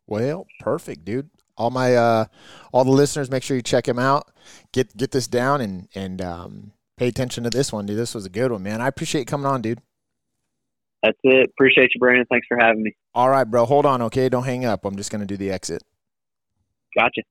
Well, 0.07 0.47
perfect, 0.59 1.05
dude. 1.05 1.29
All 1.55 1.69
my 1.69 1.95
uh, 1.95 2.25
all 2.71 2.83
the 2.83 2.91
listeners, 2.91 3.29
make 3.29 3.43
sure 3.43 3.55
you 3.55 3.61
check 3.61 3.87
him 3.87 3.99
out. 3.99 4.31
Get 4.71 4.95
get 4.97 5.11
this 5.11 5.27
down 5.27 5.61
and 5.61 5.87
and 5.93 6.21
um, 6.21 6.71
pay 6.97 7.07
attention 7.07 7.43
to 7.43 7.49
this 7.49 7.71
one, 7.71 7.85
dude. 7.85 7.97
This 7.97 8.15
was 8.15 8.25
a 8.25 8.29
good 8.29 8.51
one, 8.51 8.63
man. 8.63 8.81
I 8.81 8.87
appreciate 8.87 9.21
you 9.21 9.25
coming 9.25 9.45
on, 9.45 9.61
dude. 9.61 9.81
That's 11.03 11.17
it. 11.23 11.49
Appreciate 11.49 11.91
you, 11.93 11.99
Brandon. 11.99 12.25
Thanks 12.29 12.47
for 12.47 12.57
having 12.59 12.83
me. 12.83 12.95
All 13.13 13.29
right, 13.29 13.43
bro. 13.43 13.65
Hold 13.65 13.85
on, 13.85 14.01
okay? 14.03 14.29
Don't 14.29 14.45
hang 14.45 14.65
up. 14.65 14.85
I'm 14.85 14.95
just 14.95 15.11
gonna 15.11 15.25
do 15.25 15.37
the 15.37 15.51
exit. 15.51 15.83
Gotcha. 16.97 17.21